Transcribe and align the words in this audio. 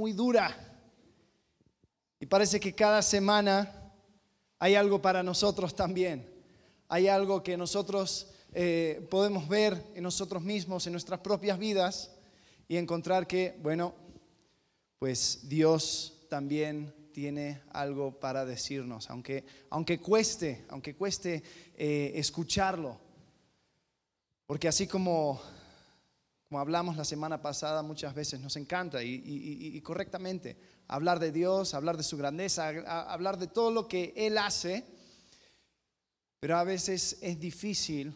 muy 0.00 0.14
dura. 0.14 0.56
Y 2.20 2.24
parece 2.24 2.58
que 2.58 2.74
cada 2.74 3.02
semana 3.02 3.92
hay 4.58 4.74
algo 4.74 5.02
para 5.02 5.22
nosotros 5.22 5.76
también. 5.76 6.26
Hay 6.88 7.06
algo 7.06 7.42
que 7.42 7.58
nosotros 7.58 8.28
eh, 8.54 9.06
podemos 9.10 9.46
ver 9.46 9.84
en 9.94 10.02
nosotros 10.02 10.42
mismos, 10.42 10.86
en 10.86 10.92
nuestras 10.92 11.20
propias 11.20 11.58
vidas, 11.58 12.10
y 12.66 12.78
encontrar 12.78 13.26
que, 13.26 13.58
bueno, 13.62 13.94
pues 14.98 15.40
Dios 15.42 16.14
también 16.30 16.94
tiene 17.12 17.60
algo 17.70 18.18
para 18.18 18.46
decirnos, 18.46 19.10
aunque, 19.10 19.44
aunque 19.68 20.00
cueste, 20.00 20.64
aunque 20.70 20.94
cueste 20.94 21.42
eh, 21.76 22.12
escucharlo. 22.14 22.98
Porque 24.46 24.66
así 24.66 24.86
como 24.86 25.42
como 26.50 26.58
hablamos 26.58 26.96
la 26.96 27.04
semana 27.04 27.40
pasada, 27.40 27.80
muchas 27.80 28.12
veces 28.12 28.40
nos 28.40 28.56
encanta 28.56 29.04
y, 29.04 29.80
correctamente 29.82 30.56
hablar 30.88 31.20
de 31.20 31.30
Dios, 31.30 31.74
hablar 31.74 31.96
de 31.96 32.02
su 32.02 32.16
grandeza, 32.16 32.66
hablar 33.12 33.38
de 33.38 33.46
todo 33.46 33.70
lo 33.70 33.86
que 33.86 34.12
Él 34.16 34.36
hace, 34.36 34.84
pero 36.40 36.58
a 36.58 36.64
veces 36.64 37.18
es 37.20 37.38
difícil 37.38 38.12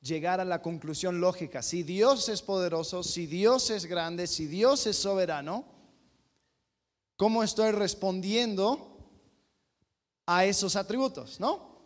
llegar 0.00 0.40
a 0.40 0.44
la 0.44 0.62
conclusión 0.62 1.20
lógica. 1.20 1.60
Si 1.60 1.82
Dios 1.82 2.28
es 2.28 2.40
poderoso, 2.40 3.02
si 3.02 3.26
Dios 3.26 3.70
es 3.70 3.86
grande, 3.86 4.28
si 4.28 4.46
Dios 4.46 4.86
es 4.86 4.96
soberano, 4.96 5.64
¿cómo 7.16 7.42
estoy 7.42 7.72
respondiendo 7.72 8.96
a 10.24 10.44
esos 10.44 10.76
atributos? 10.76 11.40
¿No? 11.40 11.80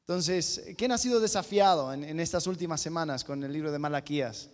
Entonces, 0.00 0.74
¿quién 0.76 0.92
ha 0.92 0.98
sido 0.98 1.20
desafiado 1.20 1.94
en, 1.94 2.04
en 2.04 2.20
estas 2.20 2.46
últimas 2.46 2.82
semanas 2.82 3.24
con 3.24 3.42
el 3.42 3.50
libro 3.50 3.72
de 3.72 3.78
Malaquías? 3.78 4.50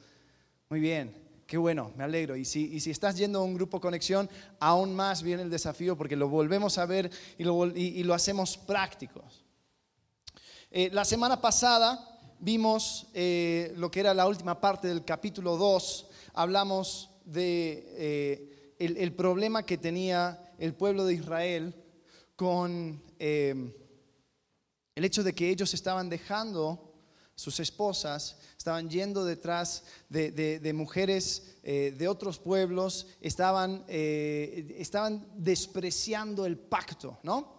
Muy 0.72 0.80
bien, 0.80 1.14
qué 1.46 1.58
bueno, 1.58 1.92
me 1.98 2.04
alegro. 2.04 2.34
Y 2.34 2.46
si, 2.46 2.80
si 2.80 2.90
estás 2.90 3.18
yendo 3.18 3.40
a 3.40 3.42
un 3.42 3.52
grupo 3.52 3.78
conexión, 3.78 4.26
aún 4.58 4.94
más 4.96 5.22
viene 5.22 5.42
el 5.42 5.50
desafío 5.50 5.98
porque 5.98 6.16
lo 6.16 6.30
volvemos 6.30 6.78
a 6.78 6.86
ver 6.86 7.10
y 7.36 7.44
lo, 7.44 8.14
hacemos 8.14 8.56
prácticos. 8.56 9.44
Eh, 10.70 10.88
la 10.90 11.04
semana 11.04 11.42
pasada 11.42 12.18
vimos 12.40 13.06
eh, 13.12 13.74
lo 13.76 13.90
que 13.90 14.00
era 14.00 14.14
la 14.14 14.26
última 14.26 14.62
parte 14.62 14.88
del 14.88 15.04
capítulo 15.04 15.58
2. 15.58 16.06
Hablamos 16.32 17.10
de 17.26 17.84
eh, 17.98 18.74
el, 18.78 19.12
problema 19.12 19.66
que 19.66 19.76
tenía 19.76 20.54
el 20.56 20.72
pueblo 20.72 21.04
de 21.04 21.12
Israel 21.12 21.74
con 22.34 23.02
el 23.18 23.74
hecho 24.96 25.22
de 25.22 25.34
que 25.34 25.50
ellos 25.50 25.74
estaban 25.74 26.08
dejando 26.08 26.94
sus 27.34 27.60
esposas 27.60 28.38
estaban 28.62 28.88
yendo 28.88 29.24
detrás 29.24 29.82
de, 30.08 30.72
mujeres 30.72 31.56
eh, 31.64 31.92
de 31.98 32.06
otros 32.06 32.38
pueblos, 32.38 33.08
estaban, 33.20 33.84
eh, 33.88 34.76
estaban 34.78 35.26
despreciando 35.34 36.46
el 36.46 36.56
pacto, 36.56 37.18
¿no? 37.24 37.54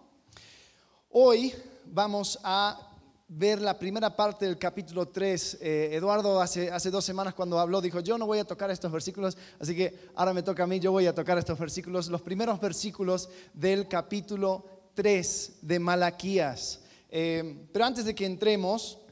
Hoy 1.10 1.52
vamos 1.84 2.38
a 2.42 2.90
ver 3.28 3.60
la 3.60 3.78
primera 3.78 4.16
parte 4.16 4.46
del 4.46 4.56
capítulo 4.56 5.08
3. 5.08 5.58
Eh, 5.60 5.90
Eduardo 5.92 6.40
hace, 6.40 6.70
hace 6.70 6.90
dos 6.90 7.04
semanas 7.04 7.34
cuando 7.34 7.58
habló 7.58 7.82
dijo, 7.82 8.00
yo 8.00 8.16
no 8.16 8.24
voy 8.24 8.38
a 8.38 8.46
tocar 8.46 8.70
estos 8.70 8.90
versículos, 8.90 9.36
así 9.60 9.76
que 9.76 10.08
ahora 10.14 10.32
me 10.32 10.42
toca 10.42 10.64
a 10.64 10.66
mí, 10.66 10.80
yo 10.80 10.90
voy 10.90 11.06
a 11.06 11.14
tocar 11.14 11.36
estos 11.36 11.58
versículos, 11.58 12.08
los 12.08 12.22
primeros 12.22 12.58
versículos 12.58 13.28
del 13.52 13.88
capítulo 13.88 14.64
3 14.94 15.58
de 15.60 15.78
Malaquías. 15.78 16.80
pero 17.10 17.84
antes 17.84 18.06
de 18.06 18.14
que 18.14 18.24
entremos, 18.24 19.03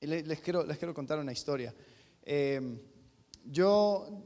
les 0.00 0.40
quiero, 0.40 0.64
les 0.64 0.78
quiero 0.78 0.94
contar 0.94 1.18
una 1.18 1.32
historia. 1.32 1.74
Em, 2.22 2.78
yo, 3.44 4.24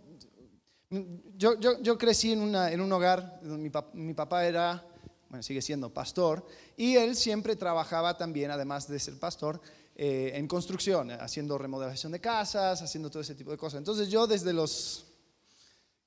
yo, 1.36 1.58
yo, 1.58 1.98
crecí 1.98 2.32
en, 2.32 2.40
una, 2.40 2.70
en 2.70 2.80
un 2.80 2.92
hogar 2.92 3.40
donde 3.42 3.70
mi, 3.94 4.14
papá 4.14 4.46
era, 4.46 4.86
bueno, 5.28 5.42
sigue 5.42 5.62
siendo 5.62 5.92
pastor, 5.92 6.46
y 6.76 6.96
él 6.96 7.16
siempre 7.16 7.56
trabajaba 7.56 8.16
también, 8.16 8.50
además 8.50 8.88
de 8.88 8.98
ser 8.98 9.18
pastor, 9.18 9.60
eh, 9.96 10.32
en 10.34 10.48
construcción, 10.48 11.10
haciendo 11.12 11.56
remodelación 11.58 12.12
de 12.12 12.20
casas, 12.20 12.82
haciendo 12.82 13.10
todo 13.10 13.22
ese 13.22 13.34
tipo 13.34 13.50
de 13.50 13.56
cosas. 13.56 13.78
Entonces 13.78 14.08
yo 14.08 14.26
desde 14.26 14.52
los 14.52 15.13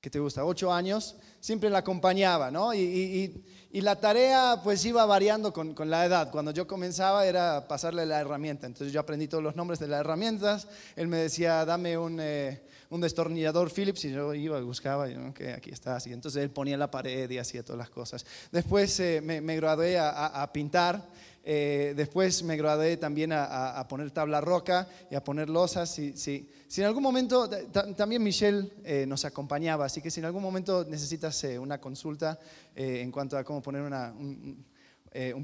que 0.00 0.10
te 0.10 0.20
gusta, 0.20 0.44
ocho 0.44 0.72
años, 0.72 1.16
siempre 1.40 1.70
la 1.70 1.78
acompañaba, 1.78 2.50
¿no? 2.50 2.72
Y, 2.72 3.44
la 3.72 3.96
tarea 3.96 4.60
pues 4.64 4.84
iba 4.84 5.04
variando 5.06 5.52
con, 5.52 5.74
la 5.90 6.04
edad. 6.04 6.30
Cuando 6.30 6.50
yo 6.50 6.66
comenzaba 6.66 7.26
era 7.26 7.68
pasarle 7.68 8.06
la 8.06 8.20
herramienta, 8.20 8.66
entonces 8.66 8.92
yo 8.92 9.00
aprendí 9.00 9.28
todos 9.28 9.44
los 9.44 9.56
nombres 9.56 9.78
de 9.78 9.88
las 9.88 10.00
herramientas, 10.00 10.66
él 10.96 11.06
me 11.06 11.18
decía, 11.18 11.64
dame 11.64 11.98
un, 11.98 12.18
eh, 12.20 12.62
destornillador 12.90 13.70
Phillips 13.70 14.04
y 14.06 14.12
yo 14.12 14.34
iba 14.34 14.58
y 14.58 14.62
buscaba, 14.62 15.08
y, 15.08 15.32
que 15.32 15.52
aquí 15.52 15.70
está, 15.70 15.96
así. 15.96 16.12
Entonces 16.12 16.42
él 16.42 16.50
ponía 16.50 16.76
la 16.76 16.90
pared 16.90 17.30
y 17.30 17.38
hacía 17.38 17.64
todas 17.64 17.78
las 17.78 17.90
cosas. 17.90 18.24
Después 18.50 18.98
eh, 19.00 19.20
me, 19.20 19.56
gradué 19.56 19.98
a 19.98 20.50
pintar 20.52 21.04
eh, 21.50 21.94
después 21.96 22.42
me 22.42 22.58
gradué 22.58 22.98
también 22.98 23.32
a, 23.32 23.82
poner 23.88 24.10
tabla 24.10 24.38
roca 24.38 24.86
y 25.10 25.14
a 25.14 25.24
poner 25.24 25.48
losas. 25.48 25.88
Si, 25.88 26.14
si, 26.14 26.46
si 26.68 26.82
en 26.82 26.86
algún 26.86 27.02
momento, 27.02 27.48
también 27.96 28.22
Michelle 28.22 28.70
eh, 28.84 29.06
nos 29.06 29.24
acompañaba, 29.24 29.86
así 29.86 30.00
que 30.02 30.10
si 30.10 30.20
en 30.20 30.26
algún 30.26 30.42
momento 30.42 30.84
necesitas 30.88 31.42
eh, 31.44 31.58
una 31.58 31.80
consulta 31.80 32.38
en 32.76 33.10
cuanto 33.10 33.36
a 33.36 33.42
cómo 33.42 33.60
poner 33.60 33.82
un, 33.82 34.64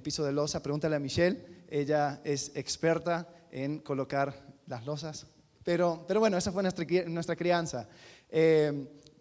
piso 0.03 0.25
de 0.25 0.33
losa, 0.33 0.62
pregúntale 0.62 0.97
a 0.97 1.01
Michelle. 1.01 1.65
Ella 1.69 2.21
es 2.23 2.53
experta 2.55 3.27
en 3.51 3.81
colocar 3.81 4.35
las 4.67 4.85
losas. 4.85 5.27
Pero, 5.65 6.05
pero 6.07 6.21
bueno, 6.21 6.37
esa 6.37 6.53
fue 6.53 6.62
nuestra, 6.62 6.85
nuestra 7.07 7.35
crianza. 7.35 7.89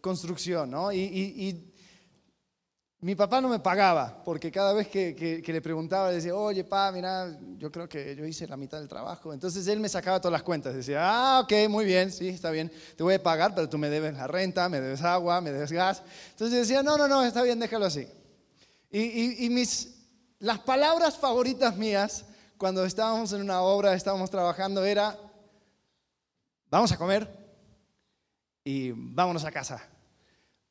construcción, 0.01 0.69
¿no? 0.69 0.91
y 0.91 1.72
mi 3.03 3.15
papá 3.15 3.41
no 3.41 3.49
me 3.49 3.59
pagaba, 3.59 4.23
porque 4.23 4.49
cada 4.49 4.71
vez 4.71 4.87
que, 4.87 5.43
le 5.45 5.61
preguntaba, 5.61 6.07
le 6.07 6.15
decía, 6.15 6.33
oye, 6.33 6.63
pa, 6.63 6.89
mira, 6.89 7.37
yo 7.57 7.69
creo 7.69 7.89
que 7.89 8.15
yo 8.15 8.25
hice 8.25 8.47
la 8.47 8.55
mitad 8.55 8.79
del 8.79 8.87
trabajo. 8.87 9.33
Entonces 9.33 9.67
él 9.67 9.81
me 9.81 9.89
sacaba 9.89 10.21
todas 10.21 10.31
las 10.31 10.43
cuentas. 10.43 10.73
Decía, 10.73 11.01
ah, 11.03 11.41
ok, 11.41 11.51
muy 11.67 11.83
bien, 11.83 12.13
sí, 12.13 12.29
está 12.29 12.49
bien, 12.49 12.71
te 12.95 13.03
voy 13.03 13.15
a 13.15 13.21
pagar, 13.21 13.53
pero 13.53 13.67
tú 13.67 13.77
me 13.77 13.89
debes 13.89 14.13
la 14.13 14.25
renta, 14.25 14.69
me 14.69 14.79
debes 14.79 15.01
agua, 15.01 15.41
me 15.41 15.51
debes 15.51 15.73
gas. 15.73 16.01
Entonces 16.31 16.59
decía, 16.59 16.81
no, 16.81 16.97
no, 16.97 17.09
no, 17.09 17.25
está 17.25 17.43
bien, 17.43 17.59
déjalo 17.59 17.87
así. 17.87 18.07
Y, 18.89 19.49
mis, 19.49 19.95
las 20.39 20.59
palabras 20.59 21.17
favoritas 21.17 21.75
mías, 21.75 22.23
cuando 22.57 22.85
estábamos 22.85 23.33
en 23.33 23.41
una 23.41 23.61
obra, 23.63 23.95
estábamos 23.95 24.29
trabajando, 24.29 24.85
era, 24.85 25.19
vamos 26.69 26.89
a 26.93 26.97
comer 26.97 27.27
y 28.63 28.91
vámonos 28.95 29.43
a 29.43 29.51
casa. 29.51 29.83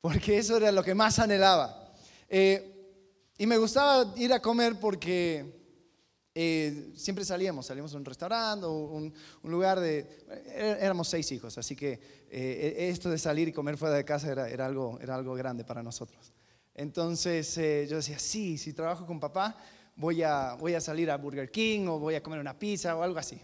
Porque 0.00 0.38
eso 0.38 0.56
era 0.56 0.72
lo 0.72 0.82
que 0.82 0.94
más 0.94 1.18
anhelaba. 1.18 1.81
Eh, 2.34 3.34
y 3.36 3.46
me 3.46 3.58
gustaba 3.58 4.14
ir 4.16 4.32
a 4.32 4.40
comer 4.40 4.80
porque 4.80 5.44
eh, 6.34 6.90
siempre 6.96 7.26
salíamos, 7.26 7.66
salíamos 7.66 7.92
a 7.92 7.98
un 7.98 8.06
restaurante 8.06 8.64
o 8.64 8.72
un, 8.72 9.12
lugar 9.42 9.78
de... 9.78 10.08
Éramos 10.80 11.08
seis 11.08 11.30
hijos, 11.30 11.58
así 11.58 11.76
que 11.76 12.00
eh, 12.30 12.88
esto 12.88 13.10
de 13.10 13.18
salir 13.18 13.48
y 13.48 13.52
comer 13.52 13.76
fuera 13.76 13.96
de 13.96 14.06
casa 14.06 14.32
era, 14.32 14.48
era, 14.48 14.64
algo, 14.64 14.98
era 15.02 15.14
algo 15.14 15.34
grande 15.34 15.62
para 15.62 15.82
nosotros. 15.82 16.32
Entonces 16.74 17.54
yo 17.54 17.96
decía, 17.96 18.18
sí, 18.18 18.56
si 18.56 18.72
trabajo 18.72 19.04
con 19.04 19.20
papá, 19.20 19.54
voy 19.94 20.22
a, 20.22 20.54
voy 20.54 20.72
a 20.72 20.80
salir 20.80 21.10
a 21.10 21.18
Burger 21.18 21.50
King 21.50 21.86
o 21.86 21.98
voy 21.98 22.14
a 22.14 22.22
comer 22.22 22.40
una 22.40 22.58
pizza 22.58 22.96
o 22.96 23.02
algo 23.02 23.18
así. 23.18 23.38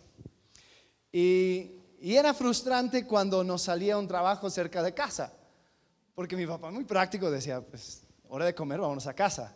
Y, 1.12 1.72
y 2.00 2.14
era 2.14 2.32
frustrante 2.32 3.04
cuando 3.04 3.44
nos 3.44 3.60
salía 3.60 3.98
un 3.98 4.08
trabajo 4.08 4.48
cerca 4.48 4.82
de 4.82 4.94
casa, 4.94 5.30
porque 6.14 6.36
mi 6.36 6.46
papá 6.46 6.70
muy 6.70 6.84
práctico 6.84 7.30
decía, 7.30 7.60
pues 7.60 8.07
hora 8.28 8.44
de 8.44 8.54
comer, 8.54 8.80
vámonos 8.80 9.06
a 9.06 9.14
casa. 9.14 9.54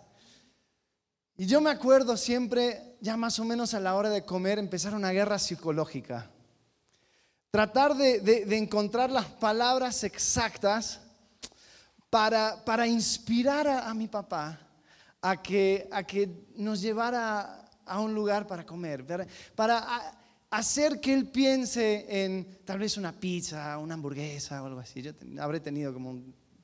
Y 1.37 1.47
yo 1.47 1.61
me 1.61 1.71
acuerdo 1.71 2.17
siempre, 2.17 2.97
ya 3.01 3.17
más 3.17 3.39
o 3.39 3.45
menos 3.45 3.75
a 3.75 3.81
la 3.81 3.95
hora 3.95 4.11
de 4.11 4.25
comer, 4.25 4.59
empezar 4.59 4.95
una 4.95 5.11
guerra 5.11 5.39
psicológica. 5.39 6.31
Tratar 7.51 7.95
de, 7.97 8.57
encontrar 8.57 9.11
las 9.11 9.27
palabras 9.27 10.05
exactas 10.05 11.01
para, 12.11 12.65
para 12.65 12.87
inspirar 12.87 13.67
a, 13.67 13.93
mi 13.95 14.09
papá 14.09 14.59
a 15.21 15.43
que, 15.43 15.89
a 15.91 16.03
que 16.03 16.47
nos 16.57 16.81
llevara 16.81 17.69
a 17.85 18.01
un 18.01 18.15
lugar 18.15 18.47
para 18.47 18.65
comer, 18.65 19.05
para 19.55 20.17
hacer 20.51 21.01
que 21.01 21.15
él 21.15 21.29
piense 21.29 22.25
en 22.25 22.59
tal 22.65 22.79
vez 22.79 22.97
una 22.97 23.13
pizza, 23.13 23.77
una 23.79 23.95
hamburguesa 23.95 24.63
o 24.63 24.67
algo 24.67 24.81
así. 24.81 25.03
Yo 25.03 25.13
habré 25.41 25.61
tenido 25.61 25.93
como 25.93 26.23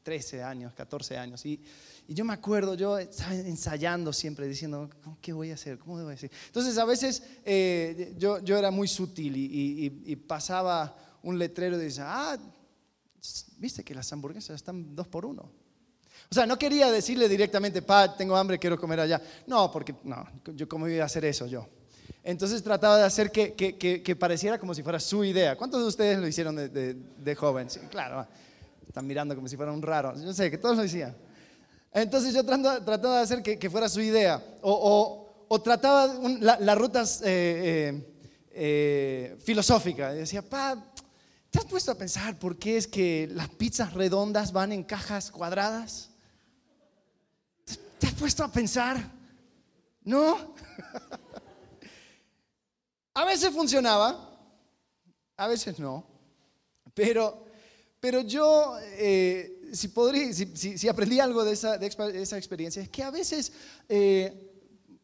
13 0.08 0.42
años, 0.42 0.72
14 0.72 1.18
años. 1.18 1.44
Y, 1.44 1.60
y 2.06 2.14
yo 2.14 2.24
me 2.24 2.32
acuerdo, 2.32 2.72
yo 2.72 2.96
estaba 2.96 3.34
ensayando 3.34 4.10
siempre, 4.10 4.48
diciendo, 4.48 4.88
¿qué 5.20 5.34
voy 5.34 5.50
a 5.50 5.54
hacer? 5.54 5.78
¿Cómo 5.78 5.98
debo 5.98 6.08
decir? 6.08 6.30
Entonces 6.46 6.78
a 6.78 6.86
veces 6.86 7.22
eh, 7.44 8.14
yo, 8.16 8.38
yo, 8.38 8.56
era 8.56 8.70
muy 8.70 8.88
sutil 8.88 9.34
y, 9.36 10.16
pasaba 10.16 10.96
un 11.22 11.38
letrero 11.38 11.76
y 11.76 11.84
decía, 11.84 12.06
ah, 12.06 12.38
viste 13.58 13.84
que 13.84 13.94
las 13.94 14.10
hamburguesas 14.10 14.56
están 14.56 14.96
dos 14.96 15.06
por 15.06 15.26
uno. 15.26 15.42
O 16.30 16.34
sea, 16.34 16.46
no 16.46 16.58
quería 16.58 16.90
decirle 16.90 17.28
directamente, 17.28 17.82
pa, 17.82 18.16
tengo 18.16 18.34
hambre, 18.34 18.58
quiero 18.58 18.80
comer 18.80 19.00
allá. 19.00 19.20
No, 19.46 19.70
porque 19.70 19.94
no, 20.04 20.26
yo 20.54 20.66
cómo 20.66 20.88
iba 20.88 21.02
a 21.02 21.06
hacer 21.06 21.26
eso 21.26 21.46
yo. 21.46 21.68
Entonces 22.24 22.62
trataba 22.62 22.96
de 22.96 23.04
hacer 23.04 23.30
que, 23.30 23.52
que, 23.52 23.76
que, 23.76 24.16
pareciera 24.16 24.58
como 24.58 24.74
si 24.74 24.82
fuera 24.82 24.98
su 25.00 25.22
idea. 25.22 25.54
¿Cuántos 25.56 25.82
de 25.82 25.86
ustedes 25.86 26.18
lo 26.18 26.26
hicieron 26.26 26.56
de, 26.56 26.94
de, 26.94 27.34
joven? 27.34 27.68
Sí, 27.68 27.80
claro, 27.90 28.26
están 28.88 29.06
mirando 29.06 29.34
como 29.34 29.46
si 29.46 29.56
fuera 29.56 29.70
un 29.70 29.82
raro. 29.82 30.14
Yo 30.16 30.32
sé 30.32 30.50
que 30.50 30.58
todos 30.58 30.76
lo 30.76 30.82
decían. 30.82 31.14
Entonces 31.92 32.34
yo 32.34 32.44
trataba, 32.44 33.16
de 33.16 33.22
hacer 33.22 33.42
que, 33.42 33.70
fuera 33.70 33.88
su 33.88 34.00
idea. 34.00 34.42
O, 34.62 35.60
trataba 35.62 36.12
la, 36.40 36.74
ruta 36.74 37.02
eh, 37.02 37.06
eh, 37.24 38.14
eh, 38.50 39.36
filosófica. 39.40 40.14
Y 40.14 40.18
decía, 40.18 40.42
pa, 40.42 40.82
¿te 41.50 41.58
has 41.58 41.64
puesto 41.66 41.92
a 41.92 41.94
pensar 41.94 42.38
por 42.38 42.58
qué 42.58 42.76
es 42.76 42.86
que 42.86 43.28
las 43.32 43.48
pizzas 43.50 43.94
redondas 43.94 44.52
van 44.52 44.72
en 44.72 44.84
cajas 44.84 45.30
cuadradas? 45.30 46.10
¿Te 47.98 48.06
has 48.06 48.14
puesto 48.14 48.44
a 48.44 48.50
pensar? 48.50 48.98
¿No? 50.02 50.38
a 53.14 53.24
veces 53.24 53.50
funcionaba, 53.50 54.38
a 55.36 55.46
veces 55.46 55.78
no. 55.78 56.04
Pero, 56.94 57.47
pero 58.00 58.20
yo 58.20 58.76
si, 59.72 59.88
podría, 59.88 60.32
si, 60.32 60.88
aprendí 60.88 61.20
algo 61.20 61.44
de 61.44 61.52
esa, 61.52 62.38
experiencia, 62.38 62.82
es 62.82 62.88
que 62.88 63.02
a 63.02 63.10
veces, 63.10 63.52
eh, 63.88 64.52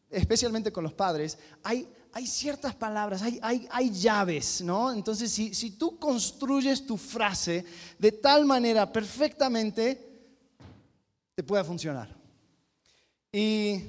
especialmente 0.09 0.71
con 0.71 0.83
los 0.83 0.93
padres, 0.93 1.37
hay, 1.63 1.87
hay 2.11 2.27
ciertas 2.27 2.75
palabras, 2.75 3.21
hay, 3.21 3.67
hay, 3.69 3.91
llaves, 3.91 4.61
¿no? 4.61 4.91
Entonces, 4.91 5.31
si, 5.31 5.53
si 5.53 5.71
tú 5.71 5.99
construyes 5.99 6.85
tu 6.85 6.97
frase 6.97 7.65
de 7.99 8.11
tal 8.11 8.45
manera 8.45 8.91
perfectamente, 8.91 10.01
te 11.35 11.43
puede 11.43 11.63
funcionar. 11.63 12.15
Y 13.31 13.83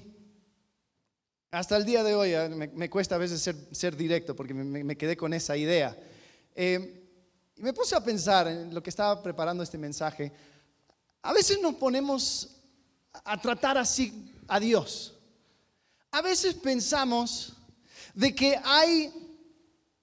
hasta 1.52 1.76
el 1.76 1.84
día 1.84 2.02
de 2.02 2.14
hoy 2.14 2.32
eh, 2.32 2.48
me, 2.48 2.90
cuesta 2.90 3.14
a 3.14 3.18
veces 3.18 3.40
ser, 3.40 3.56
ser 3.70 3.96
directo 3.96 4.34
porque 4.34 4.52
me, 4.52 4.96
quedé 4.96 5.16
con 5.16 5.32
esa 5.32 5.56
idea. 5.56 5.96
Eh, 6.54 7.05
y 7.56 7.62
me 7.62 7.72
puse 7.72 7.96
a 7.96 8.04
pensar 8.04 8.46
en 8.48 8.74
lo 8.74 8.82
que 8.82 8.90
estaba 8.90 9.22
preparando 9.22 9.62
este 9.62 9.78
mensaje. 9.78 10.30
A 11.22 11.32
veces 11.32 11.58
nos 11.60 11.74
ponemos 11.76 12.50
a 13.24 13.40
tratar 13.40 13.78
así 13.78 14.34
a 14.46 14.60
Dios. 14.60 15.14
A 16.10 16.20
veces 16.20 16.54
pensamos 16.54 17.54
de 18.14 18.34
que 18.34 18.60
hay 18.62 19.12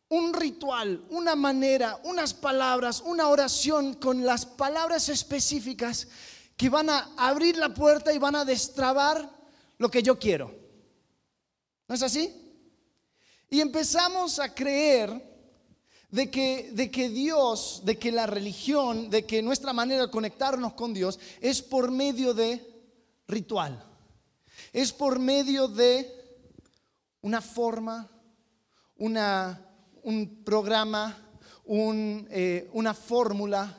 un 0.10 0.34
ritual, 0.34 1.06
una 1.10 1.36
manera, 1.36 2.00
unas 2.04 2.34
palabras, 2.34 3.02
una 3.06 3.28
oración 3.28 3.96
con 3.96 4.26
las 4.26 4.46
palabras 4.46 5.10
específicas 5.10 6.08
que 6.58 6.70
van 6.70 6.90
a 6.90 7.12
abrir 7.18 7.58
la 7.58 7.74
puerta 7.74 8.12
y 8.14 8.18
van 8.18 8.36
a 8.36 8.46
destrabar 8.46 9.30
lo 9.78 9.90
que 9.90 10.02
yo 10.02 10.18
quiero. 10.18 10.54
¿No 11.88 11.94
es 11.94 12.02
así? 12.02 12.34
Y 13.50 13.62
empezamos 13.62 14.40
a 14.40 14.54
creer 14.54 15.33
de 16.14 16.30
que, 16.30 16.70
de 16.74 16.92
que 16.92 17.10
Dios, 17.10 17.82
de 17.86 17.98
que 17.98 18.12
la 18.12 18.28
religión, 18.28 19.10
de 19.10 19.26
que 19.26 19.42
nuestra 19.42 19.74
manera 19.74 20.04
de 20.04 20.12
conectarnos 20.12 20.74
con 20.74 20.94
Dios 20.94 21.20
es 21.42 21.64
por 21.64 21.90
medio 21.90 22.36
de 22.36 22.64
ritual. 23.28 23.84
Es 24.72 24.94
por 24.94 25.18
medio 25.18 25.68
de 25.68 26.08
una 27.22 27.42
forma, 27.42 28.08
un 28.98 30.44
programa, 30.46 31.18
eh, 31.66 32.70
una 32.74 32.94
fórmula. 32.94 33.76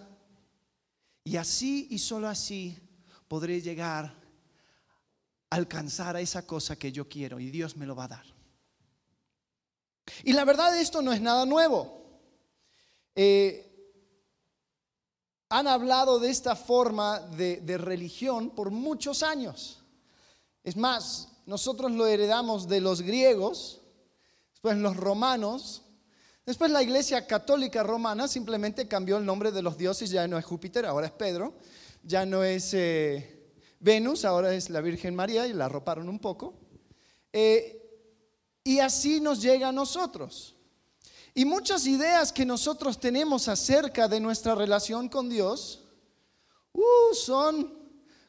Y 1.23 1.37
así 1.37 1.87
y 1.91 2.01
solo 2.01 2.27
así 2.27 2.77
podré 3.29 3.61
llegar 3.61 4.07
a 4.07 5.55
alcanzar 5.55 6.17
a 6.17 6.21
esa 6.21 6.45
cosa 6.45 6.75
que 6.75 6.91
yo 6.91 7.09
quiero 7.09 7.39
y 7.39 7.53
Dios 7.53 7.77
me 7.77 7.87
lo 7.87 7.95
va 7.95 8.07
a 8.07 8.09
dar. 8.09 8.27
Y 10.25 10.33
la 10.33 10.45
verdad 10.45 10.77
esto 10.77 11.01
no 11.01 11.13
es 11.13 11.21
nada 11.21 11.47
nuevo. 11.47 12.04
Eh, 13.15 13.65
han 15.49 15.69
hablado 15.69 16.19
de 16.19 16.31
esta 16.31 16.57
forma 16.57 17.21
de, 17.21 17.79
religión 17.79 18.51
por 18.51 18.71
muchos 18.71 19.23
años. 19.23 19.83
Es 20.65 20.77
más, 20.77 21.29
nosotros 21.47 21.93
lo 21.93 22.07
heredamos 22.07 22.67
de 22.67 22.81
los 22.81 23.03
griegos, 23.03 23.81
después 24.51 24.77
los 24.79 24.97
romanos, 24.97 25.83
después 26.45 26.71
la 26.71 26.83
iglesia 26.83 27.27
católica 27.27 27.83
romana 27.83 28.27
simplemente 28.27 28.89
cambió 28.89 29.19
el 29.19 29.27
nombre 29.27 29.53
de 29.53 29.63
los 29.63 29.79
dioses, 29.79 30.11
ya 30.11 30.27
no 30.27 30.39
es 30.39 30.45
Júpiter, 30.45 30.87
ahora 30.87 31.07
es 31.07 31.13
Pedro, 31.13 31.55
ya 32.03 32.27
no 32.27 32.43
es 32.43 32.75
eh, 32.75 33.53
Venus, 33.79 34.25
ahora 34.25 34.55
es 34.55 34.71
la 34.71 34.81
Virgen 34.81 35.15
María 35.15 35.47
y 35.47 35.53
la 35.53 35.67
arroparon 35.67 36.09
un 36.09 36.19
poco. 36.19 36.55
Eh, 37.33 37.81
y 38.65 38.79
así 38.81 39.21
nos 39.21 39.43
llega 39.43 39.69
a 39.69 39.73
nosotros. 39.73 40.54
Y 41.37 41.45
muchas 41.45 41.85
ideas 41.87 42.33
que 42.33 42.47
nosotros 42.47 43.01
tenemos 43.01 43.49
acerca 43.49 44.07
de 44.07 44.21
nuestra 44.21 44.55
relación 44.55 45.09
con 45.09 45.29
Dios 45.29 45.83
uh, 46.73 47.13
son 47.13 47.77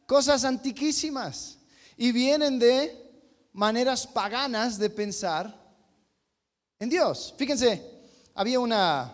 cosas 0.08 0.44
antiquísimas 0.44 1.60
y 1.98 2.12
vienen 2.12 2.58
de 2.58 3.06
maneras 3.54 4.08
paganas 4.08 4.80
de 4.80 4.90
pensar 4.90 5.56
en 6.80 6.90
Dios. 6.90 7.36
Fíjense, 7.38 7.80
había 8.34 8.60
una, 8.60 9.14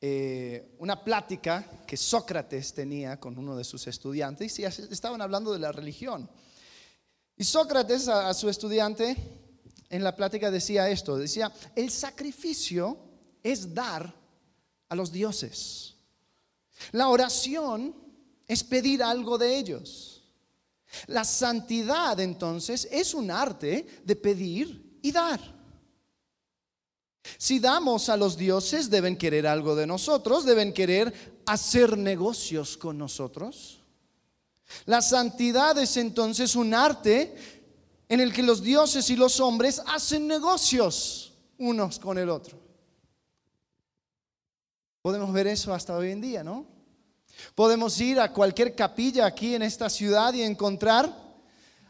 eh, 0.00 0.76
una 0.78 1.02
plática 1.02 1.68
que 1.88 1.96
Sócrates 1.96 2.72
tenía 2.72 3.18
con 3.18 3.36
uno 3.36 3.56
de 3.56 3.64
sus 3.64 3.88
estudiantes 3.88 4.56
y 4.60 4.64
estaban 4.64 5.20
hablando 5.20 5.52
de 5.52 5.58
la 5.58 5.72
religión. 5.72 6.30
Y 7.36 7.42
Sócrates 7.42 8.06
a 8.06 8.32
su 8.32 8.48
estudiante 8.48 9.47
en 9.90 10.04
la 10.04 10.14
plática 10.14 10.50
decía 10.50 10.88
esto, 10.90 11.16
decía, 11.16 11.52
el 11.74 11.90
sacrificio 11.90 12.98
es 13.42 13.74
dar 13.74 14.14
a 14.88 14.94
los 14.94 15.10
dioses. 15.12 15.94
La 16.92 17.08
oración 17.08 17.94
es 18.46 18.64
pedir 18.64 19.02
algo 19.02 19.38
de 19.38 19.56
ellos. 19.56 20.22
La 21.06 21.24
santidad 21.24 22.18
entonces 22.20 22.88
es 22.90 23.14
un 23.14 23.30
arte 23.30 23.86
de 24.04 24.16
pedir 24.16 24.98
y 25.02 25.12
dar. 25.12 25.58
Si 27.36 27.58
damos 27.58 28.08
a 28.08 28.16
los 28.16 28.38
dioses, 28.38 28.88
deben 28.88 29.16
querer 29.16 29.46
algo 29.46 29.76
de 29.76 29.86
nosotros, 29.86 30.46
deben 30.46 30.72
querer 30.72 31.42
hacer 31.44 31.98
negocios 31.98 32.76
con 32.76 32.96
nosotros. 32.96 33.80
La 34.86 35.02
santidad 35.02 35.76
es 35.78 35.96
entonces 35.96 36.56
un 36.56 36.74
arte 36.74 37.57
en 38.08 38.20
el 38.20 38.32
que 38.32 38.42
los 38.42 38.62
dioses 38.62 39.10
y 39.10 39.16
los 39.16 39.38
hombres 39.40 39.82
hacen 39.86 40.26
negocios 40.26 41.34
unos 41.58 41.98
con 41.98 42.18
el 42.18 42.30
otro. 42.30 42.58
Podemos 45.02 45.32
ver 45.32 45.46
eso 45.46 45.74
hasta 45.74 45.96
hoy 45.96 46.10
en 46.10 46.20
día, 46.20 46.42
¿no? 46.42 46.66
Podemos 47.54 48.00
ir 48.00 48.18
a 48.18 48.32
cualquier 48.32 48.74
capilla 48.74 49.26
aquí 49.26 49.54
en 49.54 49.62
esta 49.62 49.88
ciudad 49.90 50.32
y 50.32 50.42
encontrar 50.42 51.14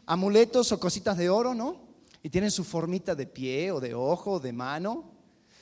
amuletos 0.05 0.71
o 0.71 0.79
cositas 0.79 1.17
de 1.17 1.29
oro, 1.29 1.53
¿no? 1.53 1.77
Y 2.21 2.29
tienen 2.29 2.51
su 2.51 2.63
formita 2.63 3.15
de 3.15 3.25
pie 3.25 3.71
o 3.71 3.79
de 3.79 3.93
ojo 3.93 4.33
o 4.33 4.39
de 4.39 4.51
mano. 4.51 5.11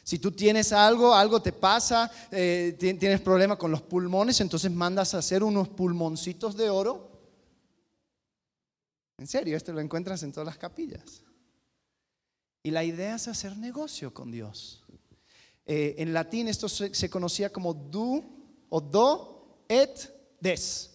Si 0.03 0.19
tú 0.19 0.31
tienes 0.31 0.71
algo, 0.71 1.13
algo 1.13 1.41
te 1.41 1.51
pasa, 1.51 2.09
eh, 2.31 2.75
tienes 2.79 3.21
problema 3.21 3.57
con 3.57 3.71
los 3.71 3.81
pulmones, 3.81 4.39
entonces 4.41 4.71
mandas 4.71 5.13
a 5.13 5.19
hacer 5.19 5.43
unos 5.43 5.67
pulmoncitos 5.67 6.55
de 6.55 6.69
oro 6.69 7.16
en 9.17 9.27
serio, 9.27 9.57
esto 9.57 9.73
lo 9.73 9.81
encuentras 9.81 10.21
en 10.23 10.31
todas 10.31 10.45
las 10.45 10.57
capillas. 10.57 11.23
Y 12.61 12.71
la 12.71 12.83
idea 12.83 13.15
es 13.15 13.27
hacer 13.27 13.57
negocio 13.57 14.13
con 14.13 14.31
Dios. 14.31 14.83
Eh, 15.65 15.95
en 15.97 16.13
latín 16.13 16.47
esto 16.47 16.69
se, 16.69 17.09
conocía 17.09 17.51
como 17.51 17.73
du 17.73 18.23
o 18.69 18.79
do 18.79 19.63
et 19.67 20.09
des. 20.39 20.91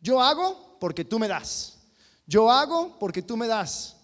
Yo 0.00 0.22
hago 0.22 0.78
porque 0.78 1.04
tú 1.04 1.18
me 1.18 1.28
das. 1.28 1.78
Yo 2.26 2.50
hago 2.50 2.98
porque 2.98 3.22
tú 3.22 3.36
me 3.36 3.46
das. 3.46 3.96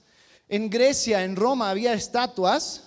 En 0.49 0.68
Grecia, 0.68 1.25
en 1.25 1.37
Roma, 1.37 1.70
había 1.70 1.94
estatuas 1.94 2.84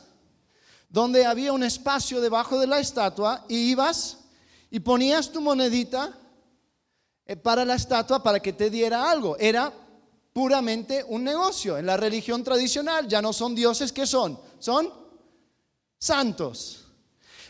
donde 0.89 1.25
había 1.25 1.53
un 1.53 1.63
espacio 1.63 2.21
debajo 2.21 2.59
de 2.59 2.67
la 2.67 2.79
estatua 2.79 3.45
y 3.47 3.71
ibas 3.71 4.19
y 4.69 4.79
ponías 4.79 5.31
tu 5.31 5.41
monedita 5.41 6.17
eh, 7.25 7.35
para 7.35 7.65
la 7.65 7.75
estatua 7.75 8.21
para 8.21 8.39
que 8.39 8.53
te 8.53 8.69
diera 8.69 9.09
algo. 9.09 9.37
Era 9.37 9.73
puramente 10.37 11.03
un 11.07 11.23
negocio. 11.23 11.79
En 11.79 11.87
la 11.87 11.97
religión 11.97 12.43
tradicional 12.43 13.07
ya 13.07 13.23
no 13.23 13.33
son 13.33 13.55
dioses, 13.55 13.91
¿qué 13.91 14.05
son? 14.05 14.39
Son 14.59 14.93
santos. 15.97 16.85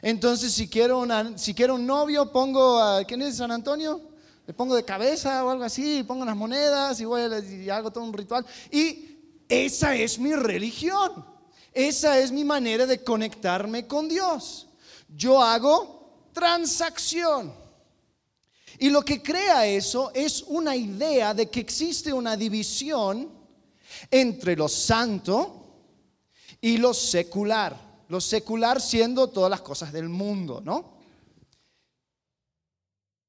Entonces, 0.01 0.53
si 0.53 0.69
quiero, 0.69 1.05
si 1.35 1.53
quiero 1.53 1.75
un 1.75 1.85
novio, 1.85 2.31
pongo 2.31 2.79
a, 2.79 3.03
¿quién 3.03 3.23
es 3.23 3.35
San 3.35 3.51
Antonio? 3.51 3.99
Le 4.45 4.53
pongo 4.53 4.73
de 4.73 4.85
cabeza 4.85 5.43
o 5.43 5.49
algo 5.49 5.65
así, 5.65 6.01
pongo 6.03 6.23
las 6.23 6.37
monedas 6.37 7.01
y, 7.01 7.03
voy, 7.03 7.23
y 7.61 7.69
hago 7.69 7.91
todo 7.91 8.05
un 8.05 8.13
ritual. 8.13 8.45
Y 8.71 9.17
esa 9.49 9.93
es 9.93 10.17
mi 10.17 10.33
religión. 10.33 11.25
Esa 11.73 12.17
es 12.19 12.31
mi 12.31 12.45
manera 12.45 12.85
de 12.85 13.03
conectarme 13.03 13.85
con 13.85 14.07
Dios. 14.07 14.69
Yo 15.13 15.41
hago 15.41 16.29
transacción. 16.31 17.53
Y 18.79 18.89
lo 18.89 19.03
que 19.03 19.21
crea 19.21 19.65
eso 19.65 20.11
es 20.13 20.43
una 20.43 20.75
idea 20.75 21.33
de 21.33 21.49
que 21.49 21.59
existe 21.59 22.13
una 22.13 22.37
división 22.37 23.29
entre 24.11 24.55
lo 24.55 24.67
santo 24.67 25.67
y 26.61 26.77
lo 26.77 26.93
secular. 26.93 28.05
Lo 28.09 28.21
secular 28.21 28.79
siendo 28.79 29.27
todas 29.27 29.49
las 29.49 29.61
cosas 29.61 29.91
del 29.91 30.09
mundo, 30.09 30.61
¿no? 30.63 30.97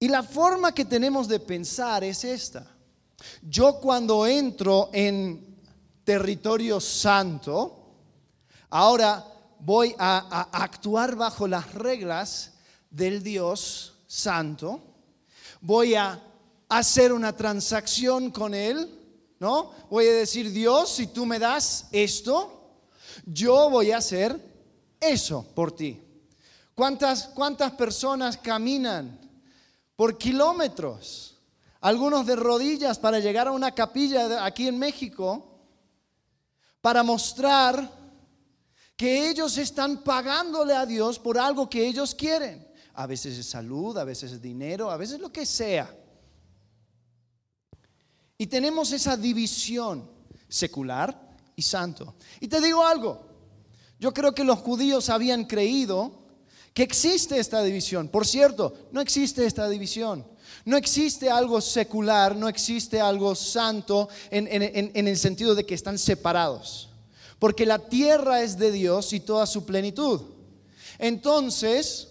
Y 0.01 0.09
la 0.09 0.23
forma 0.23 0.73
que 0.73 0.85
tenemos 0.85 1.27
de 1.27 1.41
pensar 1.41 2.05
es 2.05 2.23
esta. 2.23 2.65
Yo 3.43 3.81
cuando 3.81 4.27
entro 4.27 4.91
en 4.93 5.61
territorio 6.05 6.81
santo, 6.81 7.97
ahora 8.71 9.25
voy 9.59 9.95
a, 9.99 10.49
actuar 10.53 11.17
bajo 11.17 11.49
las 11.49 11.75
reglas 11.75 12.55
del 12.91 13.23
Dios 13.23 13.95
santo, 14.07 14.88
voy 15.61 15.95
a 15.95 16.23
hacer 16.69 17.13
una 17.13 17.35
transacción 17.35 18.31
con 18.31 18.55
Él, 18.55 18.89
¿no? 19.41 19.73
Voy 19.91 20.07
a 20.07 20.13
decir, 20.13 20.51
Dios, 20.53 20.91
si 20.91 21.09
tú 21.09 21.27
me 21.27 21.39
das 21.39 21.89
esto, 21.93 22.59
yo 23.25 23.71
voy 23.71 23.91
a 23.91 23.99
hacer 23.99 24.41
eso 25.01 25.47
por 25.55 25.73
ti. 25.73 26.01
¿Cuántas, 26.75 27.29
cuántas 27.29 27.73
personas 27.73 28.37
caminan 28.37 29.19
por 29.97 30.17
kilómetros? 30.17 31.37
Algunos 31.81 32.27
de 32.27 32.37
rodillas 32.37 32.99
para 32.99 33.21
llegar 33.21 33.49
a 33.49 33.53
una 33.53 33.73
capilla 33.73 34.45
aquí 34.45 34.69
en 34.69 34.79
México, 34.79 35.45
para 36.81 37.03
mostrar 37.03 37.99
que 38.97 39.31
ellos 39.31 39.57
están 39.59 40.03
pagándole 40.03 40.75
a 40.75 40.85
Dios 40.85 41.19
por 41.19 41.39
algo 41.39 41.71
que 41.71 41.87
ellos 41.87 42.15
quieren. 42.15 42.68
A 42.99 43.07
veces 43.07 43.39
es 43.39 43.47
salud, 43.47 43.97
a 43.97 44.03
veces 44.03 44.33
es 44.33 44.43
dinero, 44.43 44.91
a 44.91 44.97
veces 44.97 45.21
lo 45.21 45.31
que 45.31 45.47
sea. 45.47 45.89
Y 48.37 48.49
tenemos 48.49 48.91
esa 48.91 49.17
división 49.17 50.11
secular 50.49 51.37
y 51.55 51.63
santo. 51.63 52.17
Y 52.41 52.49
te 52.49 52.61
digo 52.61 52.85
algo, 52.85 53.25
yo 54.01 54.13
creo 54.13 54.35
que 54.35 54.43
los 54.43 54.59
judíos 54.59 55.11
habían 55.11 55.45
creído 55.45 56.27
que 56.75 56.83
existe 56.83 57.39
esta 57.39 57.63
división. 57.63 58.09
Por 58.09 58.27
cierto, 58.27 58.89
no 58.91 59.01
existe 59.01 59.47
esta 59.47 59.69
división. 59.69 60.27
No 60.65 60.77
existe 60.77 61.31
algo 61.31 61.61
secular, 61.61 62.35
no 62.35 62.49
existe 62.49 63.01
algo 63.01 63.37
santo 63.37 64.09
en, 64.29 64.49
en, 64.51 65.07
el 65.07 65.19
sentido 65.19 65.55
de 65.55 65.65
que 65.65 65.77
están 65.77 65.99
separados. 65.99 66.89
Porque 67.39 67.65
la 67.65 67.79
tierra 67.79 68.43
es 68.43 68.59
de 68.59 68.73
Dios 68.73 69.13
y 69.13 69.21
toda 69.21 69.47
su 69.47 69.65
plenitud. 69.65 70.21
Entonces, 70.99 72.08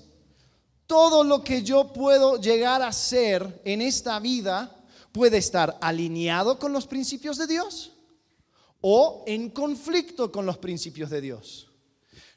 todo 0.87 1.23
lo 1.23 1.43
que 1.43 1.61
yo 1.61 1.91
puedo 1.91 2.39
llegar 2.39 2.81
a 2.81 2.91
ser 2.91 3.61
en 3.65 3.81
esta 3.81 4.19
vida 4.19 4.73
puede 5.11 5.37
estar 5.37 5.77
alineado 5.81 6.57
con 6.57 6.71
los 6.71 6.87
principios 6.87 7.37
de 7.37 7.47
Dios 7.47 7.91
o 8.81 9.23
en 9.27 9.49
conflicto 9.49 10.31
con 10.31 10.45
los 10.45 10.57
principios 10.57 11.09
de 11.09 11.21
Dios. 11.21 11.67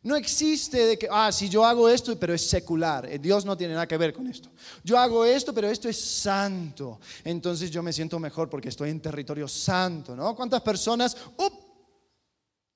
No 0.03 0.17
existe 0.17 0.87
de 0.87 0.99
que, 0.99 1.09
ah, 1.11 1.31
si 1.31 1.51
yo 1.51 1.65
hago 1.65 1.87
esto, 1.87 2.19
pero 2.19 2.33
es 2.33 2.49
secular, 2.49 3.05
eh, 3.05 3.19
Dios 3.19 3.45
no 3.45 3.55
tiene 3.55 3.75
nada 3.75 3.87
que 3.87 3.99
ver 3.99 4.15
con 4.15 4.27
esto. 4.27 4.49
Yo 4.83 4.99
hago 4.99 5.27
esto, 5.27 5.53
pero 5.53 5.69
esto 5.69 5.91
es 5.91 6.01
santo. 6.01 7.01
Entonces 7.23 7.71
yo 7.71 7.83
me 7.83 7.93
siento 7.93 8.19
mejor 8.19 8.49
porque 8.49 8.71
estoy 8.71 8.89
en 8.89 9.01
territorio 9.01 9.47
santo, 9.47 10.17
¿no? 10.17 10.35
¿Cuántas 10.35 10.63
personas 10.63 11.15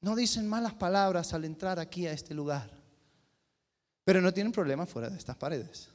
no 0.03 0.15
dicen 0.15 0.47
malas 0.47 0.75
palabras 0.75 1.33
al 1.33 1.47
entrar 1.47 1.79
aquí 1.79 2.07
a 2.07 2.13
este 2.13 2.35
lugar? 2.35 2.71
Pero 4.05 4.21
no 4.21 4.33
tienen 4.33 4.53
problema 4.53 4.87
fuera 4.87 5.09
de 5.09 5.17
estas 5.17 5.37
paredes. 5.37 5.89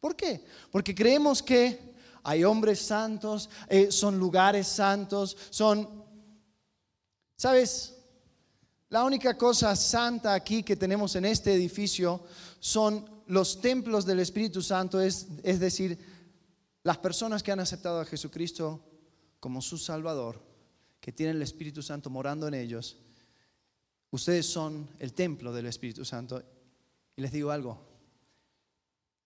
¿Por 0.00 0.14
qué? 0.14 0.44
Porque 0.70 0.94
creemos 0.94 1.42
que 1.42 1.94
hay 2.22 2.44
hombres 2.44 2.80
santos, 2.80 3.48
eh, 3.68 3.90
son 3.90 4.18
lugares 4.18 4.66
santos, 4.66 5.36
son... 5.50 6.04
¿Sabes? 7.36 7.94
La 8.88 9.04
única 9.04 9.36
cosa 9.36 9.74
santa 9.74 10.32
aquí 10.32 10.62
que 10.62 10.76
tenemos 10.76 11.16
en 11.16 11.24
este 11.24 11.54
edificio 11.54 12.24
son 12.60 13.08
los 13.26 13.60
templos 13.60 14.06
del 14.06 14.20
Espíritu 14.20 14.62
Santo, 14.62 15.00
es, 15.00 15.26
es 15.42 15.58
decir, 15.58 15.98
las 16.82 16.98
personas 16.98 17.42
que 17.42 17.52
han 17.52 17.60
aceptado 17.60 18.00
a 18.00 18.04
Jesucristo 18.04 18.80
como 19.40 19.60
su 19.60 19.76
Salvador, 19.76 20.40
que 21.00 21.12
tienen 21.12 21.36
el 21.36 21.42
Espíritu 21.42 21.82
Santo 21.82 22.10
morando 22.10 22.46
en 22.48 22.54
ellos. 22.54 22.96
Ustedes 24.10 24.46
son 24.46 24.88
el 24.98 25.12
templo 25.12 25.52
del 25.52 25.66
Espíritu 25.66 26.04
Santo. 26.04 26.42
Y 27.16 27.22
les 27.22 27.32
digo 27.32 27.50
algo, 27.50 27.80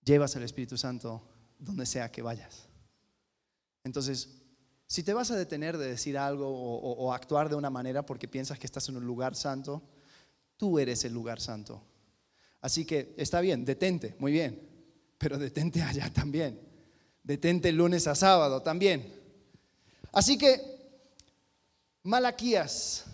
llevas 0.04 0.36
al 0.36 0.44
Espíritu 0.44 0.78
Santo 0.78 1.22
donde 1.58 1.84
sea 1.86 2.10
que 2.10 2.22
vayas. 2.22 2.68
Entonces, 3.84 4.28
si 4.86 5.02
te 5.02 5.12
vas 5.12 5.30
a 5.30 5.36
detener 5.36 5.78
de 5.78 5.88
decir 5.88 6.18
algo 6.18 6.48
o, 6.48 7.12
actuar 7.12 7.48
de 7.48 7.54
una 7.54 7.70
manera 7.70 8.04
porque 8.04 8.28
piensas 8.28 8.58
que 8.58 8.66
estás 8.66 8.88
en 8.88 8.96
un 8.96 9.06
lugar 9.06 9.34
santo, 9.36 9.82
tú 10.56 10.78
eres 10.78 11.04
el 11.04 11.12
lugar 11.12 11.40
santo. 11.40 11.82
Así 12.60 12.84
que 12.84 13.14
está 13.16 13.40
bien, 13.40 13.64
detente, 13.64 14.16
muy 14.18 14.32
bien, 14.32 14.68
pero 15.18 15.38
detente 15.38 15.82
allá 15.84 16.12
también. 16.12 16.60
Detente 17.22 17.70
lunes 17.72 18.06
a 18.06 18.14
sábado 18.14 18.62
también. 18.62 19.14
Así 20.12 20.36
que 20.36 20.70
Malaquías, 22.02 23.04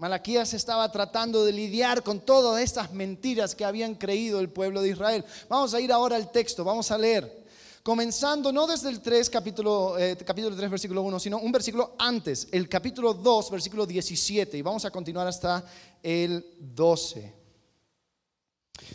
Malaquías 0.00 0.54
estaba 0.54 0.90
tratando 0.90 1.44
de 1.44 1.52
lidiar 1.52 2.02
con 2.02 2.20
todas 2.20 2.62
estas 2.62 2.90
mentiras 2.90 3.54
que 3.54 3.66
habían 3.66 3.94
creído 3.94 4.40
el 4.40 4.48
pueblo 4.48 4.80
de 4.80 4.88
Israel. 4.88 5.26
Vamos 5.46 5.74
a 5.74 5.80
ir 5.82 5.92
ahora 5.92 6.16
al 6.16 6.32
texto, 6.32 6.64
vamos 6.64 6.90
a 6.90 6.96
leer 6.96 7.38
comenzando 7.82 8.50
no 8.50 8.66
desde 8.66 8.88
el 8.88 9.00
3, 9.00 9.28
capítulo, 9.28 9.98
eh, 9.98 10.16
capítulo 10.24 10.56
3, 10.56 10.70
versículo 10.70 11.02
1, 11.02 11.20
sino 11.20 11.38
un 11.38 11.52
versículo 11.52 11.96
antes, 11.98 12.48
el 12.50 12.66
capítulo 12.66 13.12
2, 13.12 13.50
versículo 13.50 13.84
17, 13.84 14.56
y 14.56 14.62
vamos 14.62 14.86
a 14.86 14.90
continuar 14.90 15.26
hasta 15.26 15.64
el 16.02 16.46
12. 16.58 17.34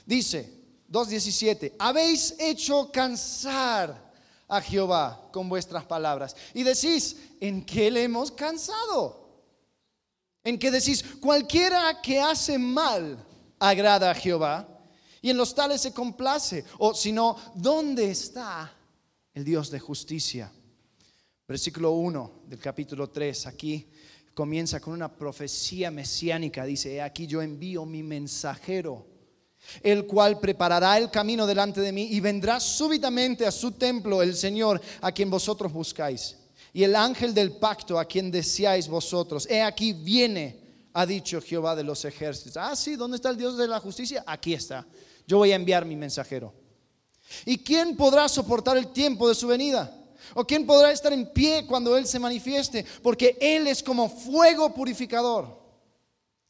Dice, 0.08 0.54
2.17, 0.90 1.74
habéis 1.78 2.34
hecho 2.40 2.92
cansar 2.92 4.12
a 4.48 4.60
Jehová 4.60 5.30
con 5.32 5.50
vuestras 5.50 5.84
palabras. 5.86 6.36
Y 6.56 6.64
decís, 6.64 7.16
¿en 7.40 7.64
qué 7.64 7.92
le 7.92 8.04
hemos 8.04 8.32
cansado? 8.32 9.25
En 10.46 10.60
que 10.60 10.70
decís, 10.70 11.04
cualquiera 11.20 12.00
que 12.02 12.22
hace 12.22 12.60
mal 12.60 13.18
agrada 13.60 14.12
a 14.12 14.16
Jehová 14.16 14.68
y 15.20 15.32
en 15.32 15.38
los 15.38 15.56
tales 15.56 15.82
se 15.82 15.92
complace. 15.92 16.64
O 16.78 16.94
si 16.94 17.12
no, 17.12 17.36
¿dónde 17.56 18.12
está 18.12 18.72
el 19.34 19.44
Dios 19.44 19.72
de 19.72 19.80
justicia? 19.80 20.52
Versículo 21.48 21.94
1 21.94 22.44
del 22.48 22.60
capítulo 22.60 23.10
3, 23.10 23.48
aquí 23.48 23.90
comienza 24.36 24.80
con 24.80 24.94
una 24.94 25.12
profecía 25.12 25.90
mesiánica. 25.90 26.64
Dice, 26.64 27.02
aquí 27.02 27.26
yo 27.26 27.42
envío 27.42 27.84
mi 27.84 28.04
mensajero, 28.04 29.08
el 29.82 30.06
cual 30.06 30.40
preparará 30.40 31.00
el 31.00 31.10
camino 31.10 31.48
delante 31.48 31.82
de 31.82 31.92
mí 31.92 32.04
y 32.12 32.20
vendrá 32.20 32.60
súbitamente 32.60 33.48
a 33.48 33.52
su 33.52 33.72
templo 33.72 34.22
el 34.22 34.36
Señor 34.36 34.80
a 35.02 35.12
quien 35.12 35.32
vosotros 35.32 35.74
buscáis. 35.74 36.38
Y 36.76 36.84
el 36.84 36.96
ángel 36.96 37.34
del 37.34 37.54
pacto 37.54 37.98
a 37.98 38.06
quien 38.06 38.30
deseáis 38.30 38.88
vosotros. 38.88 39.48
He 39.50 39.64
aquí 39.64 39.94
viene, 39.94 40.60
ha 40.94 41.08
dicho 41.08 41.42
Jehová 41.42 41.76
de 41.76 41.84
los 41.84 42.06
ejércitos. 42.06 42.58
Ah, 42.58 42.76
sí, 42.76 42.96
¿dónde 42.96 43.16
está 43.16 43.32
el 43.32 43.38
Dios 43.38 43.58
de 43.58 43.68
la 43.68 43.80
justicia? 43.80 44.24
Aquí 44.28 44.54
está 44.54 44.86
yo 45.28 45.38
voy 45.38 45.52
a 45.52 45.56
enviar 45.56 45.86
mi 45.86 45.96
mensajero. 45.96 46.54
¿Y 47.46 47.58
quién 47.58 47.96
podrá 47.96 48.30
soportar 48.30 48.78
el 48.78 48.88
tiempo 48.88 49.28
de 49.28 49.36
su 49.36 49.48
venida? 49.48 49.92
¿O 50.34 50.46
quién 50.46 50.66
podrá 50.66 50.92
estar 50.92 51.14
en 51.14 51.32
pie 51.32 51.66
cuando 51.66 51.98
Él 51.98 52.06
se 52.06 52.20
manifieste? 52.20 52.86
Porque 53.02 53.38
Él 53.40 53.68
es 53.68 53.82
como 53.82 54.10
fuego 54.10 54.74
purificador 54.74 55.60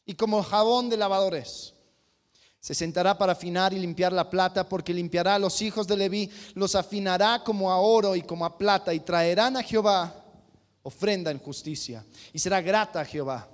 y 0.05 0.15
como 0.15 0.43
jabón 0.43 0.89
de 0.89 0.97
lavadores. 0.97 1.73
Se 2.65 2.73
sentará 2.73 3.15
para 3.15 3.33
afinar 3.33 3.75
y 3.75 3.77
limpiar 3.77 4.11
la 4.11 4.27
plata, 4.27 4.67
porque 4.67 4.91
limpiará 4.91 5.35
a 5.35 5.39
los 5.39 5.61
hijos 5.61 5.85
de 5.85 5.95
Leví, 5.95 6.31
los 6.55 6.73
afinará 6.73 7.43
como 7.45 7.71
a 7.71 7.77
oro 7.77 8.15
y 8.15 8.23
como 8.23 8.43
a 8.43 8.57
plata, 8.57 8.91
y 8.91 9.01
traerán 9.01 9.55
a 9.55 9.61
Jehová 9.61 10.11
ofrenda 10.81 11.29
en 11.29 11.37
justicia. 11.37 12.03
Y 12.33 12.39
será 12.39 12.61
grata 12.61 13.01
a 13.01 13.05
Jehová 13.05 13.47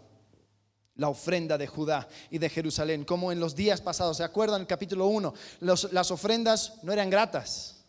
la 0.95 1.09
ofrenda 1.09 1.57
de 1.57 1.67
Judá 1.67 2.07
y 2.29 2.37
de 2.37 2.47
Jerusalén, 2.47 3.03
como 3.03 3.33
en 3.33 3.41
los 3.41 3.53
días 3.53 3.81
pasados. 3.81 4.15
¿Se 4.15 4.23
acuerdan? 4.23 4.61
El 4.61 4.67
capítulo 4.67 5.07
1, 5.07 5.33
las 5.59 6.09
ofrendas 6.09 6.75
no 6.81 6.93
eran 6.93 7.09
gratas. 7.09 7.83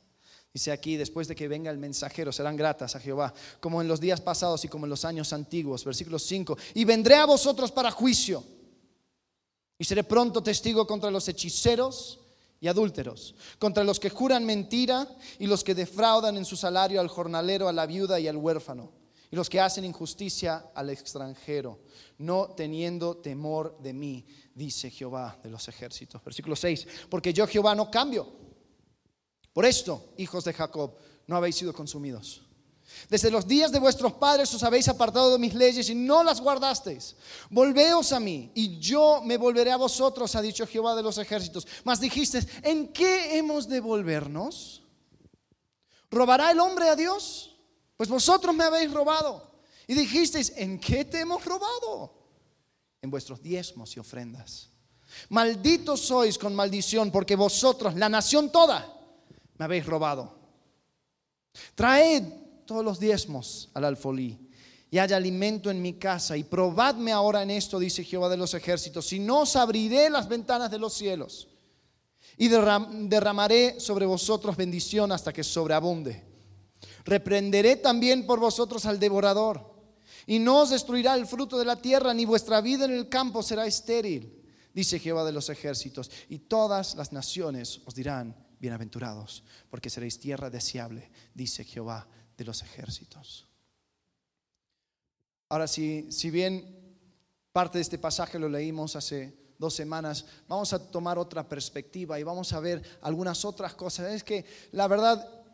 Dice 0.52 0.72
aquí, 0.72 0.96
después 0.96 1.28
de 1.28 1.36
que 1.36 1.46
venga 1.46 1.70
el 1.70 1.78
mensajero, 1.78 2.32
serán 2.32 2.56
gratas 2.56 2.96
a 2.96 3.00
Jehová, 3.00 3.32
como 3.60 3.80
en 3.80 3.86
los 3.86 4.00
días 4.00 4.20
pasados 4.20 4.64
y 4.64 4.68
como 4.68 4.86
en 4.86 4.90
los 4.90 5.04
años 5.04 5.32
antiguos. 5.32 5.84
Versículo 5.84 6.18
5, 6.18 6.58
y 6.74 6.84
vendré 6.84 7.14
a 7.14 7.26
vosotros 7.26 7.70
para 7.70 7.92
juicio, 7.92 8.42
y 9.82 9.84
seré 9.84 10.04
pronto 10.04 10.44
testigo 10.44 10.86
contra 10.86 11.10
los 11.10 11.26
hechiceros 11.26 12.20
y 12.60 12.68
adúlteros, 12.68 13.34
contra 13.58 13.82
los 13.82 13.98
que 13.98 14.10
juran 14.10 14.44
mentira 14.44 15.08
y 15.40 15.48
los 15.48 15.64
que 15.64 15.74
defraudan 15.74 16.36
en 16.36 16.44
su 16.44 16.56
salario 16.56 17.00
al 17.00 17.08
jornalero, 17.08 17.66
a 17.66 17.72
la 17.72 17.84
viuda 17.84 18.20
y 18.20 18.28
al 18.28 18.36
huérfano 18.36 18.92
y 19.28 19.34
los 19.34 19.50
que 19.50 19.58
hacen 19.58 19.84
injusticia 19.84 20.66
al 20.72 20.90
extranjero, 20.90 21.80
no 22.18 22.50
teniendo 22.50 23.16
temor 23.16 23.76
de 23.82 23.92
mí, 23.92 24.24
dice 24.54 24.88
Jehová 24.88 25.36
de 25.42 25.50
los 25.50 25.66
ejércitos. 25.66 26.22
Versículo 26.22 26.54
6, 26.54 26.86
porque 27.10 27.32
yo 27.32 27.48
Jehová 27.48 27.74
no 27.74 27.90
cambio. 27.90 28.32
Por 29.52 29.64
esto, 29.64 30.12
hijos 30.16 30.44
de 30.44 30.52
Jacob, 30.52 30.94
no 31.26 31.34
habéis 31.34 31.56
sido 31.56 31.72
consumidos. 31.72 32.42
Desde 33.08 33.30
los 33.30 33.46
días 33.46 33.72
de 33.72 33.78
vuestros 33.78 34.14
padres 34.14 34.52
os 34.54 34.62
habéis 34.62 34.88
apartado 34.88 35.32
de 35.32 35.38
mis 35.38 35.54
leyes 35.54 35.88
y 35.90 35.94
no 35.94 36.22
las 36.22 36.40
guardasteis. 36.40 37.16
Volveos 37.50 38.12
a 38.12 38.20
mí 38.20 38.50
y 38.54 38.78
yo 38.78 39.20
me 39.24 39.36
volveré 39.36 39.70
a 39.70 39.76
vosotros, 39.76 40.34
ha 40.34 40.42
dicho 40.42 40.66
Jehová 40.66 40.94
de 40.94 41.02
los 41.02 41.18
ejércitos. 41.18 41.66
Mas 41.84 42.00
dijiste, 42.00 42.40
¿en 42.62 42.88
qué 42.88 43.38
hemos 43.38 43.68
de 43.68 43.80
volvernos? 43.80 44.82
¿Robará 46.10 46.50
el 46.50 46.60
hombre 46.60 46.88
a 46.88 46.96
Dios? 46.96 47.56
Pues 47.96 48.08
vosotros 48.08 48.54
me 48.54 48.64
habéis 48.64 48.92
robado. 48.92 49.50
Y 49.86 49.94
dijisteis, 49.94 50.52
¿en 50.56 50.78
qué 50.78 51.04
te 51.04 51.20
hemos 51.20 51.44
robado? 51.44 52.14
En 53.00 53.10
vuestros 53.10 53.42
diezmos 53.42 53.96
y 53.96 54.00
ofrendas. 54.00 54.70
Malditos 55.28 56.00
sois 56.00 56.38
con 56.38 56.54
maldición, 56.54 57.10
porque 57.10 57.36
vosotros, 57.36 57.94
la 57.94 58.08
nación 58.08 58.50
toda, 58.50 58.92
me 59.58 59.64
habéis 59.64 59.86
robado. 59.86 60.34
Traed 61.74 62.41
todos 62.66 62.84
los 62.84 62.98
diezmos 62.98 63.70
al 63.74 63.84
alfolí 63.84 64.38
y 64.92 64.98
haya 64.98 65.16
alimento 65.16 65.70
en 65.70 65.80
mi 65.80 65.94
casa. 65.94 66.36
Y 66.36 66.44
probadme 66.44 67.12
ahora 67.12 67.42
en 67.42 67.50
esto, 67.50 67.78
dice 67.78 68.04
Jehová 68.04 68.28
de 68.28 68.36
los 68.36 68.52
ejércitos, 68.52 69.06
si 69.06 69.18
no 69.18 69.40
os 69.40 69.56
abriré 69.56 70.10
las 70.10 70.28
ventanas 70.28 70.70
de 70.70 70.78
los 70.78 70.92
cielos 70.92 71.48
y 72.36 72.48
derramaré 72.48 73.80
sobre 73.80 74.04
vosotros 74.04 74.54
bendición 74.54 75.10
hasta 75.10 75.32
que 75.32 75.42
sobreabunde. 75.42 76.22
Reprenderé 77.06 77.76
también 77.76 78.26
por 78.26 78.38
vosotros 78.38 78.84
al 78.84 79.00
devorador 79.00 79.72
y 80.26 80.38
no 80.38 80.60
os 80.60 80.70
destruirá 80.70 81.14
el 81.14 81.26
fruto 81.26 81.58
de 81.58 81.64
la 81.64 81.76
tierra, 81.76 82.12
ni 82.12 82.26
vuestra 82.26 82.60
vida 82.60 82.84
en 82.84 82.92
el 82.92 83.08
campo 83.08 83.42
será 83.42 83.64
estéril, 83.64 84.44
dice 84.74 84.98
Jehová 84.98 85.24
de 85.24 85.32
los 85.32 85.48
ejércitos. 85.48 86.10
Y 86.28 86.40
todas 86.40 86.96
las 86.96 87.12
naciones 87.12 87.80
os 87.86 87.94
dirán, 87.94 88.36
bienaventurados, 88.60 89.42
porque 89.70 89.88
seréis 89.88 90.20
tierra 90.20 90.50
deseable, 90.50 91.10
dice 91.34 91.64
Jehová 91.64 92.06
de 92.36 92.44
los 92.44 92.62
ejércitos. 92.62 93.46
Ahora, 95.48 95.66
si, 95.68 96.10
si 96.10 96.30
bien 96.30 96.82
parte 97.52 97.76
de 97.76 97.82
este 97.82 97.98
pasaje 97.98 98.38
lo 98.38 98.48
leímos 98.48 98.96
hace 98.96 99.36
dos 99.58 99.74
semanas, 99.74 100.24
vamos 100.48 100.72
a 100.72 100.90
tomar 100.90 101.18
otra 101.18 101.46
perspectiva 101.46 102.18
y 102.18 102.22
vamos 102.22 102.52
a 102.52 102.60
ver 102.60 102.82
algunas 103.02 103.44
otras 103.44 103.74
cosas. 103.74 104.12
Es 104.12 104.24
que 104.24 104.46
la 104.72 104.88
verdad, 104.88 105.44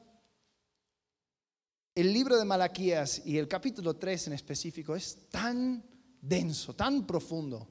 el 1.96 2.12
libro 2.12 2.38
de 2.38 2.44
Malaquías 2.44 3.22
y 3.26 3.38
el 3.38 3.48
capítulo 3.48 3.96
3 3.96 4.28
en 4.28 4.32
específico 4.34 4.94
es 4.94 5.28
tan 5.30 5.84
denso, 6.20 6.74
tan 6.74 7.04
profundo. 7.04 7.68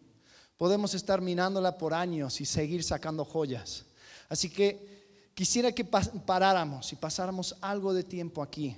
Podemos 0.58 0.94
estar 0.96 1.22
minándola 1.22 1.78
por 1.78 1.94
años 1.94 2.42
y 2.42 2.46
seguir 2.46 2.84
sacando 2.84 3.24
joyas. 3.24 3.86
Así 4.28 4.50
que 4.50 5.32
quisiera 5.34 5.72
que 5.72 5.86
paráramos 5.86 6.92
y 6.92 6.98
pasáramos 6.98 7.56
algo 7.62 7.94
de 7.94 8.04
tiempo 8.04 8.44
aquí 8.44 8.76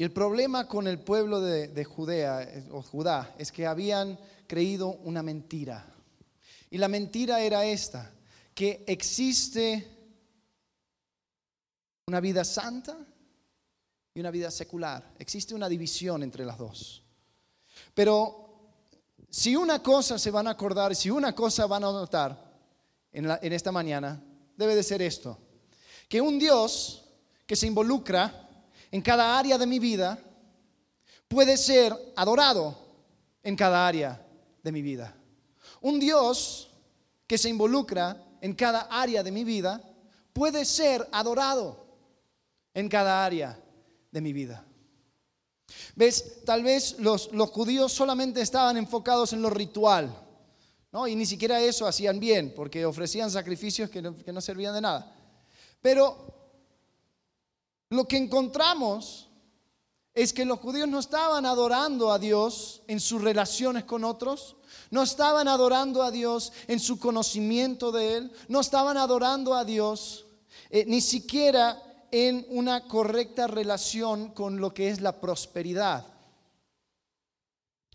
Y 0.00 0.02
el 0.02 0.12
problema 0.12 0.66
con 0.66 0.86
el 0.86 0.98
pueblo 0.98 1.42
de, 1.42 1.84
Judea 1.84 2.48
o 2.70 2.80
Judá 2.80 3.34
es 3.36 3.52
que 3.52 3.66
habían 3.66 4.18
creído 4.46 4.88
una 5.04 5.22
mentira. 5.22 5.94
Y 6.70 6.78
la 6.78 6.88
mentira 6.88 7.42
era 7.42 7.66
esta, 7.66 8.10
que 8.54 8.82
existe 8.86 9.86
una 12.06 12.18
vida 12.18 12.46
santa 12.46 12.96
y 14.14 14.20
una 14.20 14.30
vida 14.30 14.50
secular. 14.50 15.12
Existe 15.18 15.54
una 15.54 15.68
división 15.68 16.22
entre 16.22 16.46
las 16.46 16.56
dos. 16.56 17.02
Pero 17.92 18.70
si 19.28 19.54
una 19.54 19.82
cosa 19.82 20.18
se 20.18 20.30
van 20.30 20.46
a 20.46 20.52
acordar, 20.52 20.96
si 20.96 21.10
una 21.10 21.34
cosa 21.34 21.66
van 21.66 21.84
a 21.84 21.92
notar 21.92 22.54
en, 23.12 23.30
en 23.30 23.52
esta 23.52 23.70
mañana, 23.70 24.18
debe 24.56 24.74
de 24.74 24.82
ser 24.82 25.02
esto, 25.02 25.36
que 26.08 26.22
un 26.22 26.38
Dios 26.38 27.04
que 27.46 27.54
se 27.54 27.66
involucra 27.66 28.46
en 28.90 29.02
cada 29.02 29.38
área 29.38 29.56
de 29.58 29.66
mi 29.66 29.78
vida 29.78 30.18
puede 31.28 31.56
ser 31.56 31.96
adorado 32.16 32.76
en 33.42 33.56
cada 33.56 33.86
área 33.86 34.26
de 34.62 34.72
mi 34.72 34.82
vida. 34.82 35.14
Un 35.80 36.00
Dios 36.00 36.70
que 37.26 37.38
se 37.38 37.48
involucra 37.48 38.16
en 38.40 38.54
cada 38.54 38.82
área 38.90 39.22
de 39.22 39.30
mi 39.30 39.44
vida 39.44 39.80
puede 40.32 40.64
ser 40.64 41.06
adorado 41.12 41.86
en 42.74 42.88
cada 42.88 43.24
área 43.24 43.58
de 44.10 44.20
mi 44.20 44.32
vida. 44.32 44.64
¿Ves? 45.94 46.44
Tal 46.44 46.62
vez 46.62 46.98
los, 46.98 47.32
los 47.32 47.50
judíos 47.50 47.92
solamente 47.92 48.40
estaban 48.40 48.76
enfocados 48.76 49.32
en 49.32 49.42
lo 49.42 49.50
ritual, 49.50 50.12
¿no? 50.90 51.06
Y 51.06 51.14
ni 51.14 51.26
siquiera 51.26 51.60
eso 51.60 51.86
hacían 51.86 52.18
bien, 52.18 52.52
porque 52.56 52.84
ofrecían 52.84 53.30
sacrificios 53.30 53.88
que 53.88 54.02
no, 54.02 54.16
que 54.16 54.32
no 54.32 54.40
servían 54.40 54.74
de 54.74 54.80
nada. 54.80 55.14
Pero 55.80 56.39
lo 57.90 58.06
que 58.06 58.16
encontramos 58.16 59.28
es 60.14 60.32
que 60.32 60.44
los 60.44 60.58
judíos 60.60 60.88
no 60.88 60.98
estaban 60.98 61.44
adorando 61.44 62.12
a 62.12 62.18
Dios 62.18 62.82
en 62.86 63.00
sus 63.00 63.22
relaciones 63.22 63.84
con 63.84 64.04
otros, 64.04 64.56
no 64.90 65.02
estaban 65.02 65.48
adorando 65.48 66.02
a 66.02 66.10
Dios 66.10 66.52
en 66.68 66.80
su 66.80 66.98
conocimiento 66.98 67.92
de 67.92 68.16
Él, 68.16 68.32
no 68.48 68.60
estaban 68.60 68.96
adorando 68.96 69.54
a 69.54 69.64
Dios 69.64 70.26
eh, 70.70 70.84
ni 70.86 71.00
siquiera 71.00 72.06
en 72.12 72.46
una 72.48 72.86
correcta 72.86 73.46
relación 73.46 74.30
con 74.30 74.60
lo 74.60 74.72
que 74.74 74.88
es 74.88 75.00
la 75.00 75.20
prosperidad. 75.20 76.06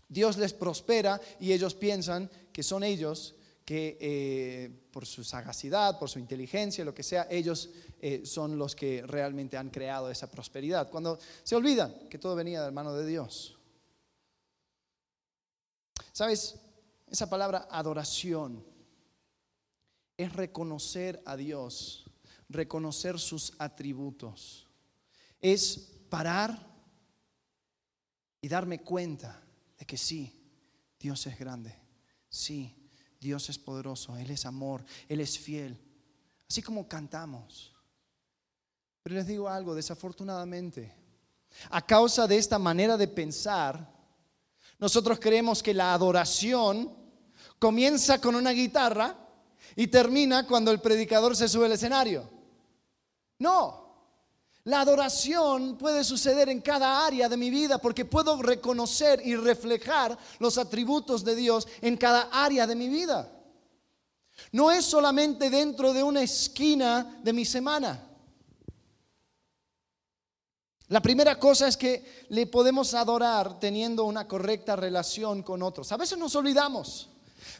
Dios 0.08 0.36
les 0.36 0.52
prospera 0.52 1.20
y 1.40 1.52
ellos 1.52 1.74
piensan 1.74 2.30
que 2.52 2.62
son 2.62 2.84
ellos 2.84 3.34
que 3.64 3.98
eh, 4.00 4.70
por 4.92 5.04
su 5.04 5.24
sagacidad, 5.24 5.98
por 5.98 6.08
su 6.08 6.18
inteligencia, 6.18 6.84
lo 6.84 6.94
que 6.94 7.02
sea, 7.02 7.26
ellos 7.28 7.68
eh, 8.00 8.26
son 8.26 8.58
los 8.58 8.76
que 8.76 9.02
realmente 9.06 9.56
han 9.56 9.70
creado 9.70 10.10
esa 10.10 10.30
prosperidad. 10.30 10.90
Cuando 10.90 11.18
se 11.42 11.56
olvidan 11.56 12.08
que 12.08 12.18
todo 12.18 12.34
venía 12.34 12.60
de 12.60 12.66
la 12.66 12.72
mano 12.72 12.92
de 12.92 13.06
Dios. 13.06 13.56
¿Sabes? 16.12 16.56
Esa 17.06 17.28
palabra 17.28 17.68
adoración 17.70 18.64
es 20.16 20.32
reconocer 20.32 21.22
a 21.24 21.36
Dios, 21.36 22.10
reconocer 22.48 23.18
sus 23.18 23.52
atributos. 23.58 24.66
Es 25.40 25.76
parar 26.08 26.66
y 28.40 28.48
darme 28.48 28.80
cuenta 28.82 29.42
de 29.78 29.86
que 29.86 29.96
sí, 29.96 30.42
Dios 30.98 31.26
es 31.26 31.38
grande. 31.38 31.74
Sí, 32.28 32.74
Dios 33.20 33.48
es 33.48 33.58
poderoso, 33.58 34.16
Él 34.16 34.30
es 34.30 34.46
amor, 34.46 34.84
Él 35.08 35.20
es 35.20 35.38
fiel. 35.38 35.78
Así 36.48 36.62
como 36.62 36.88
cantamos. 36.88 37.75
Pero 39.06 39.14
les 39.14 39.26
digo 39.28 39.48
algo, 39.48 39.72
desafortunadamente, 39.72 40.92
a 41.70 41.80
causa 41.86 42.26
de 42.26 42.38
esta 42.38 42.58
manera 42.58 42.96
de 42.96 43.06
pensar, 43.06 43.88
nosotros 44.80 45.20
creemos 45.20 45.62
que 45.62 45.72
la 45.72 45.94
adoración 45.94 46.92
comienza 47.60 48.20
con 48.20 48.34
una 48.34 48.50
guitarra 48.50 49.16
y 49.76 49.86
termina 49.86 50.44
cuando 50.44 50.72
el 50.72 50.80
predicador 50.80 51.36
se 51.36 51.48
sube 51.48 51.66
al 51.66 51.72
escenario. 51.74 52.28
No, 53.38 53.94
la 54.64 54.80
adoración 54.80 55.78
puede 55.78 56.02
suceder 56.02 56.48
en 56.48 56.60
cada 56.60 57.06
área 57.06 57.28
de 57.28 57.36
mi 57.36 57.48
vida 57.48 57.78
porque 57.78 58.06
puedo 58.06 58.42
reconocer 58.42 59.24
y 59.24 59.36
reflejar 59.36 60.18
los 60.40 60.58
atributos 60.58 61.22
de 61.22 61.36
Dios 61.36 61.68
en 61.80 61.96
cada 61.96 62.22
área 62.32 62.66
de 62.66 62.74
mi 62.74 62.88
vida. 62.88 63.32
No 64.50 64.72
es 64.72 64.84
solamente 64.84 65.48
dentro 65.48 65.92
de 65.92 66.02
una 66.02 66.22
esquina 66.22 67.20
de 67.22 67.32
mi 67.32 67.44
semana. 67.44 68.02
La 70.88 71.00
primera 71.00 71.38
cosa 71.38 71.68
es 71.68 71.76
que 71.76 72.26
le 72.28 72.46
podemos 72.46 72.94
adorar 72.94 73.58
teniendo 73.58 74.04
una 74.04 74.28
correcta 74.28 74.76
relación 74.76 75.42
con 75.42 75.62
otros. 75.62 75.90
A 75.92 75.96
veces 75.96 76.16
nos 76.16 76.34
olvidamos 76.36 77.08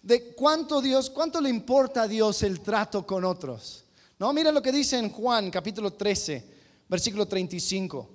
de 0.03 0.35
cuánto 0.35 0.81
Dios, 0.81 1.11
cuánto 1.11 1.41
le 1.41 1.51
importa 1.51 2.03
a 2.03 2.09
Dios 2.09 2.43
el 2.43 2.61
trato 2.61 3.07
con 3.07 3.25
otros. 3.25 3.85
No, 4.19 4.33
mira 4.33 4.53
lo 4.53 4.62
que 4.62 4.73
dice 4.73 4.99
en 4.99 5.11
Juan 5.11 5.51
capítulo 5.51 5.93
13 5.93 6.57
versículo 6.89 7.27
35. 7.27 8.11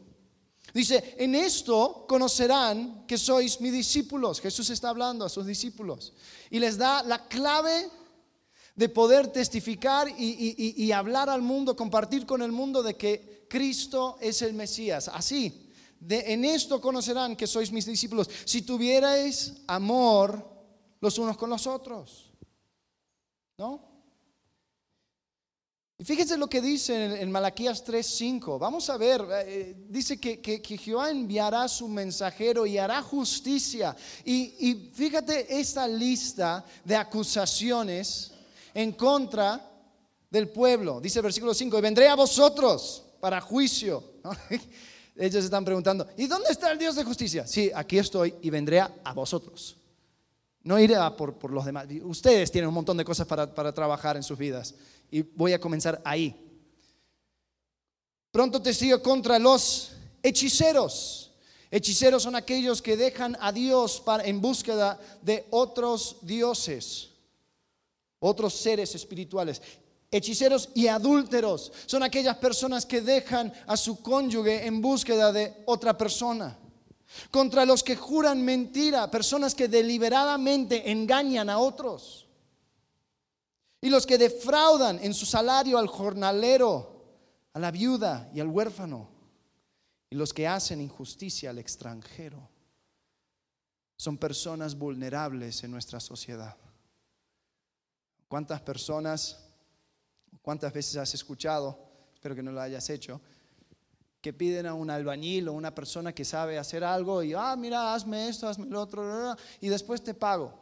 Dice, 0.73 1.15
en 1.17 1.35
esto 1.35 2.05
conocerán 2.07 3.05
que 3.05 3.17
sois 3.17 3.59
mis 3.59 3.73
discípulos. 3.73 4.39
Jesús 4.39 4.69
está 4.69 4.89
hablando 4.89 5.25
a 5.25 5.29
sus 5.29 5.45
discípulos 5.45 6.13
y 6.49 6.59
les 6.59 6.77
da 6.77 7.03
la 7.03 7.27
clave 7.27 7.89
de 8.75 8.87
poder 8.87 9.27
testificar 9.27 10.07
y, 10.17 10.91
hablar 10.93 11.29
al 11.29 11.41
mundo, 11.41 11.75
compartir 11.75 12.25
con 12.25 12.41
el 12.41 12.53
mundo 12.53 12.81
de 12.81 12.95
que 12.95 13.30
Cristo 13.51 14.17
es 14.21 14.41
el 14.43 14.53
Mesías. 14.53 15.09
Así, 15.09 15.69
de, 15.99 16.31
en 16.31 16.45
esto 16.45 16.79
conocerán 16.79 17.35
que 17.35 17.45
sois 17.45 17.69
mis 17.69 17.85
discípulos. 17.85 18.29
Si 18.45 18.61
tuvierais 18.61 19.55
amor 19.67 20.47
los 21.01 21.17
unos 21.17 21.35
con 21.35 21.49
los 21.49 21.67
otros. 21.67 22.31
¿No? 23.57 23.91
Y 25.97 26.05
fíjense 26.05 26.37
lo 26.37 26.47
que 26.47 26.61
dice 26.61 27.21
en, 27.21 27.29
Malaquías 27.29 27.83
3:5. 27.83 28.57
Vamos 28.57 28.89
a 28.89 28.95
ver, 28.95 29.21
eh, 29.45 29.75
dice 29.89 30.17
que, 30.17 30.61
Jehová 30.63 31.11
enviará 31.11 31.67
su 31.67 31.89
mensajero 31.89 32.65
y 32.65 32.77
hará 32.77 33.01
justicia. 33.03 33.93
Y, 34.23 34.69
y, 34.69 34.91
fíjate 34.93 35.59
esta 35.59 35.89
lista 35.89 36.63
de 36.85 36.95
acusaciones 36.95 38.31
en 38.73 38.93
contra 38.93 39.69
del 40.29 40.47
pueblo. 40.47 41.01
Dice 41.01 41.19
el 41.19 41.23
versículo 41.23 41.53
5, 41.53 41.77
y 41.77 41.81
vendré 41.81 42.07
a 42.07 42.15
vosotros 42.15 43.07
para 43.21 43.39
juicio. 43.39 44.03
Ellos 45.15 45.45
están 45.45 45.63
preguntando, 45.63 46.07
¿y 46.17 46.27
dónde 46.27 46.49
está 46.49 46.71
el 46.71 46.79
Dios 46.79 46.95
de 46.95 47.03
justicia? 47.03 47.45
Sí, 47.45 47.71
aquí 47.73 47.97
estoy 47.97 48.33
y 48.41 48.49
vendré 48.49 48.79
a, 48.79 49.13
vosotros. 49.13 49.77
No 50.63 50.79
iré 50.79 50.95
por, 51.17 51.35
por, 51.35 51.51
los 51.51 51.65
demás. 51.65 51.85
Ustedes 52.03 52.51
tienen 52.51 52.67
un 52.67 52.73
montón 52.73 52.97
de 52.97 53.05
cosas 53.05 53.27
para, 53.27 53.53
para 53.53 53.71
trabajar 53.71 54.17
en 54.17 54.23
sus 54.23 54.37
vidas 54.37 54.73
y 55.09 55.21
voy 55.21 55.53
a 55.53 55.59
comenzar 55.59 56.01
ahí. 56.03 56.35
Pronto 58.31 58.61
testigo 58.61 59.01
contra 59.01 59.37
los 59.37 59.91
hechiceros. 60.23 61.31
Hechiceros 61.69 62.23
son 62.23 62.35
aquellos 62.35 62.81
que 62.81 62.97
dejan 62.97 63.37
a 63.39 63.51
Dios 63.51 64.03
en 64.23 64.41
búsqueda 64.41 64.99
de 65.21 65.47
otros 65.51 66.17
dioses, 66.21 67.09
otros 68.19 68.53
seres 68.53 68.93
espirituales. 68.93 69.61
Hechiceros 70.13 70.69
y 70.75 70.87
adúlteros 70.87 71.71
son 71.85 72.03
aquellas 72.03 72.35
personas 72.35 72.85
que 72.85 72.99
dejan 72.99 73.53
a 73.65 73.77
su 73.77 74.01
cónyuge 74.01 74.65
en 74.65 74.81
búsqueda 74.81 75.31
de 75.31 75.63
otra 75.65 75.97
persona. 75.97 76.57
Contra 77.29 77.65
los 77.65 77.81
que 77.81 77.95
juran 77.95 78.43
mentira, 78.43 79.09
personas 79.09 79.55
que 79.55 79.69
deliberadamente 79.69 80.91
engañan 80.91 81.49
a 81.49 81.59
otros. 81.59 82.27
Y 83.79 83.89
los 83.89 84.05
que 84.05 84.17
defraudan 84.17 84.99
en 85.01 85.13
su 85.13 85.25
salario 85.25 85.77
al 85.77 85.87
jornalero, 85.87 87.05
a 87.53 87.59
la 87.59 87.71
viuda 87.71 88.29
y 88.33 88.41
al 88.41 88.47
huérfano. 88.47 89.09
Y 90.09 90.15
los 90.15 90.33
que 90.33 90.45
hacen 90.45 90.81
injusticia 90.81 91.51
al 91.51 91.59
extranjero. 91.59 92.49
Son 93.95 94.17
personas 94.17 94.75
vulnerables 94.75 95.63
en 95.63 95.71
nuestra 95.71 96.01
sociedad. 96.01 96.57
¿Cuántas 98.27 98.61
personas 98.61 99.50
¿Cuántas 100.41 100.73
veces 100.73 100.97
has 100.97 101.13
escuchado, 101.13 101.77
espero 102.13 102.35
que 102.35 102.43
no 102.43 102.51
lo 102.51 102.61
hayas 102.61 102.89
hecho, 102.89 103.21
que 104.21 104.33
piden 104.33 104.65
a 104.65 104.73
un 104.73 104.89
albañil 104.89 105.49
o 105.49 105.53
una 105.53 105.73
persona 105.73 106.13
que 106.13 106.25
sabe 106.25 106.57
hacer 106.57 106.83
algo 106.83 107.23
y, 107.23 107.33
ah, 107.33 107.55
mira, 107.55 107.93
hazme 107.93 108.27
esto, 108.27 108.47
hazme 108.47 108.67
lo 108.67 108.81
otro, 108.81 109.35
y 109.59 109.69
después 109.69 110.03
te 110.03 110.13
pago? 110.13 110.53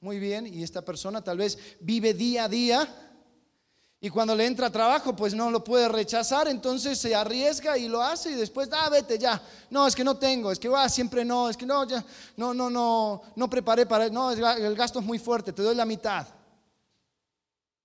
Muy 0.00 0.18
bien, 0.18 0.46
y 0.46 0.62
esta 0.62 0.82
persona 0.82 1.22
tal 1.22 1.38
vez 1.38 1.58
vive 1.80 2.12
día 2.12 2.44
a 2.44 2.48
día 2.48 2.88
y 4.04 4.10
cuando 4.10 4.34
le 4.34 4.44
entra 4.46 4.68
trabajo, 4.68 5.14
pues 5.14 5.32
no 5.32 5.48
lo 5.48 5.62
puede 5.62 5.88
rechazar, 5.88 6.48
entonces 6.48 6.98
se 6.98 7.14
arriesga 7.14 7.78
y 7.78 7.86
lo 7.86 8.02
hace 8.02 8.32
y 8.32 8.34
después, 8.34 8.68
ah, 8.72 8.88
vete 8.90 9.16
ya. 9.16 9.40
No, 9.70 9.86
es 9.86 9.94
que 9.94 10.02
no 10.02 10.16
tengo, 10.16 10.50
es 10.50 10.58
que 10.58 10.68
ah, 10.74 10.88
siempre 10.88 11.24
no, 11.24 11.48
es 11.48 11.56
que 11.56 11.64
no, 11.64 11.86
ya, 11.86 12.04
no, 12.36 12.52
no, 12.52 12.68
no, 12.68 13.22
no 13.36 13.48
preparé 13.48 13.86
para, 13.86 14.08
no, 14.08 14.32
el 14.32 14.74
gasto 14.74 14.98
es 14.98 15.04
muy 15.04 15.20
fuerte, 15.20 15.52
te 15.52 15.62
doy 15.62 15.76
la 15.76 15.84
mitad. 15.84 16.26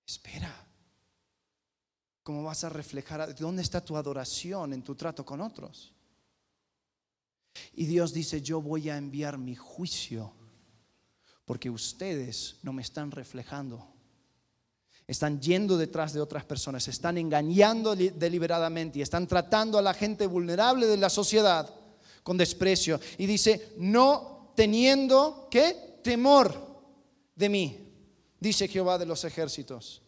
Espera. 0.04 0.67
¿Cómo 2.28 2.42
vas 2.42 2.62
a 2.62 2.68
reflejar? 2.68 3.34
¿Dónde 3.34 3.62
está 3.62 3.82
tu 3.82 3.96
adoración 3.96 4.74
en 4.74 4.82
tu 4.82 4.94
trato 4.94 5.24
con 5.24 5.40
otros? 5.40 5.94
Y 7.72 7.86
Dios 7.86 8.12
dice, 8.12 8.42
yo 8.42 8.60
voy 8.60 8.90
a 8.90 8.98
enviar 8.98 9.38
mi 9.38 9.56
juicio 9.56 10.30
porque 11.46 11.70
ustedes 11.70 12.56
no 12.62 12.74
me 12.74 12.82
están 12.82 13.12
reflejando. 13.12 13.82
Están 15.06 15.40
yendo 15.40 15.78
detrás 15.78 16.12
de 16.12 16.20
otras 16.20 16.44
personas, 16.44 16.86
están 16.86 17.16
engañando 17.16 17.96
deliberadamente 17.96 18.98
y 18.98 19.02
están 19.02 19.26
tratando 19.26 19.78
a 19.78 19.82
la 19.82 19.94
gente 19.94 20.26
vulnerable 20.26 20.86
de 20.86 20.98
la 20.98 21.08
sociedad 21.08 21.74
con 22.22 22.36
desprecio. 22.36 23.00
Y 23.16 23.24
dice, 23.24 23.72
no 23.78 24.52
teniendo, 24.54 25.48
¿qué? 25.50 25.98
Temor 26.04 26.54
de 27.34 27.48
mí, 27.48 27.90
dice 28.38 28.68
Jehová 28.68 28.98
de 28.98 29.06
los 29.06 29.24
ejércitos. 29.24 30.02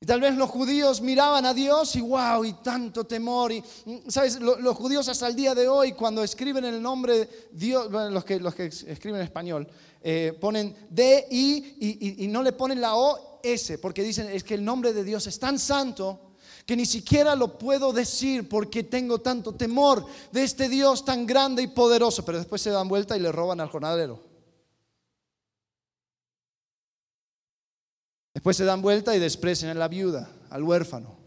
Y 0.00 0.06
tal 0.06 0.20
vez 0.20 0.36
los 0.36 0.48
judíos 0.48 1.00
miraban 1.00 1.44
a 1.44 1.52
Dios 1.52 1.96
y 1.96 2.00
wow, 2.00 2.44
y 2.44 2.52
tanto 2.54 3.04
temor. 3.04 3.50
Y, 3.50 3.62
¿sabes? 4.06 4.38
Los, 4.40 4.76
judíos 4.76 5.08
hasta 5.08 5.26
el 5.26 5.34
día 5.34 5.54
de 5.54 5.66
hoy, 5.66 5.92
cuando 5.92 6.22
escriben 6.22 6.64
el 6.64 6.80
nombre 6.80 7.18
de 7.18 7.48
Dios, 7.50 7.90
los, 7.90 8.24
que, 8.24 8.38
los 8.38 8.54
que 8.54 8.66
escriben 8.66 9.16
en 9.16 9.24
español, 9.24 9.66
eh, 10.00 10.38
ponen 10.40 10.74
D, 10.88 11.26
I 11.30 11.76
y, 11.80 12.24
y 12.24 12.28
no 12.28 12.44
le 12.44 12.52
ponen 12.52 12.80
la 12.80 12.94
O, 12.94 13.40
S, 13.42 13.78
porque 13.78 14.02
dicen 14.02 14.28
es 14.28 14.44
que 14.44 14.54
el 14.54 14.64
nombre 14.64 14.92
de 14.92 15.04
Dios 15.04 15.26
es 15.26 15.38
tan 15.38 15.58
santo 15.58 16.20
que 16.68 16.76
ni 16.76 16.86
siquiera 16.86 17.34
lo 17.34 17.56
puedo 17.58 17.92
decir 17.92 18.48
porque 18.48 18.84
tengo 18.84 19.20
tanto 19.20 19.54
temor 19.54 20.04
de 20.30 20.44
este 20.44 20.68
Dios 20.68 21.04
tan 21.04 21.26
grande 21.26 21.62
y 21.62 21.66
poderoso. 21.68 22.24
Pero 22.26 22.36
después 22.38 22.60
se 22.60 22.70
dan 22.70 22.88
vuelta 22.88 23.16
y 23.16 23.20
le 23.20 23.32
roban 23.32 23.60
al 23.60 23.68
jornalero. 23.68 24.27
Después 28.38 28.56
se 28.56 28.64
dan 28.64 28.80
vuelta 28.80 29.16
y 29.16 29.18
desprecian 29.18 29.72
a 29.72 29.74
la 29.74 29.88
viuda, 29.88 30.30
al 30.50 30.62
huérfano. 30.62 31.18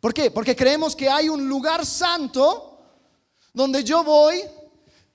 ¿Por 0.00 0.12
qué? 0.12 0.32
Porque 0.32 0.56
creemos 0.56 0.96
que 0.96 1.08
hay 1.08 1.28
un 1.28 1.48
lugar 1.48 1.86
santo 1.86 2.98
donde 3.54 3.84
yo 3.84 4.02
voy, 4.02 4.42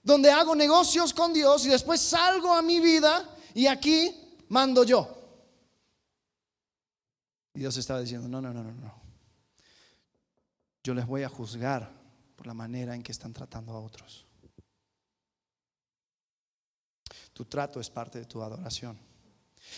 donde 0.02 0.32
hago 0.32 0.56
negocios 0.56 1.14
con 1.14 1.34
Dios 1.34 1.66
y 1.66 1.70
después 1.70 2.00
salgo 2.00 2.54
a 2.54 2.62
mi 2.62 2.80
vida 2.80 3.30
y 3.54 3.68
aquí 3.68 4.16
mando 4.48 4.86
yo. 4.86 5.06
Y 7.56 7.60
Dios 7.60 7.76
estaba 7.76 8.00
diciendo, 8.00 8.30
no, 8.30 8.40
no, 8.40 8.54
no, 8.54 8.64
no, 8.64 8.72
no. 8.72 9.02
Yo 10.82 10.94
les 10.94 11.06
voy 11.06 11.24
a 11.24 11.30
juzgar 11.30 11.92
por 12.38 12.48
la 12.48 12.54
manera 12.54 12.96
en 12.96 13.04
que 13.04 13.12
están 13.12 13.34
tratando 13.34 13.74
a 13.74 13.82
otros. 13.82 14.26
Tu 17.34 17.44
trato 17.44 17.82
es 17.82 17.90
parte 17.90 18.20
de 18.20 18.26
tu 18.26 18.42
adoración. 18.42 18.98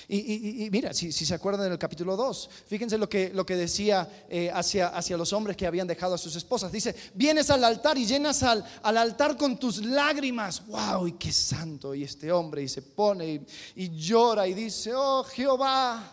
Y, 0.10 0.70
mira, 0.72 0.94
si, 0.94 1.12
se 1.12 1.34
acuerdan 1.34 1.70
del 1.70 1.78
capítulo 1.78 2.16
2, 2.16 2.50
fíjense 2.68 2.98
lo 2.98 3.10
que, 3.10 3.30
lo 3.34 3.46
que 3.46 3.58
decía 3.58 4.26
eh, 4.30 4.50
hacia, 4.54 4.88
hacia, 4.88 5.18
los 5.18 5.34
hombres 5.34 5.58
que 5.58 5.68
habían 5.68 5.88
dejado 5.88 6.16
a 6.16 6.18
sus 6.18 6.36
esposas. 6.38 6.72
Dice, 6.72 6.96
vienes 7.14 7.50
al 7.50 7.62
altar 7.64 7.98
y 7.98 8.06
llenas 8.06 8.42
al, 8.44 8.64
al 8.84 8.98
altar 8.98 9.36
con 9.36 9.60
tus 9.60 9.84
lágrimas. 9.84 10.66
¡Wow! 10.68 11.08
Y 11.08 11.12
qué 11.14 11.34
santo. 11.34 11.94
Y 11.94 12.04
este 12.04 12.32
hombre 12.32 12.64
y 12.64 12.70
se 12.70 12.82
pone 12.82 13.46
y, 13.76 13.90
llora 13.98 14.48
y 14.48 14.54
dice, 14.54 14.94
oh 14.96 15.26
Jehová, 15.26 16.10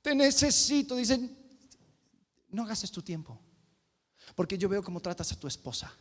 te 0.00 0.14
necesito. 0.14 0.94
Dice, 0.94 1.18
no 2.50 2.64
gastes 2.66 2.92
tu 2.92 3.02
tiempo, 3.02 3.40
porque 4.36 4.56
yo 4.56 4.68
veo 4.68 4.82
cómo 4.82 5.00
tratas 5.00 5.32
a 5.32 5.40
tu 5.40 5.48
esposa. 5.48 5.92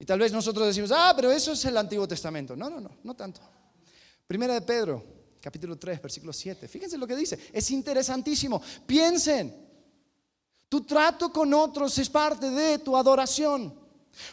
Y 0.00 0.04
tal 0.04 0.18
vez 0.18 0.32
nosotros 0.32 0.66
decimos, 0.66 0.90
ah, 0.92 1.12
pero 1.14 1.30
eso 1.30 1.52
es 1.52 1.64
el 1.64 1.76
Antiguo 1.76 2.08
Testamento. 2.08 2.56
No, 2.56 2.68
no, 2.68 2.80
no, 2.80 2.90
no 3.04 3.14
tanto. 3.14 3.40
Primera 4.26 4.54
de 4.54 4.62
Pedro, 4.62 5.04
capítulo 5.40 5.76
3, 5.76 6.02
versículo 6.02 6.32
7. 6.32 6.66
Fíjense 6.66 6.98
lo 6.98 7.06
que 7.06 7.14
dice. 7.14 7.38
Es 7.52 7.70
interesantísimo. 7.70 8.60
Piensen. 8.86 9.64
Tu 10.68 10.84
trato 10.84 11.32
con 11.32 11.54
otros 11.54 11.96
es 11.98 12.10
parte 12.10 12.50
de 12.50 12.80
tu 12.80 12.96
adoración. 12.96 13.86